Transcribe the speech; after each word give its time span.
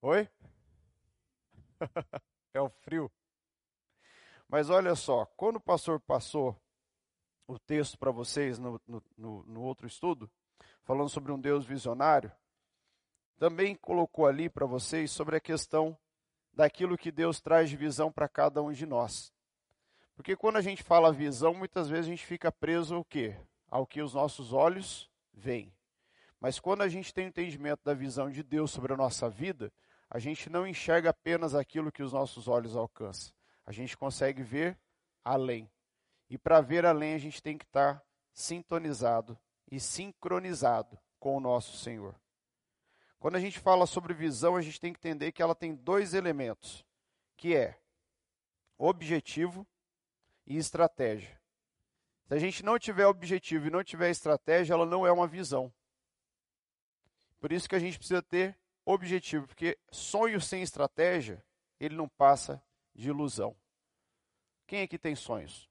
Oi? 0.00 0.28
é 2.54 2.60
o 2.60 2.68
frio. 2.68 3.10
Mas 4.48 4.70
olha 4.70 4.94
só, 4.94 5.26
quando 5.36 5.56
o 5.56 5.60
pastor 5.60 5.98
passou 5.98 6.56
o 7.48 7.58
texto 7.58 7.98
para 7.98 8.12
vocês 8.12 8.60
no, 8.60 8.80
no, 8.86 9.42
no, 9.44 9.60
outro 9.60 9.88
estudo, 9.88 10.30
falando 10.84 11.08
sobre 11.08 11.32
um 11.32 11.40
Deus 11.40 11.66
visionário, 11.66 12.30
também 13.38 13.74
colocou 13.74 14.26
ali 14.26 14.48
para 14.48 14.66
vocês 14.66 15.10
sobre 15.10 15.36
a 15.36 15.40
questão 15.40 15.98
daquilo 16.52 16.96
que 16.96 17.10
Deus 17.10 17.40
traz 17.40 17.68
de 17.68 17.76
visão 17.76 18.12
para 18.12 18.28
cada 18.28 18.62
um 18.62 18.70
de 18.70 18.86
nós. 18.86 19.32
Porque 20.14 20.36
quando 20.36 20.58
a 20.58 20.62
gente 20.62 20.82
fala 20.82 21.12
visão, 21.12 21.54
muitas 21.54 21.88
vezes 21.88 22.06
a 22.06 22.10
gente 22.10 22.24
fica 22.24 22.52
preso 22.52 22.94
ao 22.94 23.04
quê? 23.04 23.36
Ao 23.68 23.84
que 23.84 24.00
os 24.00 24.14
nossos 24.14 24.52
olhos 24.52 25.10
veem. 25.32 25.74
Mas 26.40 26.60
quando 26.60 26.82
a 26.82 26.88
gente 26.88 27.12
tem 27.12 27.26
entendimento 27.26 27.82
da 27.84 27.94
visão 27.94 28.30
de 28.30 28.44
Deus 28.44 28.70
sobre 28.70 28.92
a 28.92 28.96
nossa 28.96 29.28
vida, 29.28 29.72
a 30.10 30.18
gente 30.18 30.48
não 30.48 30.66
enxerga 30.66 31.10
apenas 31.10 31.54
aquilo 31.54 31.92
que 31.92 32.02
os 32.02 32.12
nossos 32.12 32.48
olhos 32.48 32.74
alcançam. 32.76 33.32
A 33.64 33.72
gente 33.72 33.96
consegue 33.96 34.42
ver 34.42 34.78
além. 35.24 35.70
E 36.30 36.38
para 36.38 36.60
ver 36.60 36.86
além, 36.86 37.14
a 37.14 37.18
gente 37.18 37.42
tem 37.42 37.58
que 37.58 37.64
estar 37.64 38.02
sintonizado 38.32 39.38
e 39.70 39.78
sincronizado 39.78 40.98
com 41.18 41.36
o 41.36 41.40
nosso 41.40 41.76
Senhor. 41.76 42.14
Quando 43.18 43.36
a 43.36 43.40
gente 43.40 43.58
fala 43.58 43.86
sobre 43.86 44.14
visão, 44.14 44.56
a 44.56 44.62
gente 44.62 44.80
tem 44.80 44.92
que 44.92 44.98
entender 44.98 45.32
que 45.32 45.42
ela 45.42 45.54
tem 45.54 45.74
dois 45.74 46.14
elementos, 46.14 46.84
que 47.36 47.54
é 47.54 47.78
objetivo 48.78 49.66
e 50.46 50.56
estratégia. 50.56 51.38
Se 52.26 52.34
a 52.34 52.38
gente 52.38 52.64
não 52.64 52.78
tiver 52.78 53.06
objetivo 53.06 53.66
e 53.66 53.70
não 53.70 53.82
tiver 53.82 54.10
estratégia, 54.10 54.74
ela 54.74 54.86
não 54.86 55.06
é 55.06 55.10
uma 55.10 55.26
visão. 55.26 55.72
Por 57.40 57.52
isso 57.52 57.68
que 57.68 57.74
a 57.74 57.78
gente 57.78 57.98
precisa 57.98 58.22
ter 58.22 58.56
objetivo, 58.92 59.46
porque 59.46 59.78
sonho 59.90 60.40
sem 60.40 60.62
estratégia, 60.62 61.44
ele 61.78 61.94
não 61.94 62.08
passa 62.08 62.62
de 62.94 63.10
ilusão. 63.10 63.54
Quem 64.66 64.82
aqui 64.82 64.98
tem 64.98 65.14
sonhos? 65.14 65.68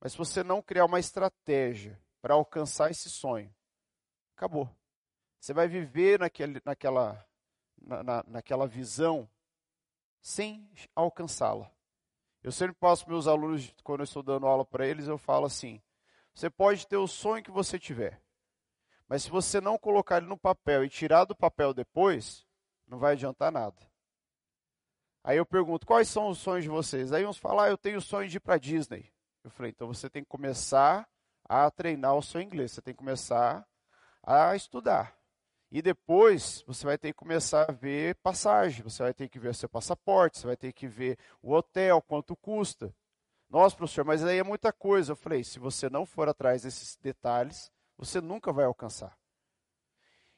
Mas 0.00 0.12
se 0.12 0.18
você 0.18 0.42
não 0.42 0.62
criar 0.62 0.84
uma 0.84 1.00
estratégia 1.00 2.00
para 2.22 2.34
alcançar 2.34 2.90
esse 2.90 3.10
sonho, 3.10 3.52
acabou. 4.36 4.70
Você 5.38 5.52
vai 5.52 5.66
viver 5.66 6.20
naquele, 6.20 6.62
naquela, 6.64 7.26
na, 7.80 8.02
na, 8.02 8.24
naquela 8.26 8.66
visão 8.66 9.28
sem 10.20 10.70
alcançá-la. 10.94 11.70
Eu 12.42 12.52
sempre 12.52 12.74
passo 12.76 13.04
para 13.04 13.14
meus 13.14 13.26
alunos, 13.26 13.74
quando 13.82 14.00
eu 14.00 14.04
estou 14.04 14.22
dando 14.22 14.46
aula 14.46 14.64
para 14.64 14.86
eles, 14.86 15.08
eu 15.08 15.18
falo 15.18 15.46
assim: 15.46 15.82
você 16.32 16.48
pode 16.48 16.86
ter 16.86 16.96
o 16.96 17.08
sonho 17.08 17.42
que 17.42 17.50
você 17.50 17.78
tiver, 17.78 18.22
mas 19.10 19.24
se 19.24 19.30
você 19.30 19.60
não 19.60 19.76
colocar 19.76 20.18
ele 20.18 20.26
no 20.26 20.38
papel 20.38 20.84
e 20.84 20.88
tirar 20.88 21.24
do 21.24 21.34
papel 21.34 21.74
depois, 21.74 22.46
não 22.86 22.96
vai 22.96 23.14
adiantar 23.14 23.50
nada. 23.50 23.76
Aí 25.24 25.36
eu 25.36 25.44
pergunto: 25.44 25.84
quais 25.84 26.08
são 26.08 26.28
os 26.28 26.38
sonhos 26.38 26.62
de 26.62 26.70
vocês? 26.70 27.12
Aí 27.12 27.26
uns 27.26 27.36
falam: 27.36 27.64
ah, 27.64 27.68
eu 27.68 27.76
tenho 27.76 28.00
sonho 28.00 28.28
de 28.28 28.36
ir 28.36 28.40
para 28.40 28.56
Disney. 28.56 29.12
Eu 29.42 29.50
falei: 29.50 29.72
então 29.72 29.88
você 29.88 30.08
tem 30.08 30.22
que 30.22 30.28
começar 30.28 31.08
a 31.48 31.68
treinar 31.72 32.14
o 32.14 32.22
seu 32.22 32.40
inglês, 32.40 32.70
você 32.70 32.80
tem 32.80 32.94
que 32.94 32.98
começar 32.98 33.66
a 34.22 34.54
estudar. 34.54 35.12
E 35.72 35.82
depois 35.82 36.62
você 36.64 36.86
vai 36.86 36.96
ter 36.96 37.08
que 37.08 37.18
começar 37.18 37.68
a 37.68 37.72
ver 37.72 38.14
passagem, 38.22 38.84
você 38.84 39.02
vai 39.02 39.12
ter 39.12 39.28
que 39.28 39.40
ver 39.40 39.56
seu 39.56 39.68
passaporte, 39.68 40.38
você 40.38 40.46
vai 40.46 40.56
ter 40.56 40.72
que 40.72 40.86
ver 40.86 41.18
o 41.42 41.52
hotel, 41.52 42.00
quanto 42.00 42.36
custa. 42.36 42.94
Nossa, 43.48 43.76
professor, 43.76 44.04
mas 44.04 44.24
aí 44.24 44.38
é 44.38 44.44
muita 44.44 44.72
coisa. 44.72 45.10
Eu 45.12 45.16
falei, 45.16 45.42
se 45.42 45.58
você 45.58 45.90
não 45.90 46.06
for 46.06 46.28
atrás 46.28 46.62
desses 46.62 46.96
detalhes, 46.96 47.72
você 48.00 48.18
nunca 48.18 48.50
vai 48.50 48.64
alcançar. 48.64 49.14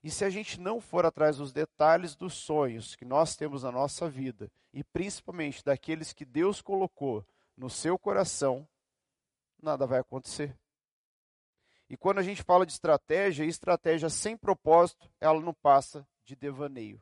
E 0.02 0.10
se 0.10 0.24
a 0.24 0.30
gente 0.30 0.58
não 0.58 0.80
for 0.80 1.06
atrás 1.06 1.36
dos 1.36 1.52
detalhes 1.52 2.16
dos 2.16 2.34
sonhos 2.34 2.96
que 2.96 3.04
nós 3.04 3.36
temos 3.36 3.62
na 3.62 3.70
nossa 3.70 4.10
vida, 4.10 4.50
e 4.72 4.82
principalmente 4.82 5.64
daqueles 5.64 6.12
que 6.12 6.24
Deus 6.24 6.60
colocou 6.60 7.24
no 7.56 7.70
seu 7.70 7.96
coração, 7.96 8.68
nada 9.62 9.86
vai 9.86 10.00
acontecer. 10.00 10.58
E 11.88 11.96
quando 11.96 12.18
a 12.18 12.22
gente 12.22 12.42
fala 12.42 12.66
de 12.66 12.72
estratégia, 12.72 13.44
estratégia 13.44 14.10
sem 14.10 14.36
propósito, 14.36 15.08
ela 15.20 15.40
não 15.40 15.54
passa 15.54 16.04
de 16.24 16.34
devaneio. 16.34 17.00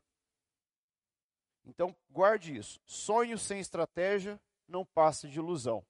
Então, 1.65 1.97
guarde 2.11 2.55
isso. 2.55 2.79
Sonho 2.85 3.39
sem 3.39 3.61
estratégia 3.61 4.39
não 4.69 4.85
passa 4.85 5.27
de 5.27 5.39
ilusão. 5.39 5.83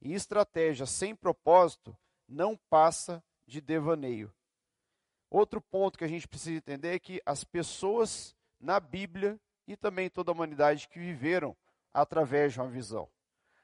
E 0.00 0.14
estratégia 0.14 0.86
sem 0.86 1.16
propósito 1.16 1.96
não 2.28 2.56
passa 2.70 3.24
de 3.46 3.60
devaneio. 3.60 4.32
Outro 5.30 5.60
ponto 5.60 5.98
que 5.98 6.04
a 6.04 6.08
gente 6.08 6.28
precisa 6.28 6.56
entender 6.56 6.94
é 6.94 6.98
que 6.98 7.20
as 7.26 7.44
pessoas 7.44 8.36
na 8.60 8.78
Bíblia 8.78 9.38
e 9.66 9.76
também 9.76 10.08
toda 10.08 10.30
a 10.30 10.34
humanidade 10.34 10.88
que 10.88 10.98
viveram 10.98 11.56
através 11.92 12.52
de 12.52 12.60
uma 12.60 12.68
visão. 12.68 13.08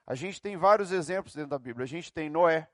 A 0.06 0.14
gente 0.14 0.40
tem 0.40 0.56
vários 0.56 0.90
exemplos 0.90 1.34
dentro 1.34 1.50
da 1.50 1.58
Bíblia. 1.58 1.84
A 1.84 1.88
gente 1.88 2.12
tem 2.12 2.28
Noé, 2.28 2.68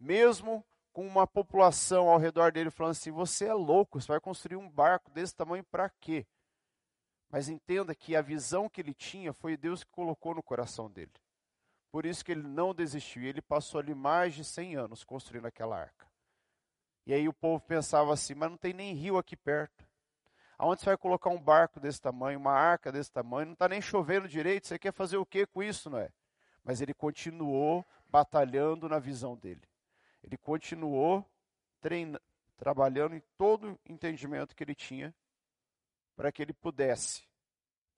mesmo 0.00 0.64
com 0.92 1.06
uma 1.06 1.26
população 1.26 2.08
ao 2.08 2.18
redor 2.18 2.50
dele 2.50 2.70
falando 2.70 2.92
assim: 2.92 3.10
você 3.10 3.46
é 3.46 3.54
louco, 3.54 4.00
você 4.00 4.08
vai 4.08 4.20
construir 4.20 4.56
um 4.56 4.68
barco 4.68 5.10
desse 5.10 5.34
tamanho 5.34 5.62
para 5.64 5.90
quê? 6.00 6.26
Mas 7.28 7.48
entenda 7.48 7.94
que 7.94 8.16
a 8.16 8.22
visão 8.22 8.68
que 8.68 8.80
ele 8.80 8.94
tinha 8.94 9.32
foi 9.32 9.56
Deus 9.56 9.84
que 9.84 9.90
colocou 9.90 10.34
no 10.34 10.42
coração 10.42 10.90
dele. 10.90 11.12
Por 11.90 12.06
isso 12.06 12.24
que 12.24 12.32
ele 12.32 12.42
não 12.42 12.74
desistiu. 12.74 13.22
Ele 13.22 13.42
passou 13.42 13.80
ali 13.80 13.94
mais 13.94 14.34
de 14.34 14.44
100 14.44 14.76
anos 14.76 15.04
construindo 15.04 15.46
aquela 15.46 15.78
arca. 15.78 16.05
E 17.06 17.14
aí 17.14 17.28
o 17.28 17.32
povo 17.32 17.64
pensava 17.64 18.12
assim: 18.12 18.34
mas 18.34 18.50
não 18.50 18.56
tem 18.56 18.72
nem 18.72 18.94
rio 18.94 19.16
aqui 19.16 19.36
perto. 19.36 19.86
Aonde 20.58 20.80
você 20.80 20.86
vai 20.86 20.96
colocar 20.96 21.30
um 21.30 21.40
barco 21.40 21.78
desse 21.78 22.00
tamanho, 22.00 22.38
uma 22.38 22.52
arca 22.52 22.90
desse 22.90 23.12
tamanho? 23.12 23.46
Não 23.46 23.52
está 23.52 23.68
nem 23.68 23.80
chovendo 23.80 24.26
direito. 24.26 24.66
Você 24.66 24.78
quer 24.78 24.92
fazer 24.92 25.18
o 25.18 25.26
que 25.26 25.46
com 25.46 25.62
isso, 25.62 25.90
não 25.90 25.98
é? 25.98 26.10
Mas 26.64 26.80
ele 26.80 26.94
continuou 26.94 27.84
batalhando 28.08 28.88
na 28.88 28.98
visão 28.98 29.36
dele. 29.36 29.62
Ele 30.24 30.36
continuou 30.36 31.24
trabalhando 32.56 33.14
em 33.14 33.22
todo 33.36 33.72
o 33.72 33.78
entendimento 33.86 34.56
que 34.56 34.64
ele 34.64 34.74
tinha 34.74 35.14
para 36.16 36.32
que 36.32 36.42
ele 36.42 36.52
pudesse, 36.52 37.22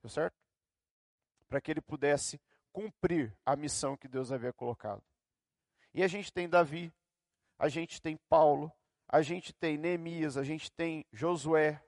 deu 0.02 0.10
certo? 0.10 0.36
Para 1.48 1.60
que 1.60 1.70
ele 1.70 1.80
pudesse 1.80 2.38
cumprir 2.72 3.34
a 3.46 3.56
missão 3.56 3.96
que 3.96 4.08
Deus 4.08 4.30
havia 4.30 4.52
colocado. 4.52 5.02
E 5.94 6.02
a 6.02 6.08
gente 6.08 6.32
tem 6.32 6.48
Davi, 6.48 6.92
a 7.58 7.68
gente 7.68 8.02
tem 8.02 8.18
Paulo, 8.28 8.70
a 9.08 9.22
gente 9.22 9.52
tem 9.52 9.78
Neemias, 9.78 10.36
a 10.36 10.44
gente 10.44 10.70
tem 10.70 11.06
Josué, 11.12 11.82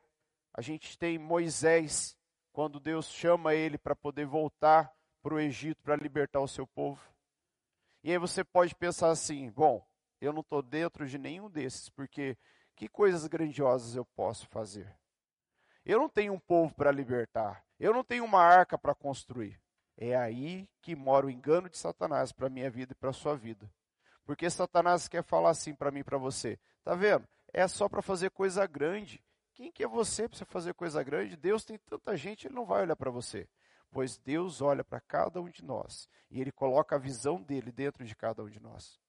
a 0.55 0.63
gente 0.63 0.99
tem 0.99 1.19
Moisés, 1.19 2.17
quando 2.53 2.81
Deus 2.81 3.07
chama 3.07 3.55
ele 3.55 3.79
para 3.79 3.95
poder 3.95 4.27
voltar 4.27 4.93
para 5.23 5.35
o 5.35 5.41
Egito 5.41 5.83
para 5.83 5.97
libertar 5.97 6.41
o 6.41 6.49
seu 6.49 6.67
povo. 6.67 7.01
E 8.03 8.11
aí 8.11 8.19
você 8.19 8.43
pode 8.43 8.75
pensar 8.75 9.11
assim: 9.11 9.51
bom, 9.51 9.87
eu 10.21 10.33
não 10.33 10.41
estou 10.41 10.63
dentro 10.63 11.07
de 11.07 11.19
nenhum 11.19 11.51
desses, 11.51 11.89
porque 11.91 12.37
que 12.75 12.89
coisas 12.89 13.27
grandiosas 13.27 13.95
eu 13.95 14.05
posso 14.05 14.47
fazer? 14.49 14.97
Eu 15.85 15.99
não 15.99 16.09
tenho 16.09 16.33
um 16.33 16.39
povo 16.39 16.75
para 16.75 16.91
libertar, 16.91 17.65
eu 17.79 17.93
não 17.93 18.03
tenho 18.03 18.25
uma 18.25 18.43
arca 18.43 18.79
para 18.79 18.95
construir. 18.95 19.61
É 19.97 20.17
aí 20.17 20.67
que 20.81 20.97
mora 20.97 21.27
o 21.27 21.31
engano 21.31 21.69
de 21.69 21.77
Satanás 21.77 22.33
para 22.33 22.47
a 22.47 22.51
minha 22.51 22.71
vida 22.71 22.93
e 22.93 22.97
para 22.97 23.11
a 23.11 23.15
sua 23.15 23.37
vida. 23.37 23.71
Porque 24.31 24.49
Satanás 24.49 25.09
quer 25.09 25.25
falar 25.25 25.51
assim 25.51 25.75
para 25.75 25.91
mim 25.91 26.05
para 26.05 26.17
você. 26.17 26.57
Tá 26.85 26.95
vendo? 26.95 27.27
É 27.53 27.67
só 27.67 27.89
para 27.89 28.01
fazer 28.01 28.31
coisa 28.31 28.65
grande. 28.65 29.21
Quem 29.53 29.73
que 29.73 29.83
é 29.83 29.89
você 29.89 30.29
para 30.29 30.47
fazer 30.47 30.73
coisa 30.73 31.03
grande? 31.03 31.37
Deus 31.37 31.65
tem 31.65 31.77
tanta 31.77 32.17
gente, 32.17 32.47
ele 32.47 32.55
não 32.55 32.65
vai 32.65 32.83
olhar 32.83 32.95
para 32.95 33.11
você. 33.11 33.49
Pois 33.91 34.19
Deus 34.19 34.63
olha 34.63 34.85
para 34.85 35.01
cada 35.01 35.41
um 35.41 35.51
de 35.51 35.65
nós 35.65 36.09
e 36.31 36.41
ele 36.41 36.53
coloca 36.53 36.95
a 36.95 36.99
visão 36.99 37.43
dele 37.43 37.73
dentro 37.73 38.05
de 38.05 38.15
cada 38.15 38.41
um 38.45 38.49
de 38.49 38.61
nós. 38.61 39.01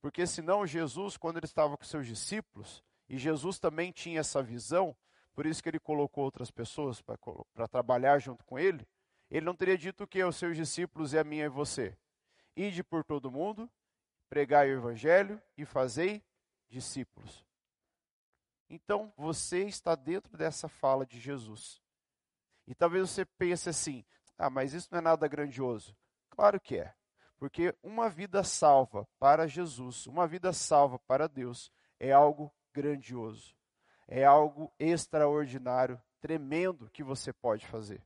Porque 0.00 0.26
senão 0.26 0.66
Jesus, 0.66 1.16
quando 1.16 1.36
ele 1.36 1.46
estava 1.46 1.76
com 1.76 1.84
seus 1.84 2.04
discípulos, 2.04 2.82
e 3.08 3.16
Jesus 3.16 3.60
também 3.60 3.92
tinha 3.92 4.18
essa 4.18 4.42
visão, 4.42 4.96
por 5.32 5.46
isso 5.46 5.62
que 5.62 5.68
ele 5.68 5.78
colocou 5.78 6.24
outras 6.24 6.50
pessoas 6.50 7.00
para 7.00 7.68
trabalhar 7.68 8.18
junto 8.18 8.44
com 8.44 8.58
ele, 8.58 8.84
ele 9.30 9.46
não 9.46 9.54
teria 9.54 9.78
dito 9.78 10.08
que 10.08 10.20
aos 10.20 10.34
seus 10.34 10.56
discípulos 10.56 11.12
e 11.12 11.18
a 11.20 11.22
mim 11.22 11.38
e 11.38 11.48
você? 11.48 11.96
Ide 12.56 12.82
por 12.82 13.04
todo 13.04 13.30
mundo, 13.30 13.70
pregai 14.28 14.70
o 14.70 14.78
evangelho 14.78 15.40
e 15.56 15.64
fazei 15.64 16.22
discípulos. 16.68 17.44
Então, 18.68 19.12
você 19.16 19.64
está 19.64 19.94
dentro 19.94 20.36
dessa 20.36 20.68
fala 20.68 21.06
de 21.06 21.20
Jesus. 21.20 21.82
E 22.66 22.74
talvez 22.74 23.10
você 23.10 23.24
pense 23.24 23.68
assim: 23.68 24.04
ah, 24.38 24.50
mas 24.50 24.72
isso 24.72 24.88
não 24.90 24.98
é 24.98 25.02
nada 25.02 25.28
grandioso. 25.28 25.96
Claro 26.30 26.60
que 26.60 26.78
é. 26.78 26.94
Porque 27.38 27.74
uma 27.82 28.08
vida 28.08 28.42
salva 28.42 29.06
para 29.18 29.46
Jesus, 29.46 30.06
uma 30.06 30.26
vida 30.26 30.52
salva 30.52 30.98
para 31.00 31.28
Deus, 31.28 31.70
é 32.00 32.10
algo 32.12 32.52
grandioso, 32.72 33.54
é 34.08 34.24
algo 34.24 34.72
extraordinário, 34.78 36.00
tremendo 36.20 36.90
que 36.90 37.02
você 37.02 37.32
pode 37.32 37.66
fazer. 37.66 38.02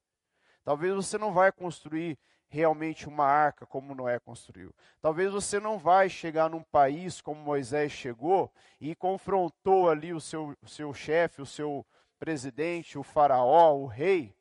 Talvez 0.64 0.94
você 0.94 1.16
não 1.16 1.32
vai 1.32 1.52
construir 1.52 2.18
realmente 2.48 3.08
uma 3.08 3.24
arca 3.24 3.66
como 3.66 3.94
Noé 3.94 4.18
construiu. 4.18 4.74
Talvez 5.00 5.32
você 5.32 5.60
não 5.60 5.78
vai 5.78 6.08
chegar 6.08 6.48
num 6.48 6.62
país 6.62 7.20
como 7.20 7.40
Moisés 7.40 7.92
chegou 7.92 8.52
e 8.80 8.94
confrontou 8.94 9.88
ali 9.90 10.12
o 10.12 10.20
seu, 10.20 10.56
o 10.62 10.68
seu 10.68 10.92
chefe, 10.94 11.42
o 11.42 11.46
seu 11.46 11.86
presidente, 12.18 12.98
o 12.98 13.02
faraó, 13.02 13.74
o 13.76 13.86
rei, 13.86 14.34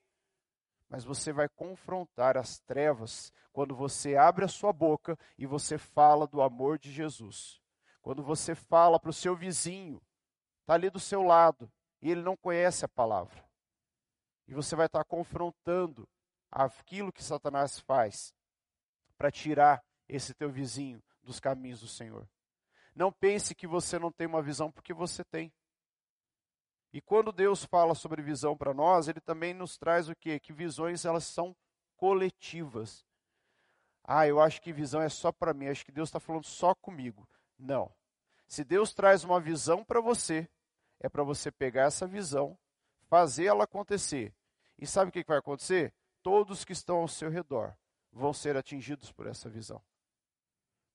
mas 0.89 1.04
você 1.04 1.33
vai 1.33 1.50
confrontar 1.50 2.38
as 2.38 2.59
trevas 2.59 3.31
quando 3.51 3.75
você 3.75 4.15
abre 4.15 4.45
a 4.45 4.48
sua 4.48 4.71
boca 4.71 5.18
e 5.38 5.45
você 5.45 5.77
fala 5.77 6.25
do 6.25 6.42
amor 6.42 6.80
de 6.80 6.92
Jesus. 6.92 7.62
Quando 8.01 8.24
você 8.24 8.56
fala 8.56 9.00
para 9.00 9.09
o 9.09 9.13
seu 9.13 9.36
vizinho, 9.36 10.01
está 10.62 10.75
ali 10.75 10.89
do 10.89 11.00
seu 11.00 11.24
lado, 11.24 11.69
e 12.01 12.09
ele 12.09 12.21
não 12.21 12.38
conhece 12.38 12.86
a 12.86 12.88
palavra. 12.88 13.44
E 14.48 14.54
você 14.54 14.75
vai 14.75 14.86
estar 14.86 15.04
confrontando 15.04 16.07
aquilo 16.51 17.11
que 17.11 17.23
Satanás 17.23 17.79
faz 17.79 18.33
para 19.17 19.31
tirar 19.31 19.83
esse 20.07 20.33
teu 20.33 20.49
vizinho 20.49 21.01
dos 21.23 21.39
caminhos 21.39 21.81
do 21.81 21.88
Senhor. 21.88 22.27
Não 22.95 23.11
pense 23.11 23.53
que 23.53 23.67
você 23.67 23.99
não 23.99 24.11
tem 24.11 24.25
uma 24.25 24.41
visão, 24.41 24.71
porque 24.71 24.94
você 24.94 25.23
tem. 25.23 25.53
E 26.91 27.01
quando 27.01 27.31
Deus 27.31 27.65
fala 27.65 27.94
sobre 27.94 28.21
visão 28.21 28.57
para 28.57 28.73
nós, 28.73 29.07
ele 29.07 29.19
também 29.19 29.53
nos 29.53 29.77
traz 29.77 30.09
o 30.09 30.15
quê? 30.15 30.39
Que 30.39 30.53
visões 30.53 31.05
elas 31.05 31.25
são 31.25 31.55
coletivas. 31.95 33.05
Ah, 34.03 34.25
eu 34.25 34.39
acho 34.39 34.61
que 34.61 34.71
visão 34.71 35.01
é 35.01 35.09
só 35.09 35.31
para 35.31 35.53
mim, 35.53 35.67
acho 35.67 35.85
que 35.85 35.91
Deus 35.91 36.09
está 36.09 36.19
falando 36.19 36.45
só 36.45 36.73
comigo. 36.73 37.27
Não. 37.59 37.94
Se 38.47 38.63
Deus 38.63 38.94
traz 38.94 39.23
uma 39.23 39.39
visão 39.39 39.83
para 39.83 39.99
você, 39.99 40.49
é 40.99 41.09
para 41.09 41.23
você 41.23 41.51
pegar 41.51 41.83
essa 41.83 42.07
visão, 42.07 42.57
fazer 43.09 43.45
ela 43.45 43.65
acontecer. 43.65 44.33
E 44.79 44.88
sabe 44.88 45.09
o 45.09 45.11
que 45.11 45.23
vai 45.27 45.39
acontecer? 45.39 45.94
Todos 46.27 46.65
que 46.65 46.74
estão 46.74 46.97
ao 46.97 47.07
seu 47.07 47.29
redor 47.29 47.74
vão 48.12 48.33
ser 48.33 48.57
atingidos 48.57 49.13
por 49.13 49.27
essa 49.27 49.47
visão. 49.47 49.81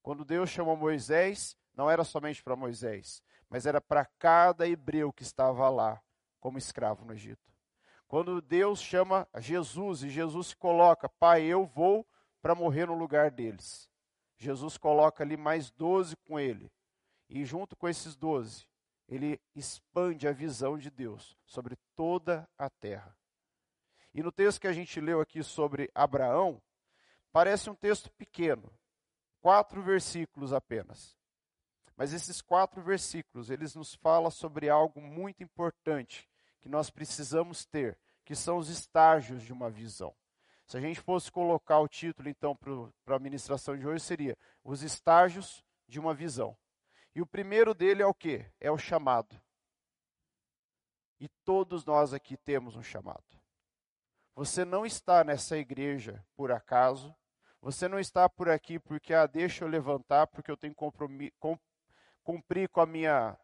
Quando 0.02 0.26
Deus 0.26 0.50
chamou 0.50 0.76
Moisés, 0.76 1.56
não 1.74 1.90
era 1.90 2.04
somente 2.04 2.42
para 2.42 2.54
Moisés, 2.54 3.22
mas 3.48 3.64
era 3.64 3.80
para 3.80 4.04
cada 4.04 4.68
hebreu 4.68 5.10
que 5.10 5.22
estava 5.22 5.70
lá 5.70 6.02
como 6.38 6.58
escravo 6.58 7.06
no 7.06 7.14
Egito. 7.14 7.50
Quando 8.06 8.42
Deus 8.42 8.82
chama 8.82 9.26
Jesus 9.38 10.02
e 10.02 10.10
Jesus 10.10 10.48
se 10.48 10.56
coloca, 10.56 11.08
Pai, 11.08 11.44
eu 11.44 11.64
vou 11.64 12.06
para 12.42 12.54
morrer 12.54 12.84
no 12.84 12.94
lugar 12.94 13.30
deles. 13.30 13.88
Jesus 14.36 14.76
coloca 14.76 15.24
ali 15.24 15.38
mais 15.38 15.70
doze 15.70 16.14
com 16.14 16.38
ele. 16.38 16.70
E 17.26 17.42
junto 17.46 17.74
com 17.74 17.88
esses 17.88 18.14
doze, 18.14 18.68
ele 19.08 19.40
expande 19.54 20.28
a 20.28 20.32
visão 20.32 20.76
de 20.76 20.90
Deus 20.90 21.38
sobre 21.46 21.74
toda 21.96 22.46
a 22.58 22.68
terra. 22.68 23.16
E 24.14 24.22
no 24.22 24.30
texto 24.30 24.60
que 24.60 24.66
a 24.66 24.72
gente 24.72 25.00
leu 25.00 25.20
aqui 25.20 25.42
sobre 25.42 25.90
Abraão, 25.94 26.60
parece 27.32 27.70
um 27.70 27.74
texto 27.74 28.10
pequeno, 28.12 28.70
quatro 29.40 29.82
versículos 29.82 30.52
apenas. 30.52 31.16
Mas 31.96 32.12
esses 32.12 32.40
quatro 32.42 32.82
versículos, 32.82 33.50
eles 33.50 33.74
nos 33.74 33.94
falam 33.94 34.30
sobre 34.30 34.68
algo 34.68 35.00
muito 35.00 35.42
importante 35.42 36.28
que 36.60 36.68
nós 36.68 36.90
precisamos 36.90 37.64
ter, 37.64 37.98
que 38.24 38.34
são 38.34 38.56
os 38.58 38.68
estágios 38.68 39.42
de 39.42 39.52
uma 39.52 39.70
visão. 39.70 40.14
Se 40.66 40.76
a 40.76 40.80
gente 40.80 41.00
fosse 41.00 41.30
colocar 41.30 41.80
o 41.80 41.88
título, 41.88 42.28
então, 42.28 42.56
para 43.04 43.16
a 43.16 43.18
ministração 43.18 43.76
de 43.76 43.86
hoje, 43.86 44.04
seria 44.04 44.38
Os 44.64 44.82
Estágios 44.82 45.62
de 45.88 46.00
uma 46.00 46.14
Visão. 46.14 46.56
E 47.14 47.20
o 47.20 47.26
primeiro 47.26 47.74
dele 47.74 48.02
é 48.02 48.06
o 48.06 48.14
quê? 48.14 48.50
É 48.58 48.70
o 48.70 48.78
chamado. 48.78 49.38
E 51.20 51.28
todos 51.44 51.84
nós 51.84 52.14
aqui 52.14 52.36
temos 52.36 52.74
um 52.74 52.82
chamado. 52.82 53.41
Você 54.34 54.64
não 54.64 54.86
está 54.86 55.22
nessa 55.22 55.58
igreja 55.58 56.24
por 56.34 56.50
acaso. 56.50 57.14
Você 57.60 57.86
não 57.86 58.00
está 58.00 58.28
por 58.28 58.48
aqui 58.48 58.78
porque, 58.78 59.14
ah, 59.14 59.26
deixa 59.26 59.64
eu 59.64 59.68
levantar, 59.68 60.26
porque 60.26 60.50
eu 60.50 60.56
tenho 60.56 60.74
cumprir 60.74 62.68
com 62.68 62.80
a 62.80 62.86
minha 62.86 63.38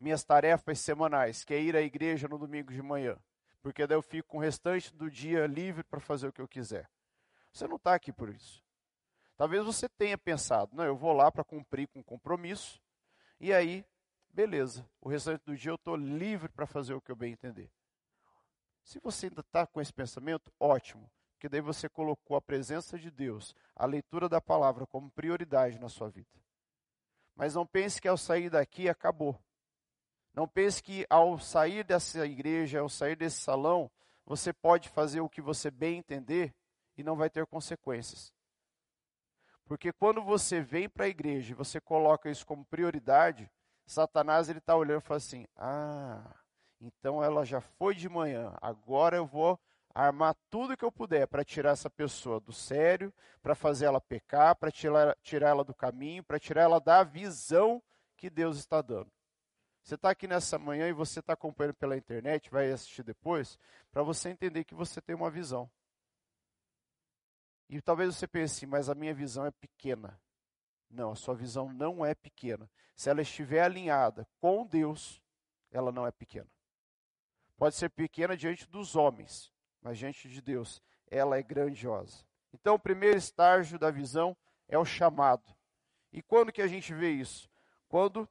minhas 0.00 0.24
tarefas 0.24 0.80
semanais, 0.80 1.44
que 1.44 1.54
é 1.54 1.60
ir 1.60 1.76
à 1.76 1.80
igreja 1.80 2.26
no 2.26 2.36
domingo 2.36 2.72
de 2.72 2.82
manhã, 2.82 3.16
porque 3.62 3.86
daí 3.86 3.96
eu 3.96 4.02
fico 4.02 4.30
com 4.30 4.38
o 4.38 4.40
restante 4.40 4.92
do 4.92 5.08
dia 5.08 5.46
livre 5.46 5.84
para 5.84 6.00
fazer 6.00 6.26
o 6.26 6.32
que 6.32 6.40
eu 6.40 6.48
quiser. 6.48 6.90
Você 7.52 7.68
não 7.68 7.76
está 7.76 7.94
aqui 7.94 8.12
por 8.12 8.28
isso. 8.28 8.64
Talvez 9.36 9.64
você 9.64 9.88
tenha 9.88 10.18
pensado, 10.18 10.74
não, 10.74 10.84
eu 10.84 10.96
vou 10.96 11.12
lá 11.12 11.30
para 11.30 11.44
cumprir 11.44 11.86
com 11.86 12.00
o 12.00 12.04
compromisso, 12.04 12.82
e 13.38 13.52
aí, 13.52 13.84
beleza, 14.28 14.84
o 15.00 15.08
restante 15.08 15.44
do 15.44 15.56
dia 15.56 15.70
eu 15.70 15.76
estou 15.76 15.94
livre 15.94 16.48
para 16.48 16.66
fazer 16.66 16.94
o 16.94 17.00
que 17.00 17.12
eu 17.12 17.16
bem 17.16 17.32
entender. 17.32 17.70
Se 18.82 18.98
você 19.00 19.26
ainda 19.26 19.40
está 19.40 19.66
com 19.66 19.80
esse 19.80 19.92
pensamento, 19.92 20.52
ótimo, 20.58 21.10
porque 21.34 21.48
daí 21.48 21.60
você 21.60 21.88
colocou 21.88 22.36
a 22.36 22.42
presença 22.42 22.98
de 22.98 23.10
Deus, 23.10 23.54
a 23.74 23.86
leitura 23.86 24.28
da 24.28 24.40
palavra 24.40 24.86
como 24.86 25.10
prioridade 25.10 25.78
na 25.78 25.88
sua 25.88 26.08
vida. 26.08 26.40
Mas 27.34 27.54
não 27.54 27.66
pense 27.66 28.00
que 28.00 28.08
ao 28.08 28.16
sair 28.16 28.50
daqui 28.50 28.88
acabou. 28.88 29.38
Não 30.34 30.46
pense 30.48 30.82
que 30.82 31.06
ao 31.10 31.38
sair 31.38 31.84
dessa 31.84 32.24
igreja, 32.26 32.80
ao 32.80 32.88
sair 32.88 33.16
desse 33.16 33.40
salão, 33.40 33.90
você 34.24 34.52
pode 34.52 34.88
fazer 34.88 35.20
o 35.20 35.28
que 35.28 35.42
você 35.42 35.70
bem 35.70 35.98
entender 35.98 36.54
e 36.96 37.02
não 37.02 37.16
vai 37.16 37.28
ter 37.28 37.46
consequências. 37.46 38.32
Porque 39.64 39.92
quando 39.92 40.22
você 40.22 40.60
vem 40.60 40.88
para 40.88 41.06
a 41.06 41.08
igreja 41.08 41.52
e 41.52 41.56
você 41.56 41.80
coloca 41.80 42.30
isso 42.30 42.46
como 42.46 42.64
prioridade, 42.64 43.50
Satanás 43.86 44.48
ele 44.48 44.58
está 44.58 44.76
olhando 44.76 45.02
e 45.02 45.06
fala 45.06 45.18
assim: 45.18 45.46
ah, 45.56 46.34
então 46.82 47.22
ela 47.22 47.44
já 47.44 47.60
foi 47.60 47.94
de 47.94 48.08
manhã, 48.08 48.52
agora 48.60 49.16
eu 49.16 49.24
vou 49.24 49.58
armar 49.94 50.34
tudo 50.50 50.76
que 50.76 50.84
eu 50.84 50.90
puder 50.90 51.28
para 51.28 51.44
tirar 51.44 51.70
essa 51.70 51.88
pessoa 51.88 52.40
do 52.40 52.52
sério, 52.52 53.14
para 53.40 53.54
fazer 53.54 53.84
ela 53.84 54.00
pecar, 54.00 54.56
para 54.56 54.70
tirar, 54.70 55.16
tirar 55.22 55.50
ela 55.50 55.64
do 55.64 55.74
caminho, 55.74 56.24
para 56.24 56.40
tirar 56.40 56.62
ela 56.62 56.80
da 56.80 57.04
visão 57.04 57.80
que 58.16 58.28
Deus 58.28 58.58
está 58.58 58.82
dando. 58.82 59.10
Você 59.82 59.94
está 59.94 60.10
aqui 60.10 60.26
nessa 60.26 60.58
manhã 60.58 60.88
e 60.88 60.92
você 60.92 61.20
está 61.20 61.34
acompanhando 61.34 61.74
pela 61.74 61.96
internet, 61.96 62.50
vai 62.50 62.70
assistir 62.70 63.02
depois, 63.02 63.58
para 63.90 64.02
você 64.02 64.30
entender 64.30 64.64
que 64.64 64.74
você 64.74 65.00
tem 65.00 65.14
uma 65.14 65.30
visão. 65.30 65.70
E 67.68 67.80
talvez 67.80 68.14
você 68.14 68.26
pense, 68.26 68.58
assim, 68.58 68.66
mas 68.66 68.88
a 68.88 68.94
minha 68.94 69.14
visão 69.14 69.46
é 69.46 69.50
pequena. 69.50 70.20
Não, 70.90 71.12
a 71.12 71.16
sua 71.16 71.34
visão 71.34 71.72
não 71.72 72.04
é 72.04 72.14
pequena. 72.14 72.70
Se 72.94 73.08
ela 73.08 73.22
estiver 73.22 73.62
alinhada 73.62 74.26
com 74.40 74.66
Deus, 74.66 75.22
ela 75.70 75.90
não 75.90 76.06
é 76.06 76.12
pequena. 76.12 76.48
Pode 77.62 77.76
ser 77.76 77.90
pequena 77.90 78.36
diante 78.36 78.66
dos 78.66 78.96
homens, 78.96 79.52
mas 79.80 79.96
diante 79.96 80.28
de 80.28 80.42
Deus, 80.42 80.82
ela 81.08 81.38
é 81.38 81.42
grandiosa. 81.44 82.26
Então, 82.52 82.74
o 82.74 82.78
primeiro 82.78 83.16
estágio 83.16 83.78
da 83.78 83.88
visão 83.88 84.36
é 84.66 84.76
o 84.76 84.84
chamado. 84.84 85.48
E 86.12 86.20
quando 86.20 86.50
que 86.50 86.60
a 86.60 86.66
gente 86.66 86.92
vê 86.92 87.12
isso? 87.12 87.48
Quando 87.86 88.28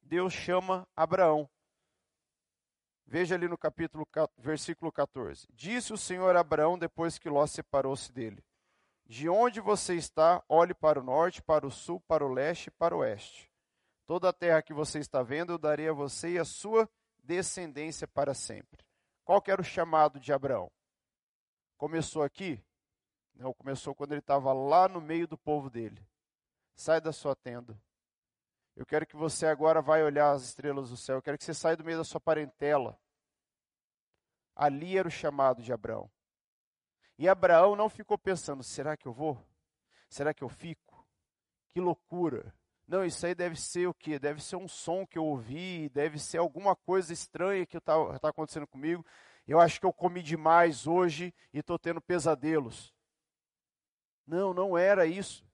Deus 0.00 0.32
chama 0.32 0.86
Abraão. 0.94 1.50
Veja 3.04 3.34
ali 3.34 3.48
no 3.48 3.58
capítulo, 3.58 4.06
versículo 4.38 4.92
14. 4.92 5.48
Disse 5.52 5.92
o 5.92 5.98
Senhor 5.98 6.36
a 6.36 6.40
Abraão 6.40 6.78
depois 6.78 7.18
que 7.18 7.28
Ló 7.28 7.44
separou-se 7.48 8.12
dele: 8.12 8.40
De 9.04 9.28
onde 9.28 9.60
você 9.60 9.96
está, 9.96 10.40
olhe 10.48 10.74
para 10.74 11.00
o 11.00 11.02
norte, 11.02 11.42
para 11.42 11.66
o 11.66 11.72
sul, 11.72 12.00
para 12.06 12.24
o 12.24 12.32
leste 12.32 12.68
e 12.68 12.70
para 12.70 12.94
o 12.94 13.00
oeste. 13.00 13.50
Toda 14.06 14.28
a 14.28 14.32
terra 14.32 14.62
que 14.62 14.72
você 14.72 15.00
está 15.00 15.24
vendo, 15.24 15.54
eu 15.54 15.58
darei 15.58 15.88
a 15.88 15.92
você 15.92 16.34
e 16.34 16.38
a 16.38 16.44
sua 16.44 16.88
descendência 17.24 18.06
para 18.06 18.34
sempre. 18.34 18.84
Qual 19.24 19.40
que 19.40 19.50
era 19.50 19.60
o 19.60 19.64
chamado 19.64 20.20
de 20.20 20.32
Abraão? 20.32 20.70
Começou 21.76 22.22
aqui? 22.22 22.62
Não, 23.34 23.52
começou 23.52 23.94
quando 23.94 24.12
ele 24.12 24.20
estava 24.20 24.52
lá 24.52 24.86
no 24.86 25.00
meio 25.00 25.26
do 25.26 25.36
povo 25.36 25.68
dele. 25.68 26.06
Sai 26.76 27.00
da 27.00 27.12
sua 27.12 27.34
tenda. 27.34 27.80
Eu 28.76 28.84
quero 28.84 29.06
que 29.06 29.16
você 29.16 29.46
agora 29.46 29.80
vai 29.80 30.02
olhar 30.02 30.32
as 30.32 30.42
estrelas 30.42 30.90
do 30.90 30.96
céu. 30.96 31.16
Eu 31.16 31.22
quero 31.22 31.38
que 31.38 31.44
você 31.44 31.54
saia 31.54 31.76
do 31.76 31.84
meio 31.84 31.98
da 31.98 32.04
sua 32.04 32.20
parentela. 32.20 32.98
Ali 34.54 34.98
era 34.98 35.08
o 35.08 35.10
chamado 35.10 35.62
de 35.62 35.72
Abraão. 35.72 36.10
E 37.18 37.28
Abraão 37.28 37.76
não 37.76 37.88
ficou 37.88 38.18
pensando: 38.18 38.62
será 38.62 38.96
que 38.96 39.06
eu 39.06 39.12
vou? 39.12 39.44
Será 40.08 40.34
que 40.34 40.42
eu 40.42 40.48
fico? 40.48 41.06
Que 41.70 41.80
loucura! 41.80 42.54
Não, 42.86 43.04
isso 43.04 43.24
aí 43.24 43.34
deve 43.34 43.56
ser 43.56 43.86
o 43.86 43.94
quê? 43.94 44.18
Deve 44.18 44.42
ser 44.42 44.56
um 44.56 44.68
som 44.68 45.06
que 45.06 45.16
eu 45.16 45.24
ouvi, 45.24 45.88
deve 45.88 46.18
ser 46.18 46.38
alguma 46.38 46.76
coisa 46.76 47.12
estranha 47.12 47.64
que 47.64 47.78
está 47.78 48.18
tá 48.18 48.28
acontecendo 48.28 48.66
comigo. 48.66 49.04
Eu 49.46 49.58
acho 49.58 49.80
que 49.80 49.86
eu 49.86 49.92
comi 49.92 50.22
demais 50.22 50.86
hoje 50.86 51.34
e 51.52 51.60
estou 51.60 51.78
tendo 51.78 52.00
pesadelos. 52.00 52.94
Não, 54.26 54.52
não 54.52 54.76
era 54.76 55.06
isso. 55.06 55.46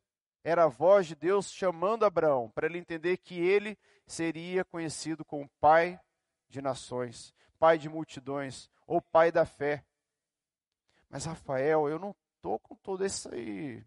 Era 0.43 0.65
a 0.65 0.69
voz 0.69 1.07
de 1.07 1.15
Deus 1.15 1.51
chamando 1.53 2.05
Abraão 2.05 2.51
para 2.51 2.67
ele 2.67 2.79
entender 2.79 3.17
que 3.19 3.39
ele 3.39 3.79
seria 4.07 4.65
conhecido 4.65 5.25
como 5.25 5.49
pai 5.61 6.01
de 6.49 6.61
nações, 6.61 7.35
pai 7.59 7.79
de 7.79 7.89
multidões 7.89 8.69
ou 8.87 9.01
pai 9.01 9.31
da 9.31 9.45
fé. 9.45 9.85
Mas 11.09 11.27
Rafael, 11.27 11.89
eu 11.89 11.99
não 11.99 12.15
estou 12.37 12.59
com 12.59 12.75
todo 12.77 13.05
esse 13.05 13.85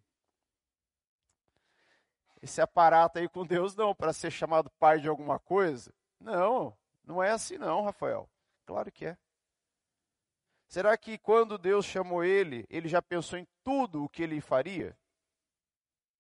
esse 2.44 2.60
aparato 2.60 3.20
aí 3.20 3.30
com 3.30 3.46
Deus, 3.46 3.74
não, 3.74 3.96
para 3.96 4.12
ser 4.12 4.30
chamado 4.30 4.70
pai 4.72 5.00
de 5.00 5.08
alguma 5.08 5.40
coisa. 5.40 5.94
Não, 6.20 6.78
não 7.02 7.24
é 7.24 7.32
assim 7.32 7.58
não, 7.58 7.86
Rafael. 7.86 8.30
Claro 8.66 8.92
que 8.92 9.06
é. 9.06 9.18
Será 10.68 10.98
que 10.98 11.18
quando 11.18 11.58
Deus 11.58 11.86
chamou 11.86 12.22
ele, 12.22 12.66
ele 12.70 12.90
já 12.90 13.02
pensou 13.02 13.40
em 13.40 13.48
tudo 13.64 14.04
o 14.04 14.10
que 14.10 14.22
ele 14.22 14.42
faria? 14.42 14.98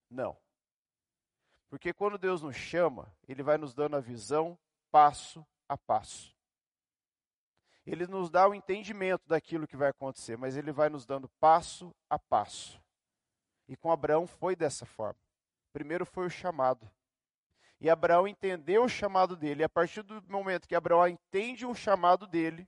Não. 0.09 0.37
Porque 1.69 1.91
quando 1.91 2.17
Deus 2.17 2.41
nos 2.41 2.55
chama, 2.55 3.13
ele 3.27 3.43
vai 3.43 3.57
nos 3.57 3.73
dando 3.73 3.97
a 3.97 3.99
visão 3.99 4.57
passo 4.89 5.45
a 5.67 5.77
passo. 5.77 6.33
ele 7.85 8.07
nos 8.07 8.29
dá 8.29 8.47
o 8.47 8.53
entendimento 8.53 9.27
daquilo 9.27 9.67
que 9.67 9.75
vai 9.75 9.89
acontecer, 9.89 10.37
mas 10.37 10.55
ele 10.55 10.71
vai 10.71 10.87
nos 10.87 11.05
dando 11.05 11.27
passo 11.37 11.93
a 12.09 12.17
passo. 12.17 12.81
E 13.67 13.75
com 13.75 13.91
Abraão 13.91 14.25
foi 14.25 14.55
dessa 14.55 14.85
forma. 14.85 15.19
Primeiro 15.73 16.05
foi 16.05 16.27
o 16.27 16.29
chamado. 16.29 16.89
E 17.81 17.89
Abraão 17.89 18.27
entendeu 18.27 18.85
o 18.85 18.89
chamado 18.89 19.35
dele. 19.35 19.61
E 19.61 19.65
a 19.65 19.69
partir 19.69 20.03
do 20.03 20.23
momento 20.29 20.67
que 20.67 20.75
Abraão 20.75 21.05
entende 21.07 21.65
o 21.65 21.73
chamado 21.73 22.25
dele, 22.25 22.65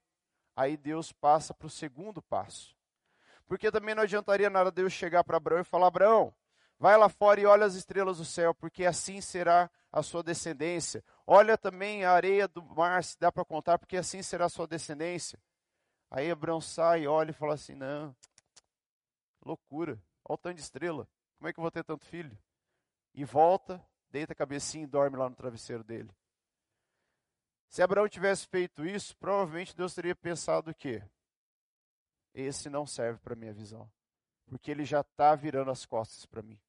aí 0.56 0.76
Deus 0.76 1.14
passa 1.14 1.54
para 1.54 1.68
o 1.68 1.70
segundo 1.70 2.22
passo. 2.22 2.76
Porque 3.46 3.72
também 3.72 3.94
não 3.96 4.04
adiantaria 4.04 4.50
nada 4.50 4.72
Deus 4.72 4.92
chegar 4.92 5.24
para 5.24 5.38
Abraão 5.38 5.62
e 5.62 5.64
falar: 5.64 5.88
Abraão, 5.88 6.34
vai 6.80 6.98
lá 6.98 7.08
fora 7.08 7.40
e 7.40 7.46
olha 7.46 7.66
as 7.66 7.76
estrelas 7.76 8.18
do 8.18 8.26
céu, 8.26 8.54
porque 8.54 8.86
assim 8.86 9.22
será 9.22 9.70
a 9.92 10.02
sua 10.02 10.24
descendência. 10.24 11.04
Olha 11.26 11.58
também 11.58 12.04
a 12.04 12.12
areia 12.12 12.48
do 12.48 12.62
mar, 12.62 13.04
se 13.04 13.18
dá 13.20 13.32
para 13.32 13.46
contar, 13.46 13.78
porque 13.78 13.96
assim 13.96 14.22
será 14.24 14.46
a 14.46 14.50
sua 14.50 14.68
descendência. 14.68 15.40
Aí 16.10 16.30
Abraão 16.30 16.60
sai, 16.60 17.08
olha 17.08 17.30
e 17.30 17.34
fala 17.34 17.54
assim: 17.54 17.76
Não, 17.76 18.16
loucura, 19.46 19.94
olha 20.28 20.36
o 20.36 20.38
tanto 20.38 20.56
de 20.56 20.62
estrela, 20.62 21.08
como 21.38 21.48
é 21.48 21.54
que 21.54 21.60
eu 21.60 21.62
vou 21.62 21.72
ter 21.72 21.84
tanto 21.84 22.04
filho? 22.04 22.38
E 23.16 23.24
volta, 23.24 23.82
deita 24.12 24.34
a 24.34 24.36
cabecinha 24.36 24.84
e 24.84 24.88
dorme 24.88 25.16
lá 25.16 25.30
no 25.30 25.36
travesseiro 25.36 25.84
dele. 25.84 26.14
Se 27.70 27.82
Abraão 27.82 28.08
tivesse 28.10 28.46
feito 28.46 28.86
isso, 28.86 29.16
provavelmente 29.18 29.76
Deus 29.76 29.96
teria 29.96 30.14
pensado 30.14 30.72
o 30.72 30.76
quê? 30.76 31.02
Esse 32.34 32.70
não 32.70 32.86
serve 32.86 33.20
para 33.20 33.36
minha 33.36 33.54
visão, 33.54 33.90
porque 34.46 34.70
ele 34.70 34.84
já 34.84 35.00
está 35.00 35.34
virando 35.34 35.72
as 35.72 35.86
costas 35.86 36.26
para 36.26 36.42
mim. 36.42 36.60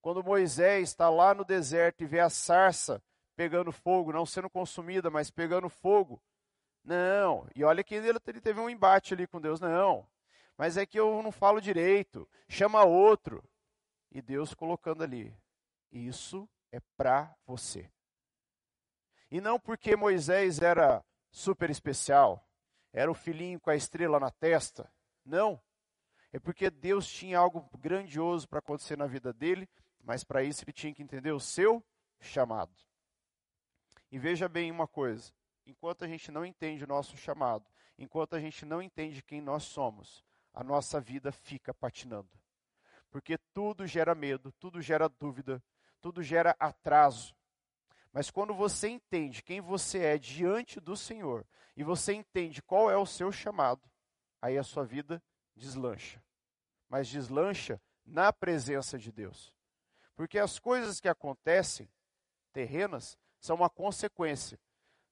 Quando 0.00 0.24
Moisés 0.24 0.88
está 0.88 1.08
lá 1.08 1.32
no 1.32 1.44
deserto 1.44 2.02
e 2.02 2.06
vê 2.06 2.18
a 2.18 2.28
sarça 2.28 3.00
pegando 3.36 3.70
fogo, 3.70 4.12
não 4.12 4.26
sendo 4.26 4.50
consumida, 4.50 5.08
mas 5.08 5.30
pegando 5.30 5.68
fogo, 5.68 6.20
não. 6.82 7.48
E 7.54 7.62
olha 7.62 7.84
que 7.84 7.94
ele 7.94 8.40
teve 8.40 8.58
um 8.58 8.68
embate 8.68 9.14
ali 9.14 9.28
com 9.28 9.40
Deus, 9.40 9.60
não. 9.60 10.04
Mas 10.58 10.76
é 10.76 10.84
que 10.84 10.98
eu 10.98 11.22
não 11.22 11.30
falo 11.30 11.60
direito. 11.60 12.28
Chama 12.48 12.84
outro. 12.84 13.42
E 14.12 14.20
Deus 14.20 14.52
colocando 14.52 15.02
ali. 15.02 15.34
Isso 15.90 16.48
é 16.70 16.78
para 16.96 17.34
você. 17.46 17.90
E 19.30 19.40
não 19.40 19.58
porque 19.58 19.96
Moisés 19.96 20.60
era 20.60 21.02
super 21.30 21.70
especial, 21.70 22.46
era 22.92 23.10
o 23.10 23.14
filhinho 23.14 23.58
com 23.58 23.70
a 23.70 23.74
estrela 23.74 24.20
na 24.20 24.30
testa. 24.30 24.92
Não. 25.24 25.58
É 26.30 26.38
porque 26.38 26.70
Deus 26.70 27.08
tinha 27.08 27.38
algo 27.38 27.68
grandioso 27.78 28.46
para 28.46 28.58
acontecer 28.58 28.96
na 28.96 29.06
vida 29.06 29.32
dele, 29.32 29.68
mas 29.98 30.22
para 30.22 30.42
isso 30.42 30.62
ele 30.64 30.72
tinha 30.72 30.94
que 30.94 31.02
entender 31.02 31.32
o 31.32 31.40
seu 31.40 31.82
chamado. 32.20 32.74
E 34.10 34.18
veja 34.18 34.48
bem 34.48 34.70
uma 34.70 34.86
coisa: 34.86 35.32
enquanto 35.66 36.04
a 36.04 36.08
gente 36.08 36.30
não 36.30 36.44
entende 36.44 36.84
o 36.84 36.88
nosso 36.88 37.16
chamado, 37.16 37.66
enquanto 37.98 38.36
a 38.36 38.40
gente 38.40 38.66
não 38.66 38.82
entende 38.82 39.22
quem 39.22 39.40
nós 39.40 39.62
somos, 39.62 40.22
a 40.52 40.62
nossa 40.62 41.00
vida 41.00 41.32
fica 41.32 41.72
patinando. 41.72 42.41
Porque 43.12 43.36
tudo 43.52 43.86
gera 43.86 44.14
medo, 44.14 44.50
tudo 44.52 44.80
gera 44.80 45.06
dúvida, 45.06 45.62
tudo 46.00 46.22
gera 46.22 46.56
atraso. 46.58 47.36
Mas 48.10 48.30
quando 48.30 48.54
você 48.54 48.88
entende 48.88 49.42
quem 49.42 49.60
você 49.60 49.98
é 49.98 50.18
diante 50.18 50.80
do 50.80 50.96
Senhor 50.96 51.46
e 51.76 51.84
você 51.84 52.14
entende 52.14 52.62
qual 52.62 52.90
é 52.90 52.96
o 52.96 53.06
seu 53.06 53.30
chamado, 53.30 53.82
aí 54.40 54.56
a 54.56 54.62
sua 54.62 54.84
vida 54.84 55.22
deslancha. 55.54 56.22
Mas 56.88 57.06
deslancha 57.06 57.80
na 58.04 58.32
presença 58.32 58.98
de 58.98 59.12
Deus. 59.12 59.52
Porque 60.14 60.38
as 60.38 60.58
coisas 60.58 60.98
que 60.98 61.08
acontecem 61.08 61.88
terrenas 62.52 63.18
são 63.38 63.56
uma 63.56 63.68
consequência 63.68 64.58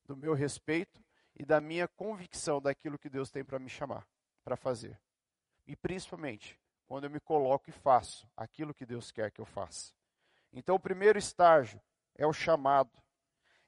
do 0.05 0.17
meu 0.17 0.35
respeito 0.35 1.05
e 1.37 1.45
da 1.45 1.61
minha 1.61 1.87
convicção 1.87 2.61
daquilo 2.61 2.99
que 2.99 3.09
Deus 3.09 3.31
tem 3.31 3.45
para 3.45 3.59
me 3.59 3.69
chamar, 3.69 4.07
para 4.43 4.57
fazer. 4.57 5.01
E 5.67 5.75
principalmente 5.77 6.60
quando 6.91 7.05
eu 7.05 7.11
me 7.11 7.21
coloco 7.21 7.71
e 7.71 7.73
faço 7.73 8.29
aquilo 8.37 8.75
que 8.75 8.85
Deus 8.85 9.13
quer 9.13 9.31
que 9.31 9.41
eu 9.41 9.45
faça. 9.45 9.95
Então, 10.53 10.75
o 10.75 10.81
primeiro 10.81 11.21
estágio 11.21 11.81
é 12.17 12.27
o 12.27 12.33
chamado. 12.33 12.91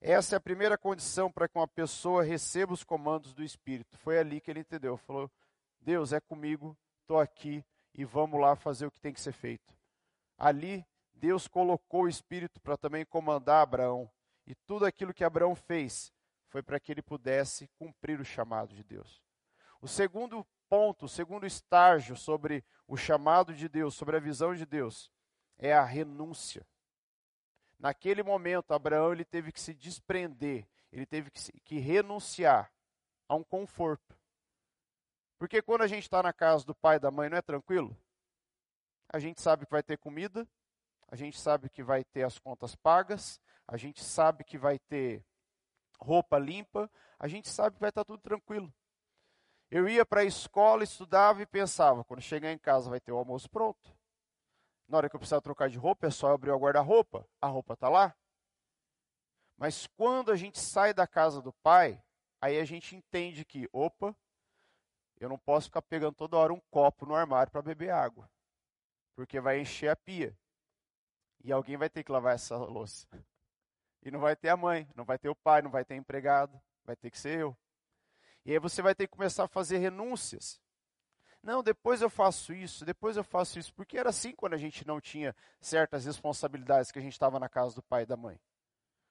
Essa 0.00 0.34
é 0.34 0.38
a 0.38 0.40
primeira 0.40 0.76
condição 0.76 1.30
para 1.30 1.46
que 1.46 1.56
uma 1.56 1.68
pessoa 1.68 2.24
receba 2.24 2.72
os 2.72 2.82
comandos 2.82 3.32
do 3.32 3.44
Espírito. 3.44 3.96
Foi 3.96 4.18
ali 4.18 4.40
que 4.40 4.50
ele 4.50 4.58
entendeu. 4.58 4.96
Falou: 4.96 5.30
Deus 5.80 6.12
é 6.12 6.18
comigo, 6.18 6.76
estou 7.02 7.20
aqui 7.20 7.64
e 7.94 8.04
vamos 8.04 8.40
lá 8.40 8.56
fazer 8.56 8.86
o 8.86 8.90
que 8.90 9.00
tem 9.00 9.12
que 9.12 9.20
ser 9.20 9.30
feito. 9.32 9.72
Ali, 10.36 10.84
Deus 11.14 11.46
colocou 11.46 12.02
o 12.02 12.08
Espírito 12.08 12.60
para 12.60 12.76
também 12.76 13.04
comandar 13.04 13.62
Abraão. 13.62 14.10
E 14.44 14.56
tudo 14.66 14.84
aquilo 14.84 15.14
que 15.14 15.22
Abraão 15.22 15.54
fez 15.54 16.12
foi 16.48 16.60
para 16.60 16.80
que 16.80 16.90
ele 16.90 17.02
pudesse 17.02 17.68
cumprir 17.78 18.20
o 18.20 18.24
chamado 18.24 18.74
de 18.74 18.82
Deus. 18.82 19.22
O 19.80 19.86
segundo 19.86 20.44
ponto, 20.72 21.04
o 21.04 21.08
segundo 21.08 21.46
estágio 21.46 22.16
sobre 22.16 22.64
o 22.88 22.96
chamado 22.96 23.52
de 23.52 23.68
Deus, 23.68 23.94
sobre 23.94 24.16
a 24.16 24.20
visão 24.20 24.54
de 24.54 24.64
Deus, 24.64 25.12
é 25.58 25.70
a 25.70 25.84
renúncia. 25.84 26.66
Naquele 27.78 28.22
momento, 28.22 28.72
Abraão 28.72 29.12
ele 29.12 29.22
teve 29.22 29.52
que 29.52 29.60
se 29.60 29.74
desprender, 29.74 30.66
ele 30.90 31.04
teve 31.04 31.30
que, 31.30 31.60
que 31.60 31.78
renunciar 31.78 32.72
a 33.28 33.34
um 33.34 33.44
conforto. 33.44 34.18
Porque 35.38 35.60
quando 35.60 35.82
a 35.82 35.86
gente 35.86 36.04
está 36.04 36.22
na 36.22 36.32
casa 36.32 36.64
do 36.64 36.74
pai 36.74 36.96
e 36.96 37.00
da 37.00 37.10
mãe, 37.10 37.28
não 37.28 37.36
é 37.36 37.42
tranquilo? 37.42 37.94
A 39.12 39.18
gente 39.18 39.42
sabe 39.42 39.66
que 39.66 39.72
vai 39.72 39.82
ter 39.82 39.98
comida, 39.98 40.48
a 41.06 41.16
gente 41.16 41.38
sabe 41.38 41.68
que 41.68 41.82
vai 41.82 42.02
ter 42.02 42.22
as 42.22 42.38
contas 42.38 42.74
pagas, 42.74 43.38
a 43.68 43.76
gente 43.76 44.02
sabe 44.02 44.42
que 44.42 44.56
vai 44.56 44.78
ter 44.78 45.22
roupa 46.00 46.38
limpa, 46.38 46.90
a 47.18 47.28
gente 47.28 47.50
sabe 47.50 47.76
que 47.76 47.80
vai 47.82 47.90
estar 47.90 48.06
tá 48.06 48.06
tudo 48.06 48.22
tranquilo. 48.22 48.72
Eu 49.74 49.88
ia 49.88 50.04
para 50.04 50.20
a 50.20 50.24
escola, 50.24 50.84
estudava 50.84 51.40
e 51.40 51.46
pensava, 51.46 52.04
quando 52.04 52.20
chegar 52.20 52.52
em 52.52 52.58
casa 52.58 52.90
vai 52.90 53.00
ter 53.00 53.10
o 53.10 53.16
almoço 53.16 53.48
pronto. 53.48 53.96
Na 54.86 54.98
hora 54.98 55.08
que 55.08 55.16
eu 55.16 55.18
precisar 55.18 55.40
trocar 55.40 55.70
de 55.70 55.78
roupa, 55.78 56.06
é 56.06 56.10
só 56.10 56.30
abrir 56.30 56.50
o 56.50 56.58
guarda-roupa. 56.58 57.26
A 57.40 57.46
roupa 57.46 57.72
está 57.72 57.88
lá. 57.88 58.14
Mas 59.56 59.86
quando 59.96 60.30
a 60.30 60.36
gente 60.36 60.60
sai 60.60 60.92
da 60.92 61.06
casa 61.06 61.40
do 61.40 61.54
pai, 61.54 62.04
aí 62.38 62.60
a 62.60 62.66
gente 62.66 62.94
entende 62.94 63.46
que, 63.46 63.66
opa, 63.72 64.14
eu 65.18 65.26
não 65.26 65.38
posso 65.38 65.68
ficar 65.68 65.80
pegando 65.80 66.16
toda 66.16 66.36
hora 66.36 66.52
um 66.52 66.60
copo 66.70 67.06
no 67.06 67.14
armário 67.14 67.50
para 67.50 67.62
beber 67.62 67.92
água. 67.92 68.30
Porque 69.16 69.40
vai 69.40 69.58
encher 69.58 69.88
a 69.88 69.96
pia. 69.96 70.36
E 71.42 71.50
alguém 71.50 71.78
vai 71.78 71.88
ter 71.88 72.04
que 72.04 72.12
lavar 72.12 72.34
essa 72.34 72.58
louça. 72.58 73.06
E 74.02 74.10
não 74.10 74.20
vai 74.20 74.36
ter 74.36 74.50
a 74.50 74.56
mãe, 74.56 74.86
não 74.94 75.06
vai 75.06 75.18
ter 75.18 75.30
o 75.30 75.34
pai, 75.34 75.62
não 75.62 75.70
vai 75.70 75.82
ter 75.82 75.94
empregado, 75.94 76.60
vai 76.84 76.94
ter 76.94 77.10
que 77.10 77.18
ser 77.18 77.38
eu. 77.38 77.56
E 78.44 78.52
aí 78.52 78.58
você 78.58 78.82
vai 78.82 78.94
ter 78.94 79.06
que 79.06 79.16
começar 79.16 79.44
a 79.44 79.48
fazer 79.48 79.78
renúncias. 79.78 80.60
Não, 81.42 81.62
depois 81.62 82.02
eu 82.02 82.10
faço 82.10 82.52
isso, 82.52 82.84
depois 82.84 83.16
eu 83.16 83.24
faço 83.24 83.58
isso. 83.58 83.72
Porque 83.74 83.98
era 83.98 84.10
assim 84.10 84.34
quando 84.34 84.54
a 84.54 84.58
gente 84.58 84.86
não 84.86 85.00
tinha 85.00 85.34
certas 85.60 86.04
responsabilidades 86.04 86.90
que 86.90 86.98
a 86.98 87.02
gente 87.02 87.12
estava 87.12 87.38
na 87.38 87.48
casa 87.48 87.74
do 87.74 87.82
pai 87.82 88.02
e 88.02 88.06
da 88.06 88.16
mãe. 88.16 88.40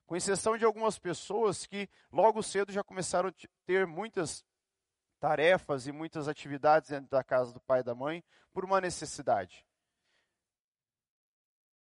Com 0.06 0.16
exceção 0.16 0.58
de 0.58 0.66
algumas 0.66 1.00
pessoas 1.00 1.66
que 1.66 1.90
logo 2.12 2.44
cedo 2.44 2.72
já 2.72 2.84
começaram 2.84 3.30
a 3.30 3.34
ter 3.66 3.88
muitas 3.88 4.46
tarefas 5.20 5.88
e 5.88 5.92
muitas 5.92 6.28
atividades 6.28 6.90
dentro 6.90 7.10
da 7.10 7.24
casa 7.24 7.54
do 7.54 7.62
pai 7.62 7.80
e 7.80 7.84
da 7.84 7.96
mãe 7.96 8.24
por 8.52 8.66
uma 8.66 8.82
necessidade. 8.82 9.66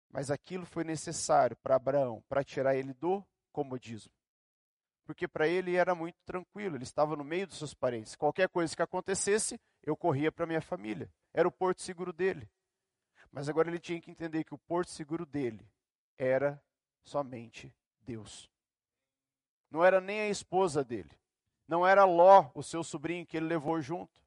Mas 0.10 0.32
aquilo 0.32 0.66
foi 0.66 0.84
necessário 0.84 1.56
para 1.58 1.75
Abraão, 1.75 2.24
para 2.28 2.44
tirar 2.44 2.75
ele 2.75 2.94
do 2.94 3.24
comodismo 3.52 4.12
porque 5.05 5.27
para 5.27 5.47
ele 5.47 5.75
era 5.75 5.93
muito 5.93 6.17
tranquilo, 6.25 6.75
ele 6.75 6.83
estava 6.83 7.15
no 7.15 7.24
meio 7.24 7.45
dos 7.47 7.57
seus 7.57 7.74
parentes. 7.74 8.15
Qualquer 8.15 8.50
coisa 8.50 8.75
que 8.75 8.81
acontecesse, 8.81 9.59
eu 9.83 9.95
corria 9.95 10.31
para 10.31 10.47
minha 10.47 10.62
família. 10.62 11.09
Era 11.33 11.47
o 11.47 11.51
porto 11.51 11.81
seguro 11.81 12.12
dele. 12.12 12.50
Mas 13.31 13.47
agora 13.47 13.69
ele 13.69 13.79
tinha 13.79 14.01
que 14.01 14.09
entender 14.09 14.43
que 14.43 14.53
o 14.53 14.57
porto 14.57 14.89
seguro 14.89 15.25
dele 15.25 15.69
era 16.17 16.62
somente 17.03 17.74
Deus. 18.01 18.50
Não 19.69 19.83
era 19.83 20.01
nem 20.01 20.21
a 20.21 20.29
esposa 20.29 20.83
dele. 20.83 21.12
Não 21.67 21.85
era 21.85 22.03
Ló, 22.03 22.50
o 22.55 22.63
seu 22.63 22.83
sobrinho, 22.83 23.25
que 23.25 23.38
ele 23.38 23.47
levou 23.47 23.81
junto. 23.81 24.24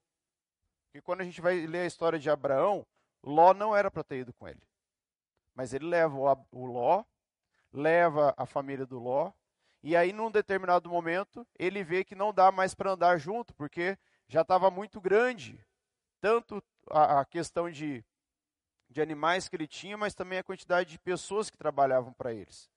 Porque 0.87 1.01
quando 1.01 1.23
a 1.23 1.25
gente 1.25 1.41
vai 1.41 1.67
ler 1.67 1.81
a 1.81 1.87
história 1.87 2.19
de 2.19 2.31
Abraão, 2.31 2.87
Ló 3.23 3.53
não 3.53 3.75
era 3.75 3.91
para 3.91 4.05
ter 4.05 4.19
ido 4.19 4.33
com 4.33 4.47
ele. 4.47 4.63
Mas 5.55 5.73
ele 5.73 5.87
leva 5.87 6.17
o 6.53 6.67
Ló, 6.67 7.05
leva 7.73 8.33
a 8.37 8.47
família 8.47 8.87
do 8.87 8.99
Ló, 8.99 9.33
e 9.83 9.97
aí, 9.97 10.13
num 10.13 10.31
determinado 10.31 10.89
momento, 10.89 11.47
ele 11.59 11.85
vê 11.85 12.05
que 12.05 12.15
não 12.15 12.33
dá 12.33 12.51
mais 12.51 12.75
para 12.75 12.93
andar 12.93 13.17
junto, 13.19 13.55
porque 13.55 13.97
já 14.27 14.43
estava 14.43 14.71
muito 14.71 15.01
grande. 15.01 15.65
Tanto 16.21 16.63
a, 16.91 17.21
a 17.21 17.25
questão 17.25 17.71
de, 17.71 18.05
de 18.91 19.01
animais 19.01 19.49
que 19.49 19.55
ele 19.55 19.69
tinha, 19.69 19.97
mas 19.97 20.15
também 20.15 20.39
a 20.41 20.45
quantidade 20.45 20.91
de 20.91 20.99
pessoas 20.99 21.49
que 21.49 21.57
trabalhavam 21.57 22.13
para 22.13 22.33
eles. 22.33 22.69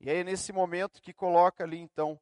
E 0.00 0.10
aí, 0.10 0.24
nesse 0.24 0.52
momento, 0.52 1.00
que 1.00 1.12
coloca 1.12 1.62
ali, 1.62 1.78
então, 1.78 2.18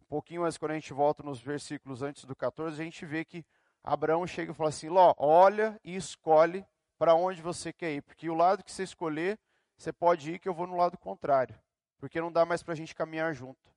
um 0.00 0.04
pouquinho 0.04 0.44
antes, 0.44 0.56
quando 0.56 0.70
a 0.70 0.74
gente 0.74 0.92
volta 0.92 1.22
nos 1.22 1.40
versículos 1.40 2.02
antes 2.02 2.24
do 2.24 2.36
14, 2.36 2.80
a 2.80 2.84
gente 2.84 3.04
vê 3.04 3.24
que 3.24 3.44
Abraão 3.82 4.26
chega 4.28 4.52
e 4.52 4.54
fala 4.54 4.70
assim: 4.70 4.88
Ló, 4.88 5.12
olha 5.18 5.78
e 5.82 5.96
escolhe 5.96 6.64
para 6.96 7.14
onde 7.14 7.42
você 7.42 7.72
quer 7.72 7.94
ir, 7.94 8.02
porque 8.02 8.30
o 8.30 8.34
lado 8.34 8.62
que 8.62 8.72
você 8.72 8.84
escolher, 8.84 9.38
você 9.76 9.92
pode 9.92 10.32
ir, 10.32 10.38
que 10.38 10.48
eu 10.48 10.54
vou 10.54 10.66
no 10.66 10.76
lado 10.76 10.96
contrário 10.96 11.54
porque 11.98 12.20
não 12.20 12.32
dá 12.32 12.46
mais 12.46 12.62
para 12.62 12.72
a 12.72 12.76
gente 12.76 12.94
caminhar 12.94 13.34
junto. 13.34 13.68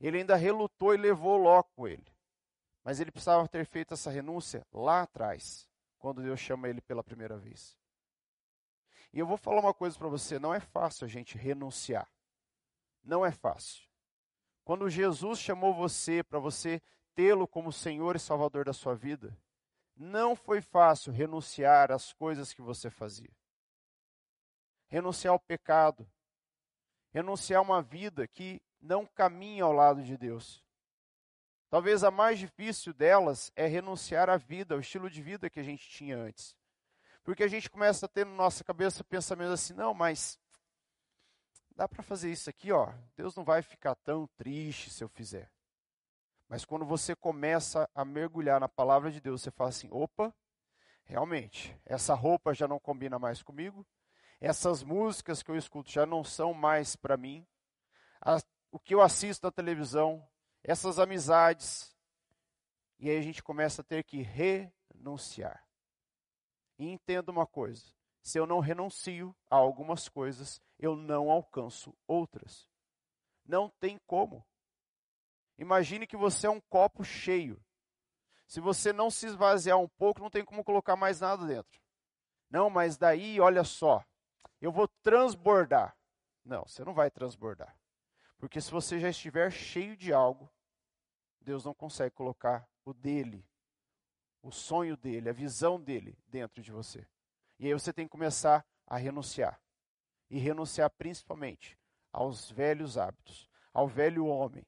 Ele 0.00 0.18
ainda 0.18 0.36
relutou 0.36 0.94
e 0.94 0.96
levou 0.96 1.36
Ló 1.36 1.62
com 1.62 1.88
ele. 1.88 2.06
Mas 2.84 3.00
ele 3.00 3.10
precisava 3.10 3.46
ter 3.48 3.66
feito 3.66 3.94
essa 3.94 4.10
renúncia 4.10 4.66
lá 4.72 5.02
atrás, 5.02 5.68
quando 5.98 6.22
Deus 6.22 6.38
chama 6.38 6.68
ele 6.68 6.80
pela 6.80 7.02
primeira 7.02 7.36
vez. 7.36 7.76
E 9.12 9.18
eu 9.18 9.26
vou 9.26 9.36
falar 9.36 9.60
uma 9.60 9.74
coisa 9.74 9.98
para 9.98 10.08
você: 10.08 10.38
não 10.38 10.54
é 10.54 10.60
fácil 10.60 11.04
a 11.04 11.08
gente 11.08 11.36
renunciar. 11.36 12.08
Não 13.02 13.24
é 13.24 13.32
fácil. 13.32 13.88
Quando 14.64 14.88
Jesus 14.88 15.38
chamou 15.38 15.74
você 15.74 16.22
para 16.22 16.38
você 16.38 16.80
tê-lo 17.14 17.48
como 17.48 17.72
Senhor 17.72 18.14
e 18.14 18.18
Salvador 18.18 18.64
da 18.64 18.72
sua 18.72 18.94
vida, 18.94 19.36
não 19.96 20.36
foi 20.36 20.60
fácil 20.60 21.12
renunciar 21.12 21.90
às 21.90 22.12
coisas 22.12 22.52
que 22.52 22.62
você 22.62 22.88
fazia. 22.88 23.34
Renunciar 24.86 25.32
ao 25.32 25.40
pecado. 25.40 26.08
Renunciar 27.18 27.60
uma 27.60 27.82
vida 27.82 28.28
que 28.28 28.62
não 28.80 29.04
caminha 29.04 29.64
ao 29.64 29.72
lado 29.72 30.04
de 30.04 30.16
Deus. 30.16 30.64
Talvez 31.68 32.04
a 32.04 32.12
mais 32.12 32.38
difícil 32.38 32.94
delas 32.94 33.50
é 33.56 33.66
renunciar 33.66 34.30
à 34.30 34.36
vida, 34.36 34.76
ao 34.76 34.80
estilo 34.80 35.10
de 35.10 35.20
vida 35.20 35.50
que 35.50 35.58
a 35.58 35.62
gente 35.64 35.88
tinha 35.88 36.16
antes. 36.16 36.54
Porque 37.24 37.42
a 37.42 37.48
gente 37.48 37.68
começa 37.68 38.06
a 38.06 38.08
ter 38.08 38.24
na 38.24 38.36
nossa 38.36 38.62
cabeça 38.62 39.02
pensamentos 39.02 39.54
assim: 39.54 39.72
não, 39.74 39.92
mas 39.92 40.38
dá 41.74 41.88
para 41.88 42.04
fazer 42.04 42.30
isso 42.30 42.48
aqui, 42.48 42.70
ó. 42.70 42.92
Deus 43.16 43.34
não 43.34 43.42
vai 43.42 43.62
ficar 43.62 43.96
tão 43.96 44.28
triste 44.36 44.88
se 44.88 45.02
eu 45.02 45.08
fizer. 45.08 45.50
Mas 46.48 46.64
quando 46.64 46.86
você 46.86 47.16
começa 47.16 47.90
a 47.96 48.04
mergulhar 48.04 48.60
na 48.60 48.68
palavra 48.68 49.10
de 49.10 49.20
Deus, 49.20 49.42
você 49.42 49.50
fala 49.50 49.70
assim: 49.70 49.88
opa, 49.90 50.32
realmente, 51.02 51.76
essa 51.84 52.14
roupa 52.14 52.54
já 52.54 52.68
não 52.68 52.78
combina 52.78 53.18
mais 53.18 53.42
comigo, 53.42 53.84
essas 54.40 54.82
músicas 54.82 55.42
que 55.42 55.50
eu 55.50 55.56
escuto 55.56 55.90
já 55.90 56.06
não 56.06 56.22
são 56.22 56.54
mais 56.54 56.94
para 56.94 57.16
mim, 57.16 57.46
a, 58.20 58.38
o 58.70 58.78
que 58.78 58.94
eu 58.94 59.00
assisto 59.00 59.46
na 59.46 59.50
televisão, 59.50 60.26
essas 60.62 60.98
amizades. 60.98 61.96
E 62.98 63.08
aí 63.08 63.16
a 63.16 63.22
gente 63.22 63.42
começa 63.42 63.82
a 63.82 63.84
ter 63.84 64.04
que 64.04 64.22
renunciar. 64.22 65.64
E 66.78 66.88
entenda 66.88 67.30
uma 67.30 67.46
coisa: 67.46 67.92
se 68.22 68.38
eu 68.38 68.46
não 68.46 68.60
renuncio 68.60 69.34
a 69.50 69.56
algumas 69.56 70.08
coisas, 70.08 70.60
eu 70.78 70.94
não 70.94 71.30
alcanço 71.30 71.96
outras. 72.06 72.68
Não 73.44 73.70
tem 73.80 73.98
como. 74.06 74.46
Imagine 75.58 76.06
que 76.06 76.16
você 76.16 76.46
é 76.46 76.50
um 76.50 76.60
copo 76.60 77.02
cheio. 77.02 77.60
Se 78.46 78.60
você 78.60 78.92
não 78.92 79.10
se 79.10 79.26
esvaziar 79.26 79.78
um 79.78 79.88
pouco, 79.88 80.20
não 80.20 80.30
tem 80.30 80.44
como 80.44 80.64
colocar 80.64 80.96
mais 80.96 81.20
nada 81.20 81.46
dentro. 81.46 81.80
Não, 82.48 82.70
mas 82.70 82.96
daí, 82.96 83.40
olha 83.40 83.64
só, 83.64 84.04
eu 84.60 84.72
vou 84.72 84.88
transbordar. 85.02 85.96
Não, 86.44 86.64
você 86.64 86.84
não 86.84 86.94
vai 86.94 87.10
transbordar. 87.10 87.76
Porque 88.38 88.60
se 88.60 88.70
você 88.70 88.98
já 88.98 89.08
estiver 89.08 89.50
cheio 89.50 89.96
de 89.96 90.12
algo, 90.12 90.50
Deus 91.40 91.64
não 91.64 91.74
consegue 91.74 92.14
colocar 92.14 92.68
o 92.84 92.92
dele, 92.92 93.44
o 94.42 94.50
sonho 94.50 94.96
dele, 94.96 95.28
a 95.28 95.32
visão 95.32 95.80
dele 95.80 96.16
dentro 96.26 96.62
de 96.62 96.70
você. 96.70 97.06
E 97.58 97.66
aí 97.66 97.72
você 97.72 97.92
tem 97.92 98.06
que 98.06 98.12
começar 98.12 98.64
a 98.86 98.96
renunciar. 98.96 99.60
E 100.30 100.38
renunciar 100.38 100.90
principalmente 100.90 101.78
aos 102.12 102.50
velhos 102.50 102.96
hábitos, 102.96 103.48
ao 103.72 103.88
velho 103.88 104.26
homem, 104.26 104.66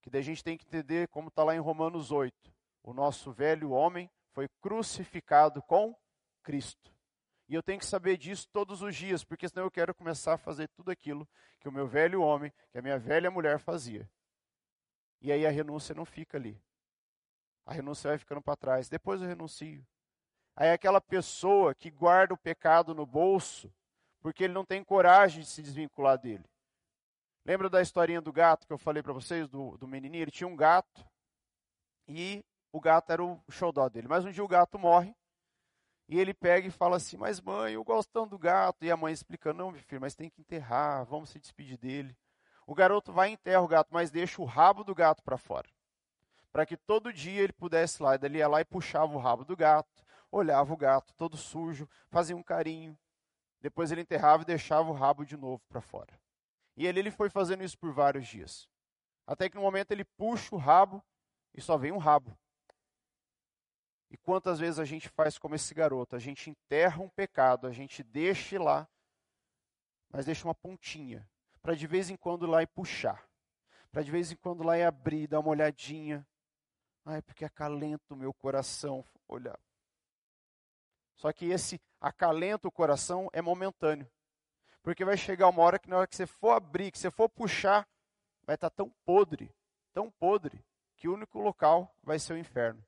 que 0.00 0.10
daí 0.10 0.20
a 0.20 0.24
gente 0.24 0.42
tem 0.42 0.56
que 0.56 0.64
entender 0.64 1.08
como 1.08 1.28
está 1.28 1.44
lá 1.44 1.54
em 1.54 1.60
Romanos 1.60 2.10
8. 2.10 2.52
O 2.82 2.92
nosso 2.92 3.32
velho 3.32 3.70
homem 3.70 4.10
foi 4.32 4.48
crucificado 4.60 5.62
com 5.62 5.94
Cristo. 6.42 6.91
E 7.52 7.54
eu 7.54 7.62
tenho 7.62 7.78
que 7.78 7.84
saber 7.84 8.16
disso 8.16 8.48
todos 8.50 8.80
os 8.80 8.96
dias, 8.96 9.22
porque 9.22 9.46
senão 9.46 9.66
eu 9.66 9.70
quero 9.70 9.94
começar 9.94 10.32
a 10.32 10.38
fazer 10.38 10.68
tudo 10.68 10.90
aquilo 10.90 11.28
que 11.60 11.68
o 11.68 11.72
meu 11.72 11.86
velho 11.86 12.22
homem, 12.22 12.50
que 12.70 12.78
a 12.78 12.80
minha 12.80 12.98
velha 12.98 13.30
mulher 13.30 13.58
fazia. 13.58 14.08
E 15.20 15.30
aí 15.30 15.46
a 15.46 15.50
renúncia 15.50 15.94
não 15.94 16.06
fica 16.06 16.38
ali. 16.38 16.58
A 17.66 17.74
renúncia 17.74 18.08
vai 18.08 18.16
ficando 18.16 18.40
para 18.40 18.56
trás. 18.56 18.88
Depois 18.88 19.20
eu 19.20 19.28
renuncio. 19.28 19.86
Aí 20.56 20.68
é 20.68 20.72
aquela 20.72 20.98
pessoa 20.98 21.74
que 21.74 21.90
guarda 21.90 22.32
o 22.32 22.38
pecado 22.38 22.94
no 22.94 23.04
bolso, 23.04 23.70
porque 24.22 24.44
ele 24.44 24.54
não 24.54 24.64
tem 24.64 24.82
coragem 24.82 25.42
de 25.42 25.46
se 25.46 25.60
desvincular 25.60 26.16
dele. 26.16 26.48
Lembra 27.44 27.68
da 27.68 27.82
historinha 27.82 28.22
do 28.22 28.32
gato 28.32 28.66
que 28.66 28.72
eu 28.72 28.78
falei 28.78 29.02
para 29.02 29.12
vocês, 29.12 29.46
do, 29.46 29.76
do 29.76 29.86
menininho? 29.86 30.22
Ele 30.22 30.30
tinha 30.30 30.48
um 30.48 30.56
gato 30.56 31.06
e 32.08 32.42
o 32.72 32.80
gato 32.80 33.12
era 33.12 33.22
o 33.22 33.38
xodó 33.50 33.90
dele. 33.90 34.08
Mas 34.08 34.24
um 34.24 34.30
dia 34.30 34.42
o 34.42 34.48
gato 34.48 34.78
morre 34.78 35.14
e 36.12 36.20
ele 36.20 36.34
pega 36.34 36.68
e 36.68 36.70
fala 36.70 36.98
assim: 36.98 37.16
Mas 37.16 37.40
mãe, 37.40 37.72
eu 37.72 37.82
gosto 37.82 38.10
tanto 38.12 38.32
do 38.32 38.38
gato. 38.38 38.84
E 38.84 38.90
a 38.90 38.96
mãe 38.98 39.14
explicando: 39.14 39.62
Não, 39.62 39.72
meu 39.72 39.80
filho, 39.80 39.98
mas 39.98 40.14
tem 40.14 40.28
que 40.28 40.42
enterrar, 40.42 41.06
vamos 41.06 41.30
se 41.30 41.40
despedir 41.40 41.78
dele. 41.78 42.14
O 42.66 42.74
garoto 42.74 43.10
vai 43.10 43.30
e 43.30 43.32
enterra 43.32 43.62
o 43.62 43.66
gato, 43.66 43.88
mas 43.90 44.10
deixa 44.10 44.42
o 44.42 44.44
rabo 44.44 44.84
do 44.84 44.94
gato 44.94 45.22
para 45.22 45.38
fora. 45.38 45.66
Para 46.52 46.66
que 46.66 46.76
todo 46.76 47.14
dia 47.14 47.40
ele 47.40 47.52
pudesse 47.54 48.02
lá. 48.02 48.14
E 48.14 48.18
ele 48.22 48.36
ia 48.36 48.46
lá 48.46 48.60
e 48.60 48.64
puxava 48.64 49.10
o 49.14 49.18
rabo 49.18 49.42
do 49.42 49.56
gato, 49.56 50.04
olhava 50.30 50.74
o 50.74 50.76
gato 50.76 51.14
todo 51.14 51.34
sujo, 51.34 51.88
fazia 52.10 52.36
um 52.36 52.42
carinho. 52.42 52.94
Depois 53.62 53.90
ele 53.90 54.02
enterrava 54.02 54.42
e 54.42 54.46
deixava 54.46 54.90
o 54.90 54.94
rabo 54.94 55.24
de 55.24 55.38
novo 55.38 55.62
para 55.66 55.80
fora. 55.80 56.12
E 56.76 56.86
ele, 56.86 56.98
ele 56.98 57.10
foi 57.10 57.30
fazendo 57.30 57.64
isso 57.64 57.78
por 57.78 57.90
vários 57.90 58.28
dias. 58.28 58.68
Até 59.26 59.48
que 59.48 59.56
no 59.56 59.62
momento 59.62 59.92
ele 59.92 60.04
puxa 60.04 60.54
o 60.54 60.58
rabo 60.58 61.02
e 61.54 61.60
só 61.62 61.78
vem 61.78 61.90
um 61.90 61.96
rabo. 61.96 62.36
E 64.12 64.16
quantas 64.18 64.58
vezes 64.60 64.78
a 64.78 64.84
gente 64.84 65.08
faz 65.08 65.38
como 65.38 65.54
esse 65.54 65.72
garoto? 65.72 66.14
A 66.14 66.18
gente 66.18 66.50
enterra 66.50 67.00
um 67.00 67.08
pecado, 67.08 67.66
a 67.66 67.72
gente 67.72 68.02
deixa 68.02 68.62
lá, 68.62 68.86
mas 70.10 70.26
deixa 70.26 70.46
uma 70.46 70.54
pontinha, 70.54 71.26
para 71.62 71.74
de 71.74 71.86
vez 71.86 72.10
em 72.10 72.16
quando 72.16 72.44
ir 72.44 72.50
lá 72.50 72.62
e 72.62 72.66
puxar. 72.66 73.26
Para 73.90 74.02
de 74.02 74.10
vez 74.10 74.30
em 74.30 74.36
quando 74.36 74.62
lá 74.62 74.76
e 74.76 74.84
abrir, 74.84 75.26
dar 75.26 75.40
uma 75.40 75.48
olhadinha. 75.48 76.26
Ai, 77.06 77.22
porque 77.22 77.42
acalenta 77.42 78.12
o 78.12 78.16
meu 78.16 78.34
coração 78.34 79.02
olhar. 79.26 79.58
Só 81.16 81.32
que 81.32 81.46
esse 81.46 81.80
acalenta 81.98 82.68
o 82.68 82.72
coração 82.72 83.30
é 83.32 83.40
momentâneo. 83.40 84.06
Porque 84.82 85.06
vai 85.06 85.16
chegar 85.16 85.48
uma 85.48 85.62
hora 85.62 85.78
que 85.78 85.88
na 85.88 85.96
hora 85.96 86.06
que 86.06 86.16
você 86.16 86.26
for 86.26 86.50
abrir, 86.50 86.92
que 86.92 86.98
você 86.98 87.10
for 87.10 87.30
puxar, 87.30 87.88
vai 88.44 88.56
estar 88.56 88.68
tá 88.68 88.76
tão 88.76 88.90
podre, 89.06 89.50
tão 89.94 90.10
podre, 90.10 90.62
que 90.96 91.08
o 91.08 91.14
único 91.14 91.38
local 91.38 91.96
vai 92.02 92.18
ser 92.18 92.34
o 92.34 92.38
inferno. 92.38 92.84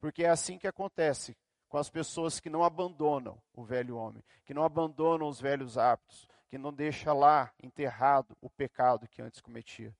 Porque 0.00 0.24
é 0.24 0.30
assim 0.30 0.58
que 0.58 0.66
acontece 0.66 1.36
com 1.68 1.76
as 1.78 1.88
pessoas 1.88 2.40
que 2.40 2.50
não 2.50 2.64
abandonam 2.64 3.40
o 3.52 3.62
velho 3.62 3.96
homem, 3.96 4.24
que 4.44 4.54
não 4.54 4.64
abandonam 4.64 5.28
os 5.28 5.40
velhos 5.40 5.78
hábitos, 5.78 6.26
que 6.48 6.58
não 6.58 6.72
deixa 6.72 7.12
lá 7.12 7.52
enterrado 7.62 8.36
o 8.40 8.50
pecado 8.50 9.06
que 9.06 9.22
antes 9.22 9.40
cometia. 9.40 9.96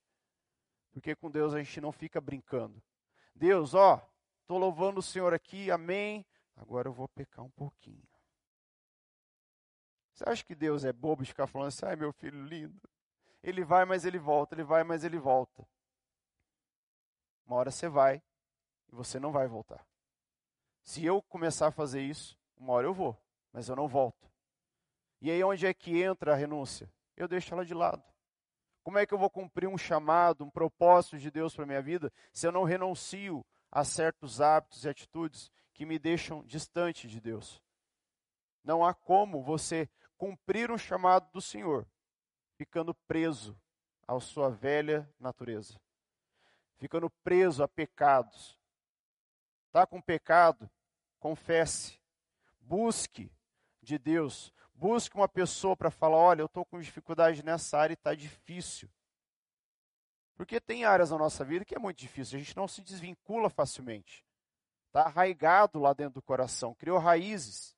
Porque 0.91 1.15
com 1.15 1.31
Deus 1.31 1.55
a 1.55 1.59
gente 1.59 1.81
não 1.81 1.93
fica 1.93 2.21
brincando. 2.21 2.83
Deus, 3.35 3.75
ó, 3.75 4.05
estou 4.41 4.59
louvando 4.59 4.99
o 4.99 5.03
Senhor 5.03 5.33
aqui, 5.33 5.71
amém. 5.71 6.27
Agora 6.57 6.89
eu 6.89 6.93
vou 6.93 7.07
pecar 7.09 7.45
um 7.45 7.51
pouquinho. 7.51 8.03
Você 10.13 10.29
acha 10.29 10.45
que 10.45 10.55
Deus 10.55 10.85
é 10.85 10.93
bobo 10.93 11.23
de 11.23 11.29
ficar 11.29 11.47
falando 11.47 11.69
assim, 11.69 11.87
ai 11.87 11.95
meu 11.95 12.13
filho 12.13 12.43
lindo? 12.45 12.81
Ele 13.43 13.65
vai, 13.65 13.85
mas 13.85 14.05
ele 14.05 14.19
volta, 14.19 14.55
ele 14.55 14.65
vai, 14.65 14.83
mas 14.83 15.05
ele 15.05 15.19
volta. 15.19 15.67
Uma 17.47 17.57
hora 17.57 17.71
você 17.71 17.89
vai 17.89 18.23
e 18.91 18.95
você 18.95 19.19
não 19.19 19.33
vai 19.33 19.47
voltar. 19.47 19.87
Se 20.83 21.05
eu 21.05 21.23
começar 21.23 21.69
a 21.69 21.73
fazer 21.73 22.03
isso, 22.03 22.37
uma 22.57 22.73
hora 22.73 22.87
eu 22.87 22.95
vou, 22.95 23.17
mas 23.53 23.69
eu 23.69 23.77
não 23.77 23.89
volto. 23.89 24.31
E 25.21 25.31
aí 25.31 25.43
onde 25.45 25.67
é 25.67 25.75
que 25.75 26.03
entra 26.03 26.33
a 26.33 26.37
renúncia? 26.37 26.91
Eu 27.17 27.29
deixo 27.29 27.53
ela 27.53 27.65
de 27.65 27.75
lado. 27.75 28.03
Como 28.83 28.99
é 28.99 29.05
que 29.05 29.13
eu 29.13 29.19
vou 29.19 29.31
cumprir 29.31 29.69
um 29.69 29.77
chamado, 29.77 30.45
um 30.45 30.51
propósito 30.51 31.19
de 31.19 31.31
Deus 31.31 31.55
para 31.55 31.67
minha 31.67 31.83
vida, 31.83 32.13
se 32.33 32.47
eu 32.47 32.53
não 32.53 32.65
renuncio 32.65 33.45
a 33.71 33.85
certos 33.85 34.41
hábitos 34.41 34.85
e 34.85 34.89
atitudes 34.89 35.51
que 35.75 35.85
me 35.85 35.99
deixam 35.99 36.43
distante 36.45 37.07
de 37.07 37.21
Deus? 37.21 37.63
Não 38.65 38.85
há 38.85 38.95
como 38.95 39.43
você 39.43 39.89
cumprir 40.17 40.71
um 40.71 40.79
chamado 40.79 41.31
do 41.33 41.41
Senhor, 41.41 41.87
ficando 42.57 42.95
preso 43.07 43.59
à 44.07 44.19
sua 44.21 44.51
velha 44.51 45.09
natureza, 45.19 45.81
ficando 46.77 47.09
preso 47.23 47.63
a 47.63 47.69
pecados. 47.69 48.60
Está 49.71 49.87
com 49.87 50.03
pecado? 50.03 50.69
Confesse. 51.21 51.97
Busque 52.59 53.33
de 53.81 53.99
Deus. 54.01 54.53
Busque 54.75 55.15
uma 55.15 55.29
pessoa 55.29 55.77
para 55.77 55.93
falar: 55.93 56.17
olha, 56.17 56.43
eu 56.43 56.47
estou 56.47 56.65
com 56.65 56.81
dificuldade 56.81 57.45
nessa 57.45 57.79
área 57.79 57.93
e 57.93 57.95
está 57.95 58.13
difícil. 58.13 58.91
Porque 60.35 60.61
tem 60.61 60.85
áreas 60.85 61.11
na 61.11 61.19
nossa 61.19 61.45
vida 61.45 61.65
que 61.65 61.77
é 61.77 61.79
muito 61.79 61.99
difícil, 61.99 62.37
a 62.37 62.43
gente 62.43 62.57
não 62.57 62.67
se 62.67 62.83
desvincula 62.83 63.49
facilmente. 63.49 64.25
Está 64.89 65.03
arraigado 65.03 65.79
lá 65.79 65.93
dentro 65.93 66.15
do 66.15 66.23
coração, 66.23 66.75
criou 66.75 66.99
raízes. 66.99 67.77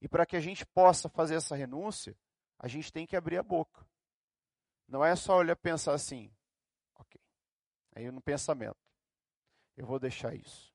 E 0.00 0.06
para 0.06 0.24
que 0.24 0.36
a 0.36 0.40
gente 0.40 0.64
possa 0.66 1.08
fazer 1.08 1.34
essa 1.34 1.56
renúncia, 1.56 2.16
a 2.60 2.68
gente 2.68 2.92
tem 2.92 3.06
que 3.06 3.16
abrir 3.16 3.38
a 3.38 3.42
boca. 3.42 3.84
Não 4.86 5.04
é 5.04 5.16
só 5.16 5.38
olhar 5.38 5.56
pensar 5.56 5.94
assim, 5.94 6.32
ok, 6.94 7.20
aí 7.96 8.08
no 8.10 8.20
pensamento, 8.20 8.78
eu 9.76 9.84
vou 9.84 9.98
deixar 9.98 10.32
isso. 10.34 10.71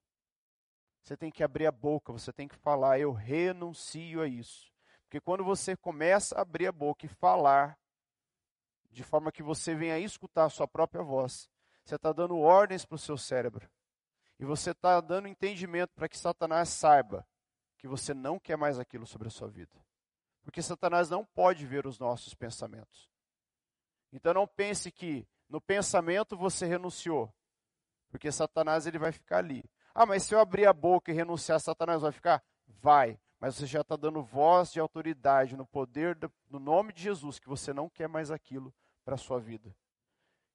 Você 1.08 1.16
tem 1.16 1.32
que 1.32 1.42
abrir 1.42 1.66
a 1.66 1.72
boca, 1.72 2.12
você 2.12 2.34
tem 2.34 2.50
que 2.50 2.56
falar, 2.58 3.00
eu 3.00 3.14
renuncio 3.14 4.22
a 4.22 4.28
isso. 4.28 4.70
Porque 5.04 5.22
quando 5.22 5.42
você 5.42 5.74
começa 5.74 6.36
a 6.36 6.42
abrir 6.42 6.68
a 6.68 6.72
boca 6.74 7.06
e 7.06 7.08
falar, 7.08 7.80
de 8.92 9.04
forma 9.04 9.32
que 9.32 9.42
você 9.42 9.74
venha 9.74 9.98
escutar 9.98 10.44
a 10.44 10.50
sua 10.50 10.68
própria 10.68 11.02
voz, 11.02 11.50
Você 11.86 11.96
está 11.96 12.12
dando 12.12 12.38
ordens 12.38 12.84
para 12.84 12.96
o 12.96 13.00
seu 13.00 13.18
cérebro. 13.18 13.72
E 14.38 14.44
você 14.44 14.72
está 14.72 15.00
dando 15.00 15.30
entendimento 15.30 15.94
para 15.96 16.10
que 16.10 16.18
Satanás 16.18 16.68
saiba 16.68 17.26
que 17.78 17.88
você 17.88 18.14
não 18.14 18.38
quer 18.38 18.58
mais 18.58 18.78
aquilo 18.78 19.08
sobre 19.08 19.30
a 19.30 19.32
sua 19.32 19.48
vida. 19.48 19.82
Porque 20.44 20.62
Satanás 20.62 21.10
não 21.10 21.24
pode 21.24 21.66
ver 21.66 21.88
os 21.88 21.98
nossos 21.98 22.34
pensamentos. 22.34 23.10
Então 24.12 24.34
não 24.34 24.46
pense 24.46 24.92
que 24.92 25.26
no 25.48 25.62
pensamento 25.62 26.36
você 26.36 26.66
renunciou. 26.66 27.34
Porque 28.10 28.30
Satanás 28.30 28.86
ele 28.86 29.00
vai 29.00 29.14
ficar 29.14 29.38
ali. 29.38 29.64
Ah, 30.00 30.06
mas 30.06 30.22
se 30.22 30.36
eu 30.36 30.40
abrir 30.40 30.68
a 30.68 30.74
boca 30.74 31.12
e 31.12 31.16
renunciar, 31.16 31.60
Satanás 31.60 32.04
vai 32.04 32.12
ficar? 32.12 32.44
Vai. 32.68 33.20
Mas 33.40 33.56
você 33.56 33.66
já 33.66 33.82
está 33.82 33.96
dando 33.96 34.22
voz 34.22 34.72
de 34.72 34.80
autoridade 34.80 35.58
no 35.58 35.66
poder, 35.66 36.14
do, 36.14 36.32
no 36.52 36.60
nome 36.60 36.94
de 36.94 37.02
Jesus, 37.02 37.40
que 37.40 37.50
você 37.50 37.74
não 37.74 37.90
quer 37.90 38.08
mais 38.08 38.30
aquilo 38.30 38.72
para 39.04 39.16
a 39.16 39.18
sua 39.18 39.40
vida. 39.40 39.76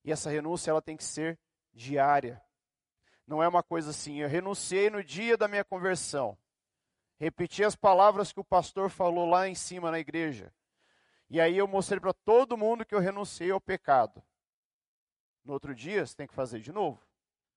E 0.05 0.12
essa 0.12 0.31
renúncia 0.31 0.70
ela 0.70 0.81
tem 0.81 0.96
que 0.96 1.02
ser 1.02 1.40
diária. 1.72 2.40
Não 3.26 3.42
é 3.42 3.48
uma 3.48 3.64
coisa 3.64 3.90
assim, 3.90 4.20
eu 4.20 4.28
renunciei 4.28 4.88
no 4.88 5.02
dia 5.02 5.37
da 5.37 5.48
minha 5.48 5.64
conversão. 5.64 6.38
Repeti 7.18 7.64
as 7.64 7.74
palavras 7.74 8.33
que 8.33 8.38
o 8.38 8.44
pastor 8.44 8.90
falou 8.90 9.28
lá 9.28 9.48
em 9.48 9.57
cima 9.57 9.90
na 9.90 9.98
igreja. 9.98 10.55
E 11.28 11.40
aí 11.40 11.59
eu 11.59 11.66
mostrei 11.66 11.98
para 11.98 12.12
todo 12.12 12.57
mundo 12.57 12.87
que 12.87 12.94
eu 12.94 13.00
renunciei 13.00 13.50
ao 13.50 13.61
pecado. 13.61 14.22
No 15.44 15.52
outro 15.52 15.74
dia, 15.74 16.07
você 16.07 16.14
tem 16.14 16.28
que 16.28 16.35
fazer 16.35 16.61
de 16.61 16.70
novo. 16.70 17.05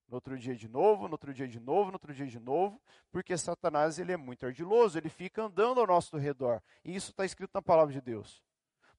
No 0.08 0.16
outro 0.16 0.38
dia 0.38 0.56
de 0.56 0.68
novo, 0.68 1.08
no 1.08 1.14
outro 1.14 1.34
dia 1.34 1.48
de 1.48 1.60
novo, 1.60 1.90
no 1.90 1.96
outro 1.96 2.14
dia 2.14 2.28
de 2.28 2.40
novo, 2.40 2.80
porque 3.12 3.36
Satanás 3.38 3.98
ele 3.98 4.12
é 4.12 4.18
muito 4.18 4.46
ardiloso, 4.46 4.98
ele 4.98 5.10
fica 5.10 5.44
andando 5.44 5.80
ao 5.80 5.88
nosso 5.88 6.16
redor. 6.18 6.62
E 6.84 6.96
isso 6.96 7.12
está 7.12 7.26
escrito 7.26 7.52
na 7.54 7.62
palavra 7.62 7.92
de 7.92 8.02
Deus. 8.02 8.44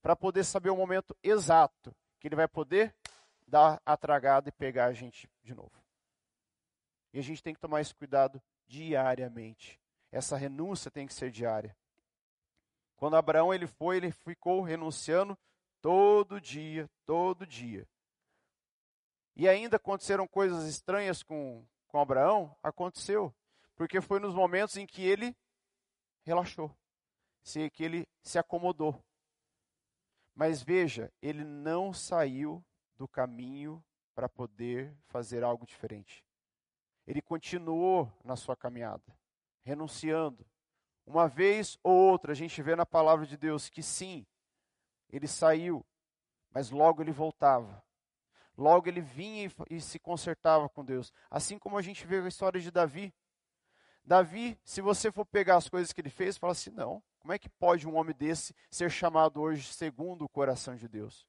Para 0.01 0.15
poder 0.15 0.43
saber 0.43 0.69
o 0.69 0.75
momento 0.75 1.15
exato 1.23 1.95
que 2.19 2.27
ele 2.27 2.35
vai 2.35 2.47
poder 2.47 2.93
dar 3.47 3.81
a 3.85 3.95
tragada 3.95 4.49
e 4.49 4.51
pegar 4.51 4.85
a 4.85 4.93
gente 4.93 5.29
de 5.43 5.55
novo. 5.55 5.71
E 7.13 7.19
a 7.19 7.23
gente 7.23 7.41
tem 7.41 7.53
que 7.53 7.59
tomar 7.59 7.81
esse 7.81 7.95
cuidado 7.95 8.41
diariamente. 8.67 9.79
Essa 10.11 10.35
renúncia 10.35 10.91
tem 10.91 11.07
que 11.07 11.13
ser 11.13 11.31
diária. 11.31 11.75
Quando 12.97 13.15
Abraão 13.15 13.53
ele 13.53 13.67
foi, 13.67 13.97
ele 13.97 14.11
ficou 14.11 14.61
renunciando 14.61 15.37
todo 15.81 16.41
dia, 16.41 16.89
todo 17.05 17.45
dia. 17.45 17.87
E 19.39 19.47
ainda 19.47 19.77
aconteceram 19.77 20.27
coisas 20.27 20.65
estranhas 20.65 21.21
com, 21.21 21.63
com 21.87 21.99
Abraão? 21.99 22.57
Aconteceu. 22.63 23.31
Porque 23.75 24.01
foi 24.01 24.19
nos 24.19 24.33
momentos 24.33 24.75
em 24.77 24.87
que 24.87 25.03
ele 25.03 25.37
relaxou, 26.23 26.75
que 27.71 27.83
ele 27.83 28.07
se 28.23 28.39
acomodou. 28.39 28.99
Mas 30.33 30.63
veja, 30.63 31.13
ele 31.21 31.43
não 31.43 31.93
saiu 31.93 32.65
do 32.97 33.07
caminho 33.07 33.83
para 34.15 34.27
poder 34.27 34.97
fazer 35.05 35.43
algo 35.43 35.67
diferente. 35.67 36.25
Ele 37.05 37.21
continuou 37.21 38.11
na 38.23 38.35
sua 38.35 38.55
caminhada, 38.55 39.15
renunciando. 39.61 40.43
Uma 41.05 41.27
vez 41.27 41.77
ou 41.83 41.93
outra, 41.93 42.31
a 42.31 42.35
gente 42.35 42.59
vê 42.63 42.75
na 42.75 42.87
palavra 42.87 43.27
de 43.27 43.37
Deus 43.37 43.69
que 43.69 43.83
sim, 43.83 44.25
ele 45.11 45.27
saiu, 45.27 45.85
mas 46.51 46.71
logo 46.71 47.03
ele 47.03 47.11
voltava. 47.11 47.85
Logo 48.57 48.89
ele 48.89 49.01
vinha 49.01 49.45
e, 49.69 49.75
e 49.75 49.81
se 49.81 49.99
consertava 49.99 50.67
com 50.67 50.83
Deus. 50.83 51.13
Assim 51.29 51.59
como 51.59 51.77
a 51.77 51.81
gente 51.81 52.07
vê 52.07 52.17
a 52.17 52.27
história 52.27 52.59
de 52.59 52.71
Davi. 52.71 53.13
Davi, 54.03 54.59
se 54.63 54.81
você 54.81 55.11
for 55.11 55.25
pegar 55.25 55.57
as 55.57 55.69
coisas 55.69 55.93
que 55.93 56.01
ele 56.01 56.09
fez, 56.09 56.37
fala 56.37 56.53
assim: 56.53 56.71
não, 56.71 57.03
como 57.19 57.33
é 57.33 57.37
que 57.37 57.49
pode 57.49 57.87
um 57.87 57.95
homem 57.95 58.15
desse 58.15 58.55
ser 58.71 58.89
chamado 58.89 59.39
hoje 59.39 59.71
segundo 59.71 60.25
o 60.25 60.29
coração 60.29 60.75
de 60.75 60.87
Deus? 60.87 61.27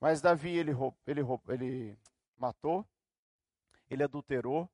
Mas 0.00 0.20
Davi, 0.20 0.56
ele, 0.56 0.72
ele, 1.06 1.20
ele 1.48 1.98
matou, 2.36 2.84
ele 3.88 4.02
adulterou, 4.02 4.68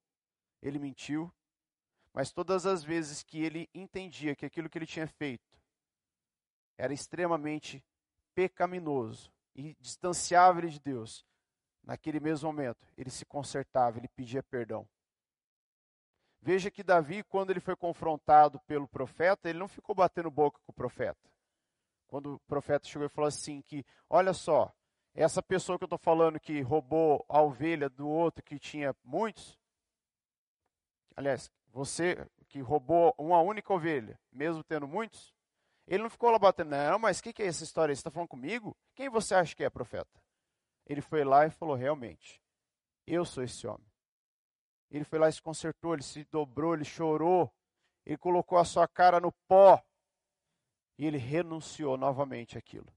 ele 0.63 0.79
mentiu, 0.79 1.33
mas 2.13 2.33
todas 2.33 2.65
as 2.65 2.83
vezes 2.83 3.23
que 3.23 3.43
ele 3.43 3.69
entendia 3.75 4.35
que 4.35 4.47
aquilo 4.47 4.69
que 4.69 4.79
ele 4.79 4.87
tinha 4.87 5.07
feito 5.07 5.61
era 6.77 6.93
extremamente 6.93 7.85
pecaminoso 8.35 9.31
e 9.55 9.77
distanciava 9.81 10.59
ele 10.61 10.71
de 10.71 10.81
Deus, 10.81 11.27
naquele 11.83 12.21
mesmo 12.21 12.49
momento, 12.49 12.87
ele 12.97 13.11
se 13.11 13.25
consertava, 13.25 13.99
ele 13.99 14.09
pedia 14.09 14.43
perdão. 14.43 14.89
Veja 16.43 16.71
que 16.71 16.83
Davi, 16.83 17.23
quando 17.23 17.51
ele 17.51 17.61
foi 17.61 17.77
confrontado 17.77 18.59
pelo 18.61 18.89
profeta, 18.89 19.49
ele 19.49 19.59
não 19.59 19.69
ficou 19.69 19.95
batendo 19.95 20.31
boca 20.31 20.59
com 20.65 20.73
o 20.73 20.75
profeta. 20.75 21.29
Quando 22.07 22.35
o 22.35 22.41
profeta 22.41 22.89
chegou 22.89 23.07
e 23.07 23.11
falou 23.11 23.29
assim 23.29 23.61
que, 23.61 23.85
olha 24.09 24.33
só, 24.33 24.73
essa 25.15 25.43
pessoa 25.43 25.77
que 25.79 25.85
eu 25.85 25.87
estou 25.87 25.99
falando 25.99 26.41
que 26.41 26.61
roubou 26.63 27.25
a 27.29 27.43
ovelha 27.43 27.89
do 27.89 28.09
outro 28.09 28.43
que 28.43 28.59
tinha 28.59 28.95
muitos, 29.05 29.59
aliás, 31.15 31.51
você 31.73 32.27
que 32.49 32.61
roubou 32.61 33.15
uma 33.19 33.41
única 33.41 33.73
ovelha, 33.73 34.19
mesmo 34.33 34.65
tendo 34.65 34.89
muitos, 34.89 35.35
ele 35.87 36.03
não 36.03 36.11
ficou 36.11 36.31
lá 36.31 36.39
batendo, 36.39 36.71
não, 36.71 36.99
mas 36.99 37.19
o 37.19 37.23
que, 37.23 37.33
que 37.33 37.43
é 37.43 37.47
essa 37.47 37.65
história? 37.65 37.95
Você 37.95 38.01
está 38.01 38.11
falando 38.11 38.29
comigo? 38.29 38.77
Quem 38.95 39.09
você 39.09 39.35
acha 39.35 39.55
que 39.55 39.63
é 39.63 39.71
profeta? 39.71 40.21
Ele 40.91 41.01
foi 41.01 41.23
lá 41.23 41.47
e 41.47 41.51
falou, 41.51 41.77
realmente, 41.77 42.43
eu 43.07 43.25
sou 43.25 43.45
esse 43.45 43.65
homem. 43.65 43.87
Ele 44.91 45.05
foi 45.05 45.21
lá 45.21 45.29
e 45.29 45.33
se 45.33 45.41
consertou, 45.41 45.95
ele 45.95 46.03
se 46.03 46.25
dobrou, 46.25 46.75
ele 46.75 46.85
chorou, 46.85 47.49
ele 48.05 48.19
colocou 48.19 48.59
a 48.59 48.65
sua 48.65 48.89
cara 48.89 49.21
no 49.21 49.31
pó 49.47 49.81
e 50.99 51.07
ele 51.07 51.17
renunciou 51.17 51.97
novamente 51.97 52.59
àquilo 52.59 52.93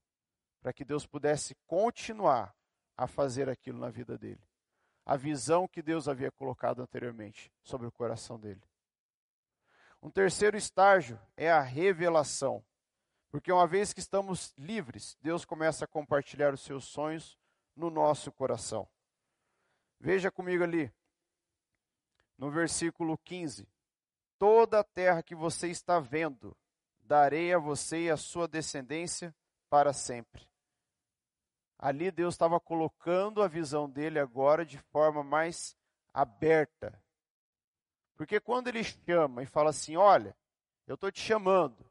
para 0.60 0.72
que 0.72 0.84
Deus 0.84 1.06
pudesse 1.06 1.54
continuar 1.68 2.52
a 2.96 3.06
fazer 3.06 3.48
aquilo 3.48 3.78
na 3.78 3.90
vida 3.90 4.18
dele. 4.18 4.42
A 5.06 5.16
visão 5.16 5.68
que 5.68 5.80
Deus 5.80 6.08
havia 6.08 6.32
colocado 6.32 6.82
anteriormente 6.82 7.52
sobre 7.62 7.86
o 7.86 7.92
coração 7.92 8.40
dele. 8.40 8.62
Um 10.02 10.10
terceiro 10.10 10.56
estágio 10.56 11.20
é 11.36 11.48
a 11.48 11.60
revelação. 11.60 12.64
Porque 13.30 13.52
uma 13.52 13.68
vez 13.68 13.92
que 13.92 14.00
estamos 14.00 14.52
livres, 14.58 15.16
Deus 15.20 15.44
começa 15.44 15.84
a 15.84 15.88
compartilhar 15.88 16.52
os 16.52 16.60
seus 16.60 16.86
sonhos 16.86 17.38
no 17.76 17.90
nosso 17.90 18.30
coração. 18.32 18.88
Veja 19.98 20.30
comigo 20.30 20.62
ali, 20.62 20.92
no 22.36 22.50
versículo 22.50 23.16
15: 23.18 23.68
Toda 24.38 24.80
a 24.80 24.84
terra 24.84 25.22
que 25.22 25.34
você 25.34 25.68
está 25.68 25.98
vendo, 25.98 26.56
darei 27.00 27.52
a 27.52 27.58
você 27.58 28.04
e 28.04 28.10
a 28.10 28.16
sua 28.16 28.48
descendência 28.48 29.34
para 29.68 29.92
sempre. 29.92 30.48
Ali 31.78 32.10
Deus 32.10 32.34
estava 32.34 32.58
colocando 32.60 33.42
a 33.42 33.48
visão 33.48 33.88
dele 33.90 34.18
agora 34.18 34.64
de 34.64 34.78
forma 34.78 35.22
mais 35.22 35.76
aberta. 36.12 37.02
Porque 38.14 38.40
quando 38.40 38.68
ele 38.68 38.84
chama 38.84 39.42
e 39.42 39.46
fala 39.46 39.70
assim: 39.70 39.96
Olha, 39.96 40.36
eu 40.86 40.94
estou 40.94 41.10
te 41.10 41.20
chamando, 41.20 41.90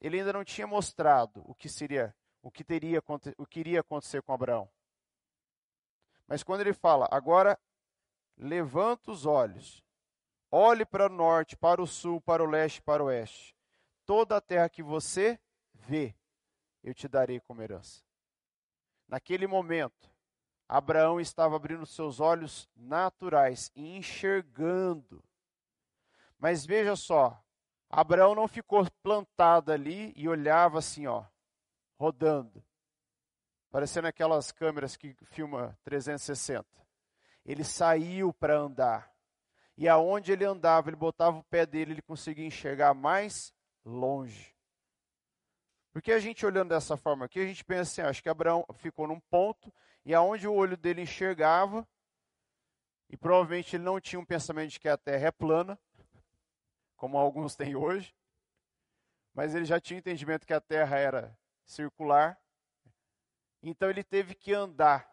ele 0.00 0.18
ainda 0.18 0.32
não 0.32 0.44
tinha 0.44 0.66
mostrado 0.66 1.42
o 1.46 1.54
que 1.54 1.68
seria, 1.68 2.14
o 2.44 2.50
que 2.50 2.62
teria, 2.62 3.02
o 3.38 3.46
que 3.46 3.60
iria 3.60 3.80
acontecer 3.80 4.22
com 4.22 4.34
Abraão. 4.34 4.68
Mas 6.26 6.42
quando 6.42 6.60
ele 6.60 6.74
fala, 6.74 7.08
agora 7.10 7.58
levanta 8.36 9.10
os 9.10 9.24
olhos, 9.24 9.82
olhe 10.52 10.84
para 10.84 11.06
o 11.06 11.08
norte, 11.08 11.56
para 11.56 11.80
o 11.80 11.86
sul, 11.86 12.20
para 12.20 12.44
o 12.44 12.46
leste, 12.46 12.82
para 12.82 13.02
o 13.02 13.06
oeste. 13.06 13.56
Toda 14.04 14.36
a 14.36 14.42
terra 14.42 14.68
que 14.68 14.82
você 14.82 15.40
vê, 15.72 16.14
eu 16.82 16.92
te 16.92 17.08
darei 17.08 17.40
como 17.40 17.62
herança. 17.62 18.04
Naquele 19.08 19.46
momento, 19.46 20.10
Abraão 20.68 21.18
estava 21.18 21.56
abrindo 21.56 21.86
seus 21.86 22.20
olhos 22.20 22.68
naturais 22.76 23.72
e 23.74 23.96
enxergando. 23.96 25.24
Mas 26.38 26.66
veja 26.66 26.94
só, 26.94 27.42
Abraão 27.88 28.34
não 28.34 28.46
ficou 28.46 28.86
plantado 29.02 29.72
ali 29.72 30.12
e 30.14 30.28
olhava 30.28 30.80
assim, 30.80 31.06
ó, 31.06 31.24
rodando, 32.04 32.62
parecendo 33.70 34.06
aquelas 34.06 34.52
câmeras 34.52 34.94
que 34.94 35.16
filma 35.24 35.74
360. 35.82 36.66
Ele 37.46 37.64
saiu 37.64 38.30
para 38.30 38.58
andar. 38.58 39.10
E 39.76 39.88
aonde 39.88 40.30
ele 40.30 40.44
andava, 40.44 40.90
ele 40.90 40.96
botava 40.96 41.38
o 41.38 41.44
pé 41.44 41.64
dele, 41.64 41.92
ele 41.92 42.02
conseguia 42.02 42.44
enxergar 42.44 42.92
mais 42.92 43.54
longe. 43.82 44.54
Porque 45.94 46.12
a 46.12 46.18
gente 46.18 46.44
olhando 46.44 46.68
dessa 46.68 46.94
forma 46.94 47.24
aqui, 47.24 47.40
a 47.40 47.46
gente 47.46 47.64
pensa 47.64 48.02
assim, 48.02 48.02
acho 48.02 48.22
que 48.22 48.28
Abraão 48.28 48.66
ficou 48.74 49.08
num 49.08 49.20
ponto 49.20 49.72
e 50.04 50.14
aonde 50.14 50.46
o 50.46 50.52
olho 50.52 50.76
dele 50.76 51.02
enxergava, 51.02 51.88
e 53.08 53.16
provavelmente 53.16 53.76
ele 53.76 53.84
não 53.84 53.98
tinha 53.98 54.20
um 54.20 54.26
pensamento 54.26 54.72
de 54.72 54.80
que 54.80 54.88
a 54.88 54.98
Terra 54.98 55.28
é 55.28 55.32
plana, 55.32 55.78
como 56.96 57.16
alguns 57.16 57.56
têm 57.56 57.74
hoje, 57.74 58.14
mas 59.32 59.54
ele 59.54 59.64
já 59.64 59.80
tinha 59.80 59.98
entendimento 59.98 60.46
que 60.46 60.52
a 60.52 60.60
Terra 60.60 60.98
era 60.98 61.38
circular. 61.64 62.38
Então 63.62 63.88
ele 63.88 64.04
teve 64.04 64.34
que 64.34 64.52
andar. 64.52 65.10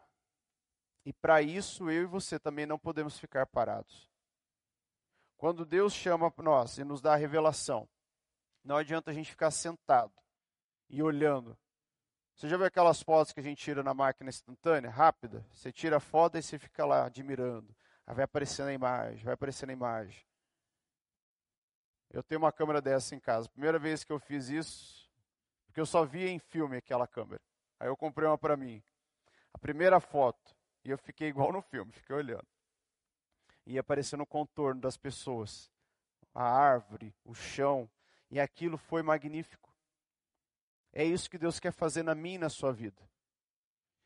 E 1.04 1.12
para 1.12 1.42
isso 1.42 1.90
eu 1.90 2.02
e 2.02 2.06
você 2.06 2.38
também 2.38 2.66
não 2.66 2.78
podemos 2.78 3.18
ficar 3.18 3.46
parados. 3.46 4.10
Quando 5.36 5.64
Deus 5.64 5.92
chama 5.92 6.32
nós 6.38 6.78
e 6.78 6.84
nos 6.84 7.00
dá 7.00 7.14
a 7.14 7.16
revelação, 7.16 7.88
não 8.62 8.76
adianta 8.76 9.10
a 9.10 9.14
gente 9.14 9.30
ficar 9.30 9.50
sentado 9.50 10.12
e 10.88 11.02
olhando 11.02 11.58
Você 12.34 12.48
já 12.48 12.56
viu 12.56 12.66
aquelas 12.66 13.02
fotos 13.02 13.32
que 13.32 13.40
a 13.40 13.42
gente 13.42 13.62
tira 13.62 13.82
na 13.82 13.92
máquina 13.92 14.30
instantânea, 14.30 14.90
rápida? 14.90 15.44
Você 15.52 15.72
tira 15.72 15.96
a 15.96 16.00
foto 16.00 16.38
e 16.38 16.42
você 16.42 16.58
fica 16.58 16.84
lá 16.84 17.06
admirando. 17.06 17.74
Aí 18.06 18.14
vai 18.14 18.24
aparecendo 18.24 18.68
a 18.68 18.72
imagem, 18.72 19.24
vai 19.24 19.34
aparecendo 19.34 19.70
a 19.70 19.74
imagem. 19.74 20.24
Eu 22.10 22.22
tenho 22.22 22.40
uma 22.40 22.52
câmera 22.52 22.80
dessa 22.80 23.14
em 23.14 23.20
casa. 23.20 23.48
Primeira 23.48 23.78
vez 23.78 24.04
que 24.04 24.12
eu 24.12 24.18
fiz 24.18 24.48
isso, 24.48 25.01
porque 25.72 25.80
eu 25.80 25.86
só 25.86 26.04
via 26.04 26.28
em 26.28 26.38
filme 26.38 26.76
aquela 26.76 27.06
câmera. 27.06 27.40
Aí 27.80 27.88
eu 27.88 27.96
comprei 27.96 28.28
uma 28.28 28.36
para 28.36 28.58
mim. 28.58 28.82
A 29.54 29.58
primeira 29.58 30.00
foto, 30.00 30.54
e 30.84 30.90
eu 30.90 30.98
fiquei 30.98 31.28
igual 31.28 31.50
no 31.50 31.62
filme, 31.62 31.90
fiquei 31.92 32.14
olhando. 32.14 32.46
E 33.64 33.78
aparecendo 33.78 34.20
o 34.20 34.26
contorno 34.26 34.82
das 34.82 34.98
pessoas, 34.98 35.70
a 36.34 36.44
árvore, 36.44 37.14
o 37.24 37.32
chão, 37.32 37.90
e 38.30 38.38
aquilo 38.38 38.76
foi 38.76 39.02
magnífico. 39.02 39.74
É 40.92 41.02
isso 41.02 41.30
que 41.30 41.38
Deus 41.38 41.58
quer 41.58 41.72
fazer 41.72 42.02
na 42.02 42.14
minha 42.14 42.34
e 42.34 42.38
na 42.38 42.50
sua 42.50 42.70
vida. 42.70 43.02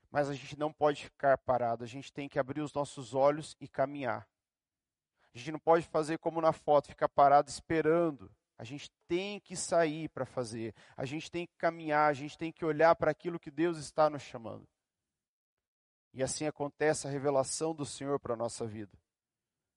Mas 0.08 0.28
a 0.28 0.34
gente 0.34 0.56
não 0.56 0.72
pode 0.72 1.02
ficar 1.02 1.36
parado, 1.36 1.82
a 1.82 1.88
gente 1.88 2.12
tem 2.12 2.28
que 2.28 2.38
abrir 2.38 2.60
os 2.60 2.72
nossos 2.72 3.12
olhos 3.12 3.56
e 3.60 3.66
caminhar. 3.66 4.28
A 5.34 5.38
gente 5.38 5.50
não 5.50 5.58
pode 5.58 5.84
fazer 5.88 6.16
como 6.18 6.40
na 6.40 6.52
foto, 6.52 6.86
ficar 6.86 7.08
parado 7.08 7.50
esperando. 7.50 8.30
A 8.58 8.64
gente 8.64 8.90
tem 9.06 9.38
que 9.38 9.54
sair 9.54 10.08
para 10.08 10.24
fazer. 10.24 10.74
A 10.96 11.04
gente 11.04 11.30
tem 11.30 11.46
que 11.46 11.54
caminhar, 11.56 12.10
a 12.10 12.14
gente 12.14 12.38
tem 12.38 12.50
que 12.50 12.64
olhar 12.64 12.94
para 12.96 13.10
aquilo 13.10 13.38
que 13.38 13.50
Deus 13.50 13.78
está 13.78 14.08
nos 14.08 14.22
chamando. 14.22 14.66
E 16.12 16.22
assim 16.22 16.46
acontece 16.46 17.06
a 17.06 17.10
revelação 17.10 17.74
do 17.74 17.84
Senhor 17.84 18.18
para 18.18 18.32
a 18.32 18.36
nossa 18.36 18.66
vida. 18.66 18.96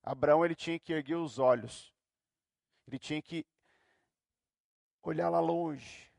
Abraão 0.01 0.45
ele 0.45 0.55
tinha 0.55 0.79
que 0.79 0.93
erguer 0.93 1.15
os 1.15 1.37
olhos. 1.37 1.93
Ele 2.87 2.97
tinha 2.97 3.21
que 3.21 3.45
olhar 5.03 5.29
lá 5.29 5.39
longe. 5.39 6.09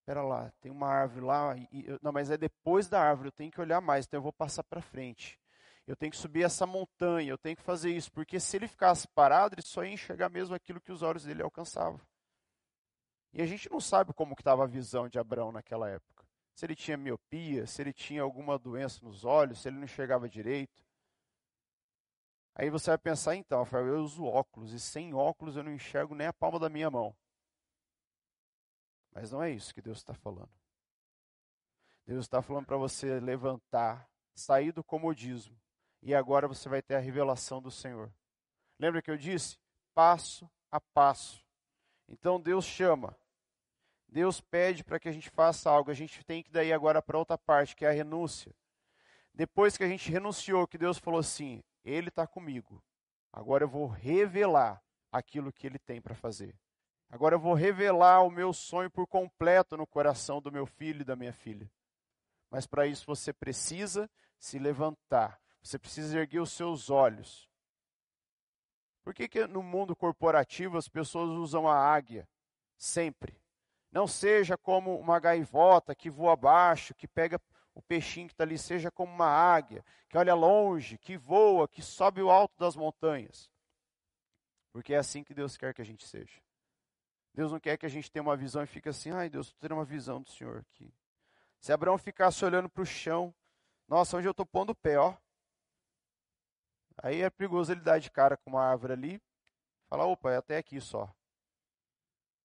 Espera 0.00 0.22
lá, 0.22 0.50
tem 0.60 0.72
uma 0.72 0.88
árvore 0.88 1.24
lá. 1.24 1.56
E, 1.56 1.86
não, 2.02 2.10
mas 2.10 2.30
é 2.30 2.36
depois 2.36 2.88
da 2.88 3.00
árvore, 3.00 3.28
eu 3.28 3.32
tenho 3.32 3.52
que 3.52 3.60
olhar 3.60 3.80
mais, 3.80 4.04
então 4.04 4.18
eu 4.18 4.22
vou 4.22 4.32
passar 4.32 4.64
para 4.64 4.82
frente. 4.82 5.38
Eu 5.86 5.96
tenho 5.96 6.12
que 6.12 6.18
subir 6.18 6.44
essa 6.44 6.66
montanha, 6.66 7.30
eu 7.30 7.38
tenho 7.38 7.56
que 7.56 7.62
fazer 7.62 7.90
isso, 7.90 8.10
porque 8.12 8.38
se 8.38 8.56
ele 8.56 8.68
ficasse 8.68 9.08
parado, 9.08 9.54
ele 9.54 9.62
só 9.62 9.84
ia 9.84 9.92
enxergar 9.92 10.28
mesmo 10.28 10.54
aquilo 10.54 10.80
que 10.80 10.92
os 10.92 11.02
olhos 11.02 11.24
dele 11.24 11.42
alcançavam. 11.42 12.00
E 13.32 13.42
a 13.42 13.46
gente 13.46 13.70
não 13.70 13.80
sabe 13.80 14.12
como 14.12 14.34
estava 14.38 14.64
a 14.64 14.66
visão 14.66 15.08
de 15.08 15.18
Abraão 15.18 15.50
naquela 15.50 15.88
época 15.88 16.12
se 16.54 16.66
ele 16.66 16.74
tinha 16.74 16.96
miopia, 16.96 17.66
se 17.66 17.82
ele 17.82 17.92
tinha 17.92 18.22
alguma 18.22 18.58
doença 18.58 19.04
nos 19.04 19.24
olhos, 19.24 19.60
se 19.60 19.68
ele 19.68 19.76
não 19.76 19.84
enxergava 19.84 20.28
direito. 20.28 20.84
Aí 22.54 22.68
você 22.68 22.90
vai 22.90 22.98
pensar, 22.98 23.34
então, 23.34 23.60
Rafael, 23.60 23.86
eu 23.86 24.02
uso 24.02 24.24
óculos, 24.24 24.72
e 24.72 24.80
sem 24.80 25.14
óculos 25.14 25.56
eu 25.56 25.62
não 25.62 25.72
enxergo 25.72 26.14
nem 26.14 26.26
a 26.26 26.32
palma 26.32 26.58
da 26.58 26.68
minha 26.68 26.90
mão. 26.90 27.16
Mas 29.10 29.32
não 29.32 29.42
é 29.42 29.50
isso 29.50 29.74
que 29.74 29.80
Deus 29.80 29.98
está 29.98 30.12
falando. 30.12 30.50
Deus 32.06 32.24
está 32.24 32.42
falando 32.42 32.66
para 32.66 32.76
você 32.76 33.18
levantar, 33.20 34.08
sair 34.34 34.72
do 34.72 34.84
comodismo, 34.84 35.58
e 36.02 36.14
agora 36.14 36.48
você 36.48 36.68
vai 36.68 36.82
ter 36.82 36.96
a 36.96 36.98
revelação 36.98 37.62
do 37.62 37.70
Senhor. 37.70 38.12
Lembra 38.78 39.00
que 39.00 39.10
eu 39.10 39.16
disse? 39.16 39.56
Passo 39.94 40.50
a 40.70 40.80
passo. 40.80 41.44
Então 42.08 42.40
Deus 42.40 42.64
chama, 42.64 43.16
Deus 44.08 44.40
pede 44.40 44.82
para 44.82 44.98
que 44.98 45.08
a 45.08 45.12
gente 45.12 45.30
faça 45.30 45.70
algo, 45.70 45.90
a 45.90 45.94
gente 45.94 46.24
tem 46.24 46.42
que 46.42 46.50
daí 46.50 46.72
agora 46.72 47.00
para 47.00 47.18
outra 47.18 47.38
parte, 47.38 47.76
que 47.76 47.84
é 47.84 47.88
a 47.88 47.92
renúncia. 47.92 48.52
Depois 49.32 49.76
que 49.76 49.84
a 49.84 49.88
gente 49.88 50.10
renunciou, 50.10 50.66
que 50.66 50.76
Deus 50.76 50.98
falou 50.98 51.20
assim: 51.20 51.62
Ele 51.84 52.08
está 52.08 52.26
comigo. 52.26 52.82
Agora 53.32 53.64
eu 53.64 53.68
vou 53.68 53.86
revelar 53.86 54.82
aquilo 55.10 55.52
que 55.52 55.66
Ele 55.66 55.78
tem 55.78 56.00
para 56.00 56.14
fazer. 56.14 56.54
Agora 57.08 57.34
eu 57.34 57.38
vou 57.38 57.54
revelar 57.54 58.22
o 58.22 58.30
meu 58.30 58.52
sonho 58.52 58.90
por 58.90 59.06
completo 59.06 59.76
no 59.76 59.86
coração 59.86 60.40
do 60.40 60.52
meu 60.52 60.66
filho 60.66 61.02
e 61.02 61.04
da 61.04 61.16
minha 61.16 61.32
filha. 61.32 61.70
Mas 62.50 62.66
para 62.66 62.86
isso 62.86 63.06
você 63.06 63.32
precisa 63.32 64.10
se 64.38 64.58
levantar. 64.58 65.40
Você 65.62 65.78
precisa 65.78 66.18
erguer 66.18 66.40
os 66.40 66.52
seus 66.52 66.90
olhos. 66.90 67.48
Por 69.02 69.14
que, 69.14 69.28
que 69.28 69.46
no 69.46 69.62
mundo 69.62 69.96
corporativo 69.96 70.76
as 70.76 70.88
pessoas 70.88 71.30
usam 71.30 71.68
a 71.68 71.76
águia? 71.76 72.28
Sempre. 72.76 73.40
Não 73.90 74.06
seja 74.06 74.56
como 74.56 74.98
uma 74.98 75.20
gaivota 75.20 75.94
que 75.94 76.10
voa 76.10 76.32
abaixo, 76.32 76.94
que 76.94 77.06
pega 77.06 77.40
o 77.74 77.82
peixinho 77.82 78.26
que 78.26 78.34
está 78.34 78.44
ali, 78.44 78.58
seja 78.58 78.90
como 78.90 79.12
uma 79.12 79.28
águia, 79.28 79.84
que 80.08 80.16
olha 80.16 80.34
longe, 80.34 80.98
que 80.98 81.16
voa, 81.16 81.68
que 81.68 81.82
sobe 81.82 82.22
o 82.22 82.30
alto 82.30 82.58
das 82.58 82.76
montanhas. 82.76 83.50
Porque 84.72 84.94
é 84.94 84.98
assim 84.98 85.22
que 85.22 85.34
Deus 85.34 85.56
quer 85.56 85.74
que 85.74 85.82
a 85.82 85.84
gente 85.84 86.06
seja. 86.06 86.40
Deus 87.34 87.50
não 87.50 87.60
quer 87.60 87.76
que 87.76 87.86
a 87.86 87.88
gente 87.88 88.10
tenha 88.10 88.22
uma 88.22 88.36
visão 88.36 88.62
e 88.62 88.66
fique 88.66 88.88
assim, 88.88 89.10
ai 89.10 89.28
Deus, 89.28 89.48
estou 89.48 89.60
tendo 89.60 89.74
uma 89.74 89.84
visão 89.84 90.20
do 90.20 90.30
Senhor 90.30 90.58
aqui. 90.58 90.92
Se 91.60 91.72
Abraão 91.72 91.96
ficasse 91.96 92.44
olhando 92.44 92.68
para 92.68 92.82
o 92.82 92.86
chão, 92.86 93.34
nossa, 93.88 94.16
onde 94.16 94.26
eu 94.26 94.32
estou 94.32 94.44
pondo 94.44 94.70
o 94.70 94.74
pé, 94.74 94.98
ó. 94.98 95.14
Aí 96.98 97.22
é 97.22 97.30
perigoso 97.30 97.72
ele 97.72 97.80
dar 97.80 97.98
de 97.98 98.10
cara 98.10 98.36
com 98.36 98.50
uma 98.50 98.64
árvore 98.64 98.92
ali, 98.92 99.22
falar, 99.88 100.06
opa, 100.06 100.32
é 100.32 100.36
até 100.36 100.56
aqui 100.56 100.80
só. 100.80 101.12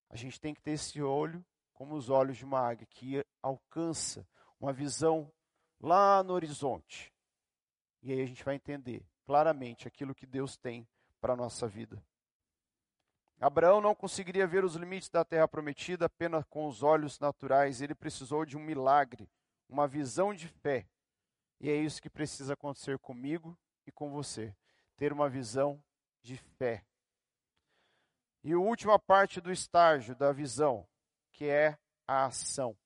A 0.09 0.15
gente 0.15 0.39
tem 0.39 0.53
que 0.53 0.61
ter 0.61 0.71
esse 0.71 1.01
olho 1.01 1.45
como 1.73 1.95
os 1.95 2.09
olhos 2.09 2.37
de 2.37 2.45
uma 2.45 2.59
águia, 2.59 2.87
que 2.89 3.23
alcança 3.41 4.27
uma 4.59 4.73
visão 4.73 5.31
lá 5.79 6.23
no 6.23 6.33
horizonte. 6.33 7.13
E 8.01 8.11
aí 8.11 8.21
a 8.21 8.25
gente 8.25 8.43
vai 8.43 8.55
entender 8.55 9.05
claramente 9.25 9.87
aquilo 9.87 10.15
que 10.15 10.25
Deus 10.25 10.57
tem 10.57 10.87
para 11.21 11.33
a 11.33 11.37
nossa 11.37 11.67
vida. 11.67 12.01
Abraão 13.39 13.79
não 13.79 13.93
conseguiria 13.93 14.47
ver 14.47 14.65
os 14.65 14.75
limites 14.75 15.09
da 15.09 15.23
terra 15.23 15.47
prometida 15.47 16.07
apenas 16.07 16.43
com 16.49 16.67
os 16.67 16.81
olhos 16.81 17.19
naturais, 17.19 17.81
ele 17.81 17.93
precisou 17.93 18.43
de 18.43 18.57
um 18.57 18.59
milagre, 18.59 19.29
uma 19.69 19.87
visão 19.87 20.33
de 20.33 20.47
fé. 20.47 20.87
E 21.59 21.69
é 21.69 21.75
isso 21.75 22.01
que 22.01 22.09
precisa 22.09 22.53
acontecer 22.53 22.97
comigo 22.97 23.55
e 23.87 23.91
com 23.91 24.11
você: 24.11 24.55
ter 24.95 25.11
uma 25.11 25.29
visão 25.29 25.81
de 26.21 26.37
fé. 26.37 26.85
E 28.43 28.53
a 28.53 28.57
última 28.57 28.99
parte 28.99 29.41
do 29.41 29.51
estágio 29.51 30.15
da 30.15 30.31
visão, 30.31 30.87
que 31.31 31.45
é 31.45 31.77
a 32.07 32.25
ação. 32.25 32.77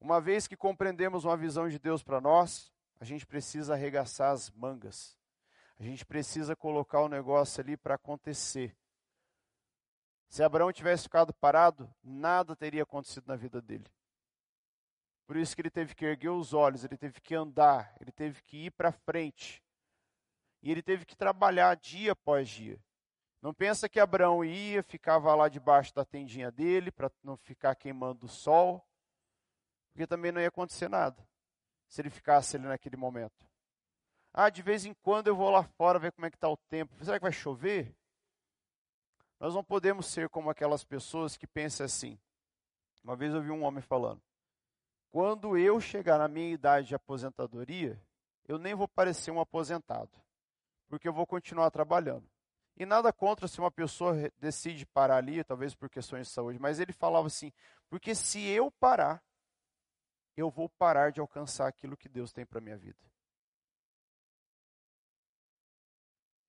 Uma 0.00 0.20
vez 0.20 0.46
que 0.46 0.56
compreendemos 0.56 1.24
uma 1.24 1.36
visão 1.36 1.68
de 1.68 1.78
Deus 1.78 2.02
para 2.02 2.20
nós, 2.20 2.72
a 3.00 3.04
gente 3.04 3.26
precisa 3.26 3.74
arregaçar 3.74 4.32
as 4.32 4.50
mangas. 4.50 5.16
A 5.78 5.82
gente 5.82 6.04
precisa 6.04 6.54
colocar 6.54 7.00
o 7.00 7.08
negócio 7.08 7.60
ali 7.60 7.76
para 7.76 7.94
acontecer. 7.94 8.76
Se 10.28 10.42
Abraão 10.42 10.72
tivesse 10.72 11.04
ficado 11.04 11.32
parado, 11.32 11.92
nada 12.02 12.54
teria 12.54 12.82
acontecido 12.82 13.26
na 13.26 13.36
vida 13.36 13.62
dele. 13.62 13.90
Por 15.28 15.36
isso 15.36 15.54
que 15.54 15.60
ele 15.60 15.70
teve 15.70 15.94
que 15.94 16.06
erguer 16.06 16.30
os 16.30 16.54
olhos, 16.54 16.84
ele 16.84 16.96
teve 16.96 17.20
que 17.20 17.34
andar, 17.34 17.94
ele 18.00 18.10
teve 18.10 18.42
que 18.42 18.64
ir 18.64 18.70
para 18.70 18.90
frente. 18.90 19.62
E 20.62 20.72
ele 20.72 20.80
teve 20.80 21.04
que 21.04 21.14
trabalhar 21.14 21.76
dia 21.76 22.12
após 22.12 22.48
dia. 22.48 22.82
Não 23.42 23.52
pensa 23.52 23.90
que 23.90 24.00
Abraão 24.00 24.42
ia, 24.42 24.82
ficava 24.82 25.34
lá 25.34 25.50
debaixo 25.50 25.94
da 25.94 26.02
tendinha 26.02 26.50
dele 26.50 26.90
para 26.90 27.12
não 27.22 27.36
ficar 27.36 27.74
queimando 27.74 28.24
o 28.24 28.28
sol, 28.28 28.82
porque 29.92 30.06
também 30.06 30.32
não 30.32 30.40
ia 30.40 30.48
acontecer 30.48 30.88
nada 30.88 31.22
se 31.86 32.00
ele 32.00 32.08
ficasse 32.08 32.56
ali 32.56 32.64
naquele 32.64 32.96
momento. 32.96 33.46
Ah, 34.32 34.48
de 34.48 34.62
vez 34.62 34.86
em 34.86 34.94
quando 34.94 35.26
eu 35.26 35.36
vou 35.36 35.50
lá 35.50 35.62
fora 35.62 35.98
ver 35.98 36.10
como 36.12 36.24
é 36.24 36.30
que 36.30 36.38
está 36.38 36.48
o 36.48 36.56
tempo. 36.56 37.04
Será 37.04 37.18
que 37.18 37.22
vai 37.22 37.32
chover? 37.32 37.94
Nós 39.38 39.54
não 39.54 39.62
podemos 39.62 40.06
ser 40.06 40.30
como 40.30 40.48
aquelas 40.48 40.84
pessoas 40.84 41.36
que 41.36 41.46
pensam 41.46 41.84
assim. 41.84 42.18
Uma 43.04 43.14
vez 43.14 43.34
eu 43.34 43.42
vi 43.42 43.50
um 43.50 43.62
homem 43.62 43.82
falando: 43.82 44.22
quando 45.10 45.56
eu 45.56 45.80
chegar 45.80 46.18
na 46.18 46.28
minha 46.28 46.52
idade 46.52 46.88
de 46.88 46.94
aposentadoria, 46.94 48.00
eu 48.46 48.58
nem 48.58 48.74
vou 48.74 48.88
parecer 48.88 49.30
um 49.30 49.40
aposentado, 49.40 50.10
porque 50.88 51.08
eu 51.08 51.12
vou 51.12 51.26
continuar 51.26 51.70
trabalhando. 51.70 52.28
E 52.76 52.86
nada 52.86 53.12
contra 53.12 53.48
se 53.48 53.58
uma 53.58 53.70
pessoa 53.70 54.14
decide 54.38 54.86
parar 54.86 55.16
ali, 55.16 55.42
talvez 55.42 55.74
por 55.74 55.90
questões 55.90 56.28
de 56.28 56.32
saúde, 56.32 56.58
mas 56.60 56.78
ele 56.78 56.92
falava 56.92 57.26
assim: 57.26 57.52
porque 57.88 58.14
se 58.14 58.46
eu 58.48 58.70
parar, 58.70 59.22
eu 60.36 60.48
vou 60.48 60.68
parar 60.68 61.10
de 61.10 61.20
alcançar 61.20 61.66
aquilo 61.66 61.96
que 61.96 62.08
Deus 62.08 62.32
tem 62.32 62.46
para 62.46 62.60
minha 62.60 62.78
vida. 62.78 62.98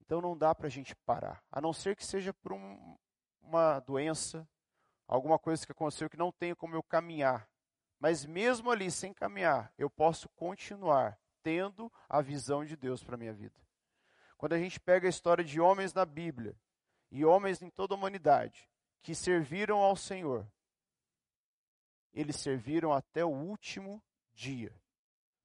Então 0.02 0.22
não 0.22 0.38
dá 0.38 0.54
para 0.54 0.67
a 0.67 0.69
gente 0.69 0.95
parar, 0.95 1.43
a 1.52 1.60
não 1.60 1.74
ser 1.74 1.95
que 1.95 2.06
seja 2.06 2.34
por 2.34 2.54
um, 2.54 2.95
uma 3.41 3.80
doença, 3.80 4.48
alguma 5.08 5.39
coisa 5.39 5.65
que 5.65 5.72
aconteceu 5.72 6.10
que 6.10 6.17
não 6.17 6.32
tenha 6.32 6.56
como 6.56 6.76
eu 6.76 6.84
caminhar. 6.84 7.50
Mas 8.00 8.26
mesmo 8.26 8.72
ali 8.72 8.90
sem 8.90 9.14
caminhar, 9.14 9.74
eu 9.78 9.90
posso 9.90 10.30
continuar 10.30 11.20
tendo 11.44 11.92
a 12.08 12.22
visão 12.22 12.64
de 12.64 12.76
Deus 12.76 13.04
para 13.04 13.16
a 13.16 13.18
minha 13.18 13.34
vida. 13.34 13.56
Quando 14.38 14.54
a 14.54 14.60
gente 14.60 14.80
pega 14.80 15.08
a 15.08 15.10
história 15.10 15.44
de 15.44 15.60
homens 15.60 15.94
na 15.94 16.06
Bíblia, 16.06 16.56
e 17.12 17.26
homens 17.26 17.62
em 17.62 17.70
toda 17.70 17.94
a 17.94 17.98
humanidade, 17.98 18.70
que 19.02 19.16
serviram 19.16 19.80
ao 19.80 19.96
Senhor, 19.96 20.48
eles 22.14 22.36
serviram 22.36 22.94
até 22.94 23.24
o 23.24 23.30
último 23.30 24.04
dia, 24.34 24.74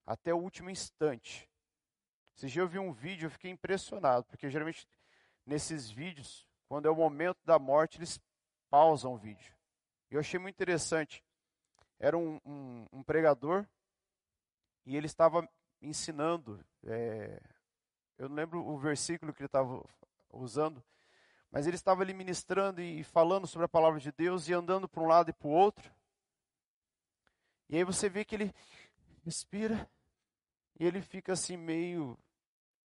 até 0.05 0.33
o 0.33 0.37
último 0.37 0.69
instante. 0.69 1.49
Esse 2.35 2.47
dia 2.47 2.61
eu 2.61 2.67
vi 2.67 2.79
um 2.79 2.91
vídeo, 2.91 3.27
eu 3.27 3.31
fiquei 3.31 3.49
impressionado, 3.49 4.25
porque 4.25 4.49
geralmente 4.49 4.87
nesses 5.45 5.89
vídeos, 5.89 6.47
quando 6.67 6.87
é 6.87 6.91
o 6.91 6.95
momento 6.95 7.39
da 7.45 7.57
morte, 7.57 7.97
eles 7.97 8.19
pausam 8.69 9.13
o 9.13 9.17
vídeo. 9.17 9.55
Eu 10.09 10.19
achei 10.19 10.39
muito 10.39 10.55
interessante. 10.55 11.23
Era 11.99 12.17
um, 12.17 12.39
um, 12.45 12.87
um 12.91 13.03
pregador 13.03 13.65
e 14.85 14.95
ele 14.95 15.05
estava 15.05 15.47
ensinando. 15.81 16.63
É, 16.83 17.41
eu 18.17 18.29
não 18.29 18.35
lembro 18.35 18.65
o 18.65 18.77
versículo 18.77 19.33
que 19.33 19.41
ele 19.41 19.47
estava 19.47 19.83
usando, 20.31 20.83
mas 21.51 21.67
ele 21.67 21.75
estava 21.75 22.01
ali 22.01 22.13
ministrando 22.13 22.81
e 22.81 23.03
falando 23.03 23.47
sobre 23.47 23.65
a 23.65 23.69
palavra 23.69 23.99
de 23.99 24.11
Deus 24.11 24.47
e 24.47 24.53
andando 24.53 24.87
para 24.87 25.01
um 25.01 25.07
lado 25.07 25.29
e 25.29 25.33
para 25.33 25.47
o 25.47 25.51
outro. 25.51 25.91
E 27.69 27.77
aí 27.77 27.83
você 27.83 28.09
vê 28.09 28.23
que 28.23 28.35
ele 28.35 28.53
respira 29.23 29.89
e 30.79 30.85
ele 30.85 31.01
fica 31.01 31.33
assim 31.33 31.57
meio. 31.57 32.17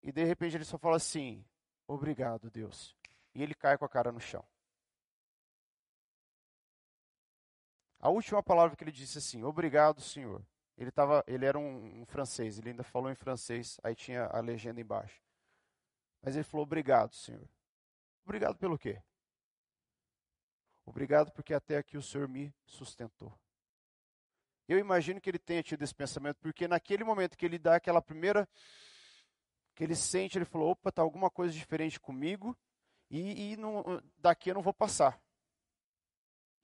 E 0.03 0.13
de 0.13 0.25
repente 0.25 0.57
ele 0.57 0.65
só 0.65 0.79
fala 0.79 0.97
assim: 0.97 1.45
Obrigado, 1.87 2.51
Deus. 2.51 2.95
E 3.35 3.43
ele 3.43 3.55
cai 3.55 3.77
com 3.77 3.85
a 3.85 3.89
cara 3.89 4.13
no 4.13 4.21
chão. 4.21 4.45
A 8.01 8.09
última 8.11 8.43
palavra 8.43 8.77
que 8.77 8.85
ele 8.85 8.93
disse 8.93 9.19
assim: 9.19 9.43
Obrigado, 9.43 10.01
Senhor. 10.01 10.43
Ele, 10.77 10.91
tava, 10.93 11.25
ele 11.27 11.45
era 11.45 11.59
um, 11.59 12.03
um 12.03 12.07
francês, 12.07 12.59
ele 12.59 12.71
ainda 12.71 12.85
falou 12.85 13.11
em 13.11 13.15
francês, 13.15 13.81
aí 13.83 13.97
tinha 13.97 14.27
a 14.27 14.41
legenda 14.41 14.81
embaixo. 14.81 15.21
Mas 16.23 16.37
ele 16.37 16.45
falou: 16.45 16.65
Obrigado, 16.65 17.15
Senhor. 17.15 17.49
Obrigado 18.25 18.57
pelo 18.57 18.79
quê? 18.79 19.03
Obrigado 20.87 21.33
porque 21.33 21.53
até 21.53 21.77
aqui 21.77 21.97
o 21.97 22.03
Senhor 22.03 22.29
me 22.29 22.55
sustentou. 22.65 23.33
Eu 24.69 24.79
imagino 24.79 25.21
que 25.21 25.29
ele 25.29 25.39
tenha 25.39 25.63
tido 25.63 25.83
esse 25.83 25.95
pensamento, 25.95 26.37
porque 26.41 26.69
naquele 26.69 27.03
momento 27.03 27.37
que 27.37 27.45
ele 27.45 27.59
dá 27.59 27.77
aquela 27.77 28.03
primeira. 28.03 28.49
que 29.75 29.83
ele 29.83 29.97
sente, 29.97 30.39
ele 30.39 30.45
falou: 30.45 30.71
opa, 30.71 30.91
está 30.91 31.03
alguma 31.03 31.31
coisa 31.31 31.53
diferente 31.53 31.99
comigo, 31.99 32.57
e, 33.11 33.53
e 33.53 33.57
não, 33.57 34.03
daqui 34.19 34.51
eu 34.51 34.55
não 34.55 34.63
vou 34.63 34.75
passar. 34.75 35.21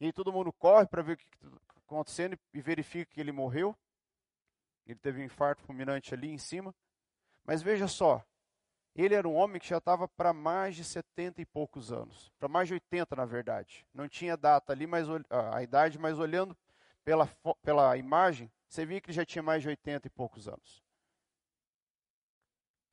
E 0.01 0.07
aí 0.07 0.13
todo 0.13 0.33
mundo 0.33 0.53
corre 0.53 0.87
para 0.87 1.03
ver 1.03 1.13
o 1.13 1.17
que 1.17 1.25
está 1.25 1.49
acontecendo 1.87 2.39
e 2.53 2.61
verifica 2.61 3.13
que 3.13 3.21
ele 3.21 3.33
morreu. 3.33 3.77
Ele 4.87 4.99
teve 4.99 5.21
um 5.21 5.25
infarto 5.25 5.63
fulminante 5.63 6.13
ali 6.13 6.31
em 6.31 6.39
cima. 6.39 6.75
Mas 7.45 7.63
veja 7.63 7.87
só, 7.87 8.25
ele 8.95 9.15
era 9.15 9.29
um 9.29 9.35
homem 9.35 9.61
que 9.61 9.69
já 9.69 9.79
estava 9.79 10.07
para 10.07 10.33
mais 10.33 10.77
de 10.77 10.85
70 10.85 11.43
e 11.43 11.47
poucos 11.47 11.93
anos. 11.93 12.33
Para 12.39 12.49
mais 12.49 12.69
de 12.69 12.75
80, 12.75 13.17
na 13.17 13.25
verdade. 13.25 13.87
Não 13.93 14.09
tinha 14.09 14.37
data 14.37 14.73
ali, 14.73 14.87
mas 14.87 15.07
a 15.31 15.63
idade, 15.63 15.99
mas 15.99 16.19
olhando 16.19 16.57
pela, 17.05 17.27
pela 17.63 17.97
imagem, 17.97 18.51
você 18.69 18.87
via 18.87 19.01
que 19.01 19.11
ele 19.11 19.17
já 19.17 19.25
tinha 19.25 19.43
mais 19.43 19.63
de 19.63 19.69
80 19.69 20.07
e 20.07 20.11
poucos 20.11 20.49
anos. 20.49 20.83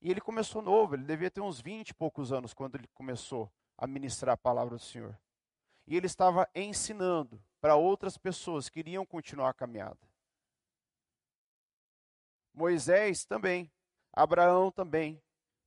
E 0.01 0.09
ele 0.09 0.19
começou 0.19 0.61
novo, 0.61 0.95
ele 0.95 1.03
devia 1.03 1.29
ter 1.29 1.41
uns 1.41 1.61
20 1.61 1.89
e 1.89 1.93
poucos 1.93 2.33
anos 2.33 2.53
quando 2.53 2.75
ele 2.75 2.87
começou 2.95 3.51
a 3.77 3.85
ministrar 3.85 4.33
a 4.33 4.37
palavra 4.37 4.75
do 4.75 4.83
Senhor. 4.83 5.15
E 5.91 5.95
ele 5.97 6.05
estava 6.05 6.49
ensinando 6.55 7.43
para 7.59 7.75
outras 7.75 8.17
pessoas 8.17 8.69
que 8.69 8.79
iriam 8.79 9.05
continuar 9.05 9.49
a 9.49 9.53
caminhada. 9.53 9.99
Moisés 12.53 13.25
também, 13.25 13.69
Abraão 14.13 14.71
também, 14.71 15.21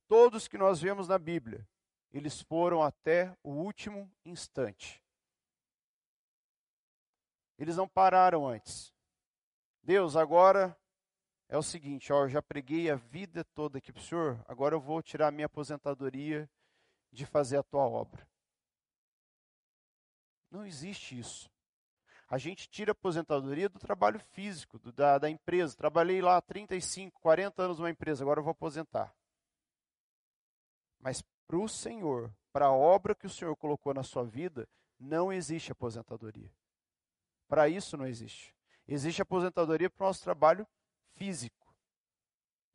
todos 0.07 0.47
que 0.47 0.57
nós 0.57 0.81
vemos 0.81 1.07
na 1.07 1.19
Bíblia, 1.19 1.69
eles 2.11 2.41
foram 2.41 2.81
até 2.81 3.37
o 3.43 3.51
último 3.51 4.11
instante. 4.25 4.99
Eles 7.55 7.77
não 7.77 7.87
pararam 7.87 8.47
antes. 8.47 8.91
Deus, 9.83 10.15
agora 10.15 10.75
é 11.47 11.55
o 11.55 11.61
seguinte, 11.61 12.11
ó, 12.11 12.23
eu 12.23 12.29
já 12.29 12.41
preguei 12.41 12.89
a 12.89 12.95
vida 12.95 13.43
toda 13.43 13.77
aqui 13.77 13.93
para 13.93 14.01
o 14.01 14.03
Senhor, 14.03 14.43
agora 14.47 14.73
eu 14.73 14.81
vou 14.81 15.03
tirar 15.03 15.27
a 15.27 15.31
minha 15.31 15.45
aposentadoria 15.45 16.49
de 17.11 17.27
fazer 17.27 17.57
a 17.57 17.63
tua 17.63 17.83
obra. 17.87 18.27
Não 20.55 20.65
existe 20.65 21.19
isso. 21.19 21.51
A 22.29 22.37
gente 22.37 22.69
tira 22.69 22.91
a 22.91 22.93
aposentadoria 22.93 23.67
do 23.67 23.77
trabalho 23.77 24.21
físico, 24.31 24.79
do, 24.79 24.89
da, 24.89 25.17
da 25.17 25.29
empresa. 25.29 25.75
Trabalhei 25.75 26.21
lá 26.21 26.41
35, 26.41 27.19
40 27.19 27.61
anos 27.61 27.77
numa 27.77 27.89
empresa, 27.89 28.23
agora 28.23 28.39
eu 28.39 28.43
vou 28.43 28.51
aposentar. 28.51 29.13
Mas 30.97 31.21
para 31.45 31.57
o 31.57 31.67
Senhor, 31.67 32.33
para 32.53 32.67
a 32.67 32.71
obra 32.71 33.13
que 33.13 33.27
o 33.27 33.29
Senhor 33.29 33.53
colocou 33.57 33.93
na 33.93 34.01
sua 34.01 34.23
vida, 34.23 34.65
não 34.97 35.31
existe 35.31 35.73
aposentadoria. 35.73 36.49
Para 37.49 37.67
isso 37.67 37.97
não 37.97 38.07
existe. 38.07 38.55
Existe 38.87 39.21
aposentadoria 39.21 39.89
para 39.89 40.05
o 40.05 40.07
nosso 40.07 40.23
trabalho 40.23 40.65
físico. 41.15 41.75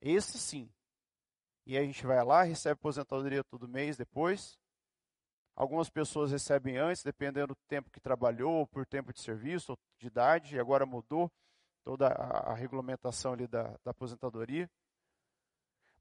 Esse 0.02 0.38
sim. 0.38 0.70
E 1.64 1.78
a 1.78 1.82
gente 1.82 2.06
vai 2.06 2.22
lá, 2.22 2.42
recebe 2.42 2.74
aposentadoria 2.74 3.42
todo 3.42 3.66
mês 3.66 3.96
depois. 3.96 4.59
Algumas 5.60 5.90
pessoas 5.90 6.32
recebem 6.32 6.78
antes, 6.78 7.02
dependendo 7.02 7.48
do 7.48 7.60
tempo 7.68 7.90
que 7.90 8.00
trabalhou, 8.00 8.66
por 8.68 8.86
tempo 8.86 9.12
de 9.12 9.20
serviço, 9.20 9.78
de 9.98 10.06
idade, 10.06 10.56
e 10.56 10.58
agora 10.58 10.86
mudou 10.86 11.30
toda 11.84 12.08
a, 12.08 12.52
a 12.52 12.54
regulamentação 12.54 13.34
ali 13.34 13.46
da, 13.46 13.78
da 13.84 13.90
aposentadoria. 13.90 14.70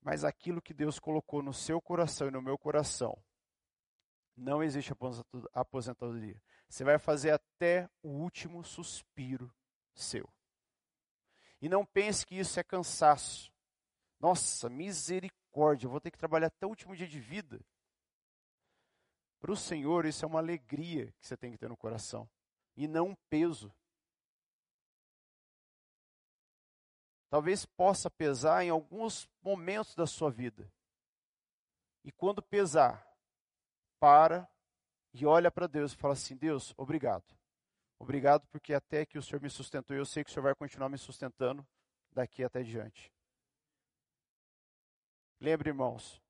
Mas 0.02 0.24
aquilo 0.24 0.62
que 0.62 0.74
Deus 0.74 0.98
colocou 0.98 1.44
no 1.44 1.54
seu 1.54 1.82
coração 1.82 2.30
e 2.30 2.32
no 2.32 2.42
meu 2.42 2.58
coração, 2.58 3.22
não 4.34 4.64
existe 4.64 4.94
aposentadoria. 5.52 6.42
Você 6.70 6.86
vai 6.86 6.98
fazer 6.98 7.32
até 7.32 7.90
o 8.02 8.08
último 8.08 8.64
suspiro 8.64 9.54
seu. 9.94 10.26
E 11.62 11.68
não 11.68 11.86
pense 11.86 12.26
que 12.26 12.40
isso 12.40 12.58
é 12.62 12.64
cansaço. 12.64 13.52
Nossa, 14.22 14.70
misericórdia, 14.70 15.86
eu 15.86 15.92
vou 15.92 16.00
ter 16.00 16.12
que 16.12 16.18
trabalhar 16.18 16.48
até 16.48 16.66
o 16.66 16.70
último 16.70 16.96
dia 16.96 17.10
de 17.10 17.20
vida. 17.20 17.60
Para 19.40 19.52
o 19.52 19.58
Senhor, 19.58 20.06
isso 20.06 20.26
é 20.26 20.28
uma 20.28 20.40
alegria 20.40 21.12
que 21.20 21.28
você 21.28 21.38
tem 21.38 21.52
que 21.52 21.58
ter 21.58 21.70
no 21.70 21.78
coração, 21.78 22.30
e 22.76 22.88
não 22.88 23.10
um 23.10 23.16
peso. 23.30 23.74
Talvez 27.30 27.66
possa 27.66 28.10
pesar 28.10 28.64
em 28.64 28.70
alguns 28.70 29.30
momentos 29.42 29.96
da 29.96 30.08
sua 30.08 30.32
vida. 30.32 30.72
E 32.04 32.12
quando 32.12 32.42
pesar, 32.42 33.08
para 34.00 34.50
e 35.14 35.26
olha 35.26 35.52
para 35.52 35.68
Deus 35.68 35.94
e 35.94 35.98
fala 35.98 36.14
assim: 36.14 36.36
Deus, 36.36 36.74
obrigado. 36.78 37.38
Obrigado 38.00 38.48
porque 38.48 38.74
até 38.74 39.06
que 39.06 39.18
o 39.18 39.22
Senhor 39.22 39.42
me 39.42 39.50
sustentou, 39.50 39.96
eu 39.96 40.06
sei 40.06 40.24
que 40.24 40.30
o 40.30 40.34
Senhor 40.34 40.44
vai 40.44 40.56
continuar 40.56 40.90
me 40.90 40.98
sustentando 40.98 41.68
daqui 42.12 42.44
até 42.44 42.64
diante. 42.64 43.12
Lembre, 45.40 45.70
irmãos, 45.70 46.22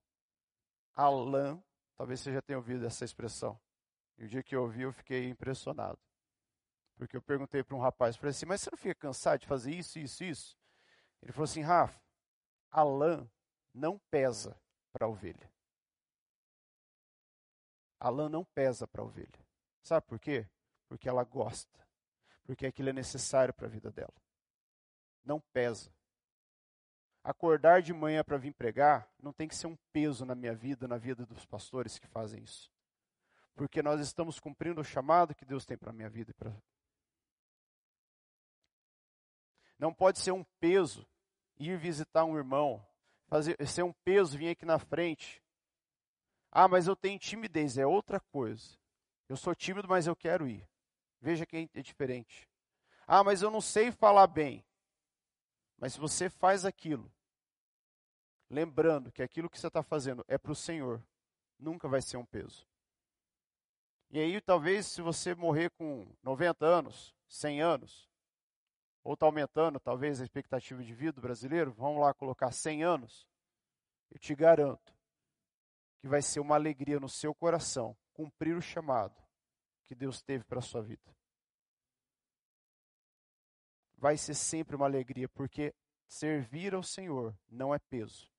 Alain, 0.96 1.64
talvez 2.00 2.22
você 2.22 2.32
já 2.32 2.42
tenha 2.42 2.58
ouvido 2.58 2.86
essa 2.86 3.04
expressão. 3.04 3.60
E 4.18 4.24
o 4.24 4.28
dia 4.30 4.42
que 4.42 4.56
eu 4.56 4.62
ouvi, 4.62 4.84
eu 4.84 4.94
fiquei 4.94 5.28
impressionado. 5.28 6.00
Porque 6.96 7.18
eu 7.18 7.22
perguntei 7.22 7.62
para 7.62 7.76
um 7.76 7.80
rapaz, 7.82 8.16
falei 8.16 8.30
assim, 8.30 8.46
mas 8.46 8.62
você 8.62 8.70
não 8.72 8.78
fica 8.78 8.96
cansado 8.96 9.42
de 9.42 9.46
fazer 9.46 9.76
isso, 9.76 10.00
isso, 10.00 10.24
isso? 10.24 10.58
Ele 11.22 11.34
falou 11.34 11.44
assim, 11.44 11.60
Rafa, 11.60 12.02
a 12.72 12.84
lã 12.84 13.30
não 13.74 14.00
pesa 14.10 14.58
para 14.94 15.08
a 15.08 15.10
ovelha. 15.10 15.52
A 18.00 18.08
lã 18.08 18.30
não 18.30 18.46
pesa 18.46 18.88
para 18.88 19.02
a 19.02 19.06
ovelha. 19.06 19.46
Sabe 19.82 20.08
por 20.08 20.20
quê? 20.20 20.48
Porque 20.88 21.10
ela 21.10 21.26
gosta. 21.26 21.86
Porque 22.46 22.66
aquilo 22.66 22.90
é 22.90 22.94
necessário 22.94 23.54
para 23.54 23.68
a 23.68 23.70
vida 23.70 23.92
dela. 23.92 24.16
Não 25.26 25.42
pesa. 25.52 25.94
Acordar 27.30 27.84
de 27.84 27.94
manhã 27.94 28.24
para 28.24 28.38
vir 28.38 28.52
pregar 28.52 29.08
não 29.22 29.32
tem 29.32 29.48
que 29.48 29.56
ser 29.56 29.68
um 29.68 29.78
peso 29.94 30.26
na 30.26 30.34
minha 30.34 30.56
vida, 30.56 30.88
na 30.88 30.98
vida 30.98 31.28
dos 31.28 31.46
pastores 31.46 32.00
que 32.00 32.08
fazem 32.08 32.42
isso. 32.42 32.72
Porque 33.54 33.84
nós 33.84 34.02
estamos 34.02 34.40
cumprindo 34.40 34.82
o 34.82 34.84
chamado 34.84 35.36
que 35.36 35.46
Deus 35.46 35.64
tem 35.64 35.78
para 35.78 35.92
a 35.92 35.94
minha 35.94 36.10
vida. 36.10 36.34
Pra... 36.34 36.52
Não 39.78 39.94
pode 39.94 40.18
ser 40.18 40.32
um 40.32 40.44
peso 40.60 41.08
ir 41.60 41.78
visitar 41.78 42.26
um 42.26 42.36
irmão, 42.36 42.84
fazer, 43.28 43.56
ser 43.68 43.84
um 43.84 43.94
peso 43.94 44.36
vir 44.36 44.50
aqui 44.50 44.66
na 44.66 44.80
frente, 44.80 45.40
ah, 46.52 46.68
mas 46.68 46.88
eu 46.88 46.96
tenho 46.96 47.20
timidez, 47.20 47.78
é 47.78 47.86
outra 47.86 48.20
coisa. 48.20 48.76
Eu 49.28 49.38
sou 49.38 49.54
tímido, 49.54 49.88
mas 49.88 50.08
eu 50.08 50.16
quero 50.16 50.48
ir. 50.48 50.68
Veja 51.22 51.46
quem 51.46 51.70
é 51.76 51.82
diferente. 51.84 52.50
Ah, 53.06 53.24
mas 53.24 53.44
eu 53.44 53.52
não 53.52 53.62
sei 53.62 53.92
falar 53.92 54.26
bem. 54.26 54.66
Mas 55.78 55.94
se 55.94 56.00
você 56.00 56.28
faz 56.28 56.66
aquilo, 56.66 57.14
lembrando 58.50 59.12
que 59.12 59.22
aquilo 59.22 59.50
que 59.50 59.60
você 59.60 59.68
está 59.68 59.84
fazendo 59.84 60.24
é 60.28 60.38
para 60.38 60.52
o 60.52 60.56
Senhor, 60.56 61.04
nunca 61.58 61.88
vai 61.88 62.02
ser 62.02 62.18
um 62.18 62.26
peso. 62.26 62.68
E 64.10 64.20
aí, 64.20 64.42
talvez, 64.42 64.88
se 64.88 65.02
você 65.02 65.36
morrer 65.36 65.70
com 65.72 66.08
90 66.24 66.66
anos, 66.66 67.14
100 67.28 67.62
anos, 67.62 68.10
ou 69.04 69.14
está 69.14 69.26
aumentando, 69.26 69.80
talvez, 69.80 70.20
a 70.20 70.24
expectativa 70.24 70.84
de 70.84 70.94
vida 70.94 71.14
do 71.14 71.22
brasileiro, 71.22 71.72
vamos 71.72 72.02
lá 72.02 72.14
colocar 72.14 72.52
100 72.52 72.84
anos, 72.84 73.28
eu 74.10 74.18
te 74.18 74.34
garanto 74.34 74.94
que 76.00 76.08
vai 76.08 76.22
ser 76.22 76.40
uma 76.40 76.56
alegria 76.56 77.00
no 77.00 77.10
seu 77.10 77.36
coração 77.36 77.96
cumprir 78.14 78.56
o 78.56 78.62
chamado 78.62 79.16
que 79.86 79.94
Deus 79.94 80.22
teve 80.22 80.44
para 80.44 80.60
a 80.60 80.64
sua 80.64 80.82
vida. 80.82 81.16
Vai 83.96 84.18
ser 84.18 84.34
sempre 84.34 84.76
uma 84.76 84.86
alegria, 84.86 85.28
porque 85.30 85.74
servir 86.08 86.74
ao 86.74 86.82
Senhor 86.82 87.38
não 87.48 87.74
é 87.76 87.80
peso, 87.80 88.32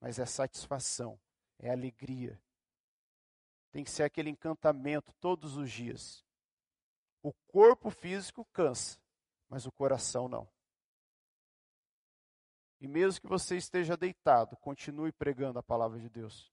mas 0.00 0.18
é 0.18 0.26
satisfação, 0.26 1.18
é 1.58 1.70
alegria. 1.70 2.40
Tem 3.70 3.84
que 3.84 3.90
ser 3.90 4.04
aquele 4.04 4.30
encantamento 4.30 5.12
todos 5.20 5.56
os 5.56 5.70
dias. 5.70 6.24
O 7.22 7.32
corpo 7.46 7.90
físico 7.90 8.44
cansa, 8.52 8.98
mas 9.48 9.66
o 9.66 9.72
coração 9.72 10.28
não. 10.28 10.48
E 12.80 12.86
mesmo 12.86 13.20
que 13.20 13.26
você 13.26 13.56
esteja 13.56 13.96
deitado, 13.96 14.56
continue 14.56 15.12
pregando 15.12 15.58
a 15.58 15.62
palavra 15.62 15.98
de 15.98 16.08
Deus. 16.08 16.52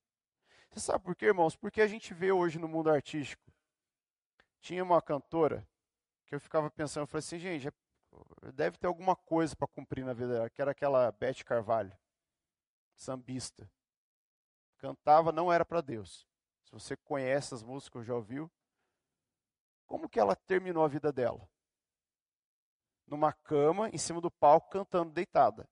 Você 0.70 0.80
sabe 0.80 1.04
por 1.04 1.14
quê, 1.14 1.26
irmãos? 1.26 1.56
Porque 1.56 1.80
a 1.80 1.86
gente 1.86 2.12
vê 2.12 2.32
hoje 2.32 2.58
no 2.58 2.68
mundo 2.68 2.90
artístico. 2.90 3.50
Tinha 4.60 4.82
uma 4.82 5.00
cantora 5.00 5.66
que 6.26 6.34
eu 6.34 6.40
ficava 6.40 6.68
pensando, 6.70 7.04
eu 7.04 7.06
falei 7.06 7.20
assim, 7.20 7.38
gente, 7.38 7.68
é, 7.68 8.52
deve 8.52 8.76
ter 8.76 8.88
alguma 8.88 9.14
coisa 9.14 9.54
para 9.54 9.68
cumprir 9.68 10.04
na 10.04 10.12
vida 10.12 10.34
dela, 10.34 10.50
que 10.50 10.60
era 10.60 10.72
aquela 10.72 11.12
Beth 11.12 11.44
Carvalho, 11.44 11.96
sambista. 12.96 13.70
Cantava, 14.78 15.32
não 15.32 15.52
era 15.52 15.64
para 15.64 15.80
Deus. 15.80 16.26
Se 16.64 16.72
você 16.72 16.96
conhece 16.96 17.54
as 17.54 17.62
músicas, 17.62 18.06
já 18.06 18.14
ouviu. 18.14 18.50
Como 19.86 20.08
que 20.08 20.18
ela 20.18 20.34
terminou 20.34 20.84
a 20.84 20.88
vida 20.88 21.12
dela? 21.12 21.48
Numa 23.06 23.32
cama, 23.32 23.88
em 23.90 23.98
cima 23.98 24.20
do 24.20 24.30
palco, 24.30 24.70
cantando 24.70 25.12
deitada. 25.12 25.68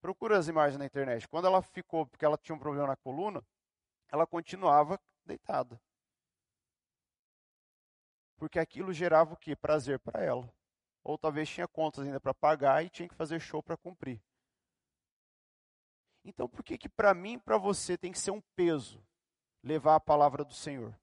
Procura 0.00 0.38
as 0.38 0.48
imagens 0.48 0.78
na 0.78 0.86
internet. 0.86 1.26
Quando 1.28 1.46
ela 1.46 1.62
ficou, 1.62 2.06
porque 2.06 2.24
ela 2.24 2.38
tinha 2.38 2.54
um 2.54 2.58
problema 2.58 2.88
na 2.88 2.96
coluna, 2.96 3.44
ela 4.08 4.26
continuava 4.26 5.00
deitada. 5.24 5.80
Porque 8.36 8.58
aquilo 8.58 8.92
gerava 8.92 9.34
o 9.34 9.36
quê? 9.36 9.54
Prazer 9.54 9.98
para 10.00 10.22
ela. 10.22 10.52
Ou 11.04 11.18
talvez 11.18 11.48
tinha 11.48 11.66
contas 11.66 12.04
ainda 12.04 12.20
para 12.20 12.34
pagar 12.34 12.84
e 12.84 12.90
tinha 12.90 13.08
que 13.08 13.14
fazer 13.14 13.40
show 13.40 13.62
para 13.62 13.76
cumprir. 13.76 14.20
Então, 16.24 16.48
por 16.48 16.62
que 16.62 16.78
que 16.78 16.88
para 16.88 17.14
mim 17.14 17.34
e 17.34 17.40
para 17.40 17.58
você 17.58 17.98
tem 17.98 18.12
que 18.12 18.18
ser 18.18 18.30
um 18.30 18.40
peso 18.54 19.04
levar 19.62 19.96
a 19.96 20.00
palavra 20.00 20.44
do 20.44 20.54
Senhor? 20.54 20.98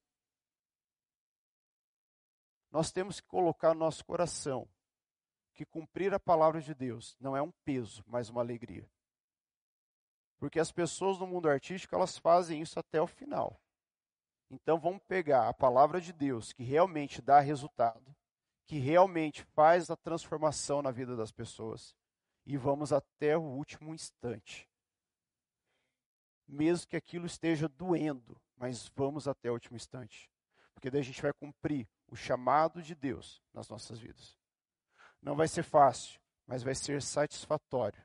Nós 2.71 2.91
temos 2.91 3.19
que 3.19 3.27
colocar 3.27 3.73
no 3.73 3.79
nosso 3.79 4.05
coração 4.05 4.67
que 5.59 5.65
cumprir 5.65 6.13
a 6.13 6.19
palavra 6.19 6.61
de 6.61 6.73
Deus 6.73 7.17
não 7.19 7.35
é 7.35 7.41
um 7.41 7.51
peso, 7.65 8.01
mas 8.07 8.29
uma 8.29 8.39
alegria. 8.39 8.89
Porque 10.37 10.57
as 10.57 10.71
pessoas 10.71 11.19
no 11.19 11.27
mundo 11.27 11.49
artístico, 11.49 11.93
elas 11.93 12.17
fazem 12.17 12.61
isso 12.61 12.79
até 12.79 13.01
o 13.01 13.07
final. 13.07 13.59
Então 14.49 14.79
vamos 14.79 15.01
pegar 15.05 15.49
a 15.49 15.53
palavra 15.53 15.99
de 15.99 16.13
Deus, 16.13 16.53
que 16.53 16.63
realmente 16.63 17.21
dá 17.21 17.41
resultado, 17.41 18.15
que 18.65 18.79
realmente 18.79 19.43
faz 19.53 19.91
a 19.91 19.97
transformação 19.97 20.81
na 20.81 20.91
vida 20.91 21.13
das 21.13 21.29
pessoas, 21.29 21.93
e 22.45 22.55
vamos 22.55 22.93
até 22.93 23.37
o 23.37 23.41
último 23.41 23.93
instante. 23.93 24.68
Mesmo 26.51 26.87
que 26.87 26.97
aquilo 26.97 27.27
esteja 27.27 27.69
doendo, 27.69 28.41
mas 28.57 28.91
vamos 28.95 29.27
até 29.27 29.51
o 29.51 29.53
último 29.53 29.77
instante. 29.77 30.31
Porque 30.73 30.89
daí 30.89 31.01
a 31.01 31.03
gente 31.03 31.21
vai 31.21 31.31
cumprir 31.31 31.87
o 32.07 32.15
chamado 32.15 32.81
de 32.81 32.95
Deus 32.95 33.39
nas 33.53 33.69
nossas 33.69 33.99
vidas. 33.99 34.35
Não 35.21 35.35
vai 35.35 35.47
ser 35.47 35.61
fácil, 35.61 36.19
mas 36.47 36.63
vai 36.63 36.73
ser 36.73 37.03
satisfatório. 37.03 38.03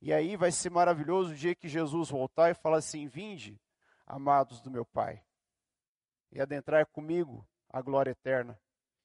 E 0.00 0.12
aí 0.12 0.36
vai 0.36 0.52
ser 0.52 0.70
maravilhoso 0.70 1.32
o 1.32 1.36
dia 1.36 1.54
que 1.54 1.68
Jesus 1.68 2.10
voltar 2.10 2.50
e 2.50 2.54
falar 2.54 2.76
assim: 2.76 3.08
Vinde, 3.08 3.60
amados 4.06 4.60
do 4.60 4.70
meu 4.70 4.84
Pai, 4.84 5.24
e 6.30 6.40
adentrar 6.40 6.86
comigo 6.86 7.44
a 7.68 7.82
glória 7.82 8.12
eterna. 8.12 8.56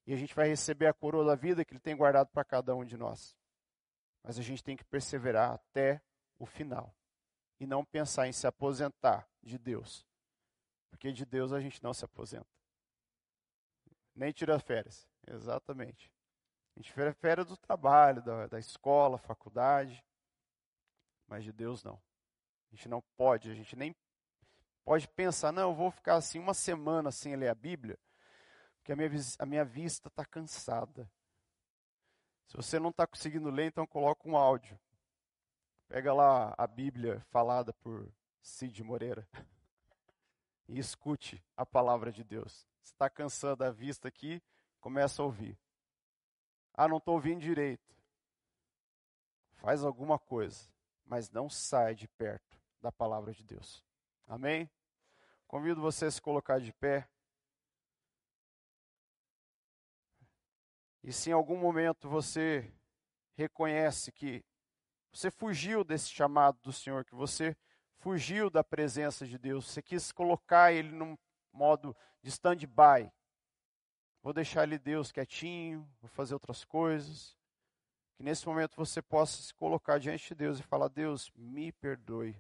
E 0.06 0.14
a 0.14 0.16
gente 0.16 0.36
vai 0.36 0.48
receber 0.48 0.86
a 0.86 0.94
coroa 0.94 1.26
da 1.26 1.36
vida 1.36 1.66
que 1.66 1.74
Ele 1.74 1.80
tem 1.80 1.96
guardado 1.96 2.30
para 2.30 2.44
cada 2.44 2.76
um 2.76 2.86
de 2.86 2.98
nós. 2.98 3.36
Mas 4.24 4.38
a 4.38 4.44
gente 4.44 4.64
tem 4.64 4.76
que 4.76 4.84
perseverar 4.84 5.54
até 5.54 6.02
o 6.38 6.46
final. 6.46 6.96
E 7.60 7.66
não 7.66 7.84
pensar 7.84 8.28
em 8.28 8.32
se 8.32 8.48
aposentar 8.48 9.28
de 9.44 9.58
Deus. 9.58 10.06
Porque 10.90 11.12
de 11.12 11.26
Deus 11.26 11.52
a 11.52 11.60
gente 11.60 11.84
não 11.84 11.94
se 11.94 12.06
aposenta. 12.06 12.48
Nem 14.16 14.32
tira 14.32 14.60
férias. 14.60 15.08
Exatamente. 15.28 16.12
A 16.76 16.80
gente 16.80 16.94
tira 16.94 17.14
férias 17.14 17.48
do 17.48 17.58
trabalho, 17.58 18.22
da, 18.22 18.48
da 18.48 18.60
escola, 18.60 19.18
faculdade. 19.18 20.04
Mas 21.28 21.44
de 21.44 21.52
Deus 21.52 21.84
não. 21.84 22.02
A 22.72 22.76
gente 22.76 22.88
não 22.88 23.02
pode, 23.18 23.50
a 23.50 23.54
gente 23.54 23.76
nem 23.76 23.96
pode 24.86 25.08
pensar, 25.08 25.52
não, 25.52 25.70
eu 25.70 25.76
vou 25.76 25.92
ficar 25.92 26.16
assim 26.16 26.40
uma 26.40 26.54
semana 26.54 27.12
sem 27.12 27.36
ler 27.36 27.50
a 27.50 27.56
Bíblia, 27.56 27.98
porque 28.78 28.92
a 28.92 28.96
minha, 28.96 29.10
a 29.40 29.46
minha 29.46 29.66
vista 29.66 30.08
está 30.08 30.26
cansada. 30.26 31.10
Se 32.48 32.56
você 32.56 32.80
não 32.80 32.90
está 32.90 33.06
conseguindo 33.06 33.50
ler, 33.50 33.68
então 33.68 33.86
coloca 33.86 34.28
um 34.28 34.36
áudio. 34.36 34.80
Pega 35.90 36.14
lá 36.14 36.54
a 36.56 36.68
Bíblia 36.68 37.20
falada 37.32 37.74
por 37.74 38.14
Cid 38.44 38.84
Moreira 38.84 39.28
e 40.68 40.78
escute 40.78 41.44
a 41.58 41.66
palavra 41.66 42.12
de 42.12 42.24
Deus. 42.24 42.68
Se 42.80 42.94
está 42.94 43.10
cansando 43.10 43.58
da 43.58 43.72
vista 43.72 44.08
aqui, 44.08 44.40
começa 44.80 45.20
a 45.20 45.26
ouvir. 45.26 45.58
Ah, 46.76 46.88
não 46.88 46.98
estou 46.98 47.16
ouvindo 47.16 47.42
direito. 47.42 47.92
Faz 49.56 49.84
alguma 49.84 50.20
coisa, 50.20 50.70
mas 51.04 51.32
não 51.32 51.50
sai 51.50 51.96
de 51.96 52.08
perto 52.08 52.62
da 52.80 52.92
palavra 52.92 53.34
de 53.34 53.44
Deus. 53.44 53.84
Amém? 54.28 54.70
Convido 55.48 55.82
você 55.82 56.06
a 56.06 56.12
se 56.12 56.22
colocar 56.22 56.60
de 56.60 56.72
pé. 56.72 57.10
E 61.04 61.12
se 61.12 61.32
em 61.32 61.34
algum 61.34 61.58
momento 61.58 62.08
você 62.08 62.72
reconhece 63.34 64.12
que 64.12 64.46
você 65.12 65.32
fugiu 65.32 65.84
desse 65.84 66.10
chamado 66.10 66.58
do 66.62 66.72
Senhor, 66.72 67.04
que 67.04 67.16
você 67.16 67.56
fugiu 67.98 68.50
da 68.50 68.64
presença 68.64 69.26
de 69.26 69.38
Deus, 69.38 69.66
você 69.68 69.82
quis 69.82 70.12
colocar 70.12 70.72
ele 70.72 70.92
num 70.92 71.18
modo 71.52 71.96
de 72.22 72.30
stand-by. 72.30 73.12
Vou 74.22 74.34
deixar 74.34 74.64
ele 74.64 74.78
Deus 74.78 75.12
quietinho, 75.12 75.88
vou 76.02 76.10
fazer 76.10 76.34
outras 76.34 76.64
coisas. 76.64 77.38
Que 78.16 78.24
nesse 78.24 78.46
momento 78.46 78.76
você 78.76 79.02
possa 79.02 79.42
se 79.42 79.54
colocar 79.54 79.98
diante 79.98 80.30
de 80.30 80.36
Deus 80.36 80.60
e 80.60 80.64
falar: 80.64 80.90
Deus, 80.90 81.32
me 81.36 81.72
perdoe. 81.72 82.36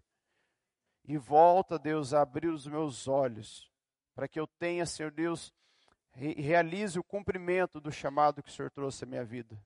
E 1.05 1.17
volta, 1.17 1.79
Deus, 1.79 2.13
a 2.13 2.21
abrir 2.21 2.49
os 2.49 2.67
meus 2.67 3.07
olhos, 3.07 3.71
para 4.13 4.27
que 4.27 4.39
eu 4.39 4.45
tenha, 4.45 4.85
Senhor 4.85 5.11
Deus, 5.11 5.53
re 6.11 6.33
realize 6.33 6.99
o 6.99 7.03
cumprimento 7.03 7.79
do 7.79 7.91
chamado 7.91 8.43
que 8.43 8.49
o 8.49 8.51
Senhor 8.51 8.69
trouxe 8.69 9.05
à 9.05 9.07
minha 9.07 9.23
vida. 9.23 9.57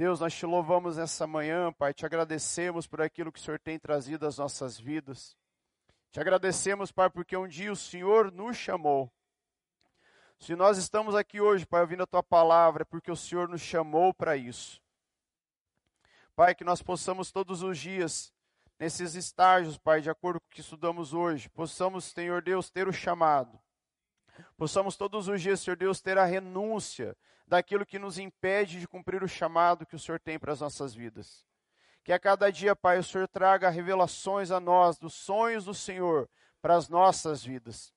Deus, 0.00 0.18
nós 0.18 0.32
te 0.32 0.46
louvamos 0.46 0.96
nessa 0.96 1.26
manhã, 1.26 1.70
Pai, 1.74 1.92
te 1.92 2.06
agradecemos 2.06 2.86
por 2.86 3.02
aquilo 3.02 3.30
que 3.30 3.38
o 3.38 3.42
Senhor 3.42 3.60
tem 3.60 3.78
trazido 3.78 4.26
às 4.26 4.38
nossas 4.38 4.80
vidas. 4.80 5.36
Te 6.10 6.18
agradecemos, 6.18 6.90
Pai, 6.90 7.10
porque 7.10 7.36
um 7.36 7.46
dia 7.46 7.70
o 7.70 7.76
Senhor 7.76 8.32
nos 8.32 8.56
chamou. 8.56 9.12
Se 10.38 10.56
nós 10.56 10.78
estamos 10.78 11.14
aqui 11.14 11.38
hoje, 11.38 11.66
Pai, 11.66 11.82
ouvindo 11.82 12.02
a 12.02 12.06
tua 12.06 12.22
palavra, 12.22 12.80
é 12.80 12.84
porque 12.86 13.10
o 13.10 13.16
Senhor 13.16 13.46
nos 13.46 13.60
chamou 13.60 14.14
para 14.14 14.38
isso. 14.38 14.80
Pai, 16.34 16.54
que 16.54 16.64
nós 16.64 16.80
possamos 16.80 17.30
todos 17.30 17.62
os 17.62 17.76
dias, 17.76 18.32
nesses 18.78 19.14
estágios, 19.14 19.76
Pai, 19.76 20.00
de 20.00 20.08
acordo 20.08 20.40
com 20.40 20.46
o 20.46 20.50
que 20.50 20.62
estudamos 20.62 21.12
hoje, 21.12 21.50
possamos, 21.50 22.06
Senhor 22.06 22.40
Deus, 22.40 22.70
ter 22.70 22.88
o 22.88 22.92
chamado. 22.92 23.60
Possamos 24.56 24.96
todos 24.96 25.28
os 25.28 25.42
dias, 25.42 25.60
Senhor 25.60 25.76
Deus, 25.76 26.00
ter 26.00 26.16
a 26.16 26.24
renúncia 26.24 27.14
daquilo 27.50 27.84
que 27.84 27.98
nos 27.98 28.16
impede 28.16 28.78
de 28.78 28.86
cumprir 28.86 29.22
o 29.24 29.28
chamado 29.28 29.84
que 29.84 29.96
o 29.96 29.98
Senhor 29.98 30.20
tem 30.20 30.38
para 30.38 30.52
as 30.52 30.60
nossas 30.60 30.94
vidas. 30.94 31.44
Que 32.04 32.12
a 32.12 32.18
cada 32.18 32.50
dia, 32.50 32.76
Pai, 32.76 32.98
o 32.98 33.04
Senhor 33.04 33.26
traga 33.26 33.68
revelações 33.68 34.50
a 34.50 34.60
nós 34.60 34.96
dos 34.96 35.14
sonhos 35.14 35.64
do 35.64 35.74
Senhor 35.74 36.30
para 36.62 36.76
as 36.76 36.88
nossas 36.88 37.44
vidas. 37.44 37.92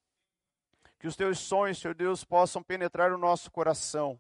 Que 0.99 1.07
os 1.07 1.15
teus 1.15 1.37
sonhos, 1.39 1.79
Senhor 1.79 1.93
Deus, 1.93 2.23
possam 2.23 2.63
penetrar 2.63 3.13
o 3.13 3.17
nosso 3.17 3.51
coração. 3.51 4.19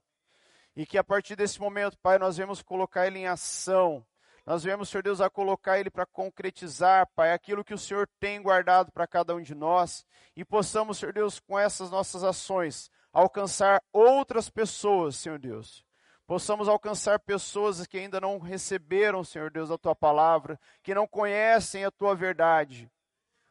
E 0.75 0.85
que 0.85 0.97
a 0.97 1.03
partir 1.03 1.35
desse 1.35 1.59
momento, 1.59 1.97
Pai, 1.97 2.19
nós 2.19 2.37
vamos 2.37 2.61
colocar 2.61 3.07
ele 3.07 3.19
em 3.19 3.27
ação 3.27 4.05
nós 4.45 4.61
viemos, 4.61 4.89
Senhor 4.89 5.01
Deus, 5.01 5.21
a 5.21 5.29
colocar 5.29 5.79
Ele 5.79 5.89
para 5.89 6.05
concretizar, 6.05 7.07
Pai, 7.15 7.31
aquilo 7.31 7.63
que 7.63 7.73
o 7.73 7.77
Senhor 7.77 8.09
tem 8.19 8.41
guardado 8.41 8.91
para 8.91 9.07
cada 9.07 9.33
um 9.33 9.41
de 9.41 9.55
nós 9.55 10.05
e 10.35 10.43
possamos, 10.43 10.97
Senhor 10.97 11.13
Deus, 11.13 11.39
com 11.39 11.57
essas 11.57 11.89
nossas 11.89 12.25
ações, 12.25 12.91
alcançar 13.13 13.81
outras 13.93 14.49
pessoas, 14.49 15.15
Senhor 15.15 15.37
Deus. 15.37 15.85
Possamos 16.25 16.67
alcançar 16.67 17.19
pessoas 17.19 17.85
que 17.85 17.97
ainda 17.97 18.19
não 18.19 18.39
receberam, 18.39 19.23
Senhor 19.23 19.51
Deus, 19.51 19.69
a 19.69 19.77
Tua 19.77 19.95
palavra, 19.95 20.59
que 20.81 20.95
não 20.95 21.05
conhecem 21.05 21.85
a 21.85 21.91
Tua 21.91 22.15
verdade, 22.15 22.89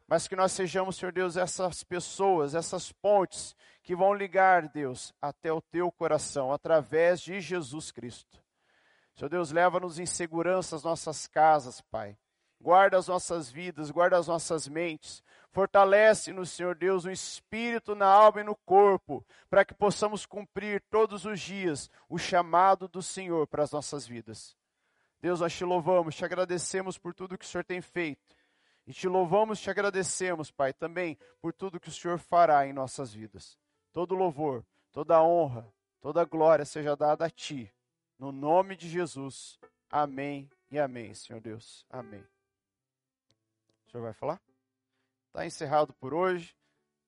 mas 0.07 0.27
que 0.27 0.35
nós 0.35 0.51
sejamos, 0.51 0.97
Senhor 0.97 1.13
Deus, 1.13 1.37
essas 1.37 1.83
pessoas, 1.83 2.53
essas 2.53 2.91
pontes 2.91 3.55
que 3.81 3.95
vão 3.95 4.13
ligar, 4.13 4.67
Deus, 4.67 5.13
até 5.21 5.53
o 5.53 5.61
Teu 5.61 5.91
coração, 5.91 6.51
através 6.51 7.21
de 7.21 7.39
Jesus 7.39 7.91
Cristo. 7.91 8.43
Senhor 9.15 9.29
Deus, 9.29 9.51
leva-nos 9.51 9.99
em 9.99 10.05
segurança 10.05 10.75
às 10.75 10.83
nossas 10.83 11.27
casas, 11.27 11.79
Pai. 11.79 12.17
Guarda 12.63 12.97
as 12.97 13.07
nossas 13.07 13.51
vidas, 13.51 13.91
guarda 13.91 14.17
as 14.17 14.27
nossas 14.27 14.67
mentes. 14.67 15.21
Fortalece-nos, 15.51 16.49
Senhor 16.49 16.73
Deus, 16.75 17.03
no 17.03 17.11
espírito, 17.11 17.93
na 17.93 18.07
alma 18.07 18.39
e 18.39 18.43
no 18.43 18.55
corpo, 18.55 19.25
para 19.49 19.65
que 19.65 19.73
possamos 19.73 20.25
cumprir 20.25 20.81
todos 20.89 21.25
os 21.25 21.39
dias 21.41 21.91
o 22.07 22.17
chamado 22.17 22.87
do 22.87 23.01
Senhor 23.01 23.45
para 23.47 23.63
as 23.63 23.71
nossas 23.71 24.07
vidas. 24.07 24.55
Deus, 25.21 25.41
nós 25.41 25.53
te 25.53 25.65
louvamos, 25.65 26.15
te 26.15 26.23
agradecemos 26.23 26.97
por 26.97 27.13
tudo 27.13 27.37
que 27.37 27.45
o 27.45 27.47
Senhor 27.47 27.65
tem 27.65 27.81
feito. 27.81 28.35
E 28.87 28.93
te 28.93 29.07
louvamos, 29.07 29.59
te 29.59 29.69
agradecemos, 29.69 30.49
Pai, 30.49 30.71
também 30.71 31.17
por 31.41 31.51
tudo 31.51 31.79
que 31.79 31.89
o 31.89 31.93
Senhor 31.93 32.17
fará 32.17 32.65
em 32.65 32.71
nossas 32.71 33.13
vidas. 33.13 33.57
Todo 33.91 34.15
louvor, 34.15 34.65
toda 34.91 35.21
honra, 35.21 35.69
Toda 36.03 36.25
glória 36.25 36.65
seja 36.65 36.97
dada 36.97 37.25
a 37.25 37.29
Ti. 37.29 37.73
No 38.19 38.33
nome 38.33 38.75
de 38.75 38.89
Jesus. 38.89 39.57
Amém 39.89 40.49
e 40.69 40.77
amém, 40.77 41.13
Senhor 41.13 41.39
Deus. 41.39 41.85
Amém. 41.89 42.21
Senhor 43.93 44.03
vai 44.03 44.13
falar? 44.13 44.41
Está 45.27 45.45
encerrado 45.45 45.93
por 45.93 46.15
hoje. 46.15 46.55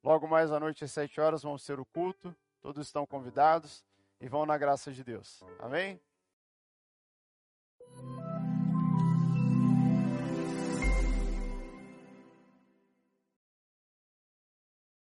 Logo 0.03 0.27
mais 0.27 0.51
à 0.51 0.59
noite, 0.59 0.83
às 0.83 0.91
sete 0.91 1.19
horas, 1.19 1.41
vamos 1.41 1.63
ser 1.63 1.79
o 1.79 1.85
culto. 1.85 2.35
Todos 2.61 2.85
estão 2.85 3.07
convidados 3.07 3.83
e 4.21 4.29
vão 4.29 4.45
na 4.45 4.55
graça 4.55 4.91
de 4.91 5.03
Deus. 5.03 5.41
Amém? 5.57 5.99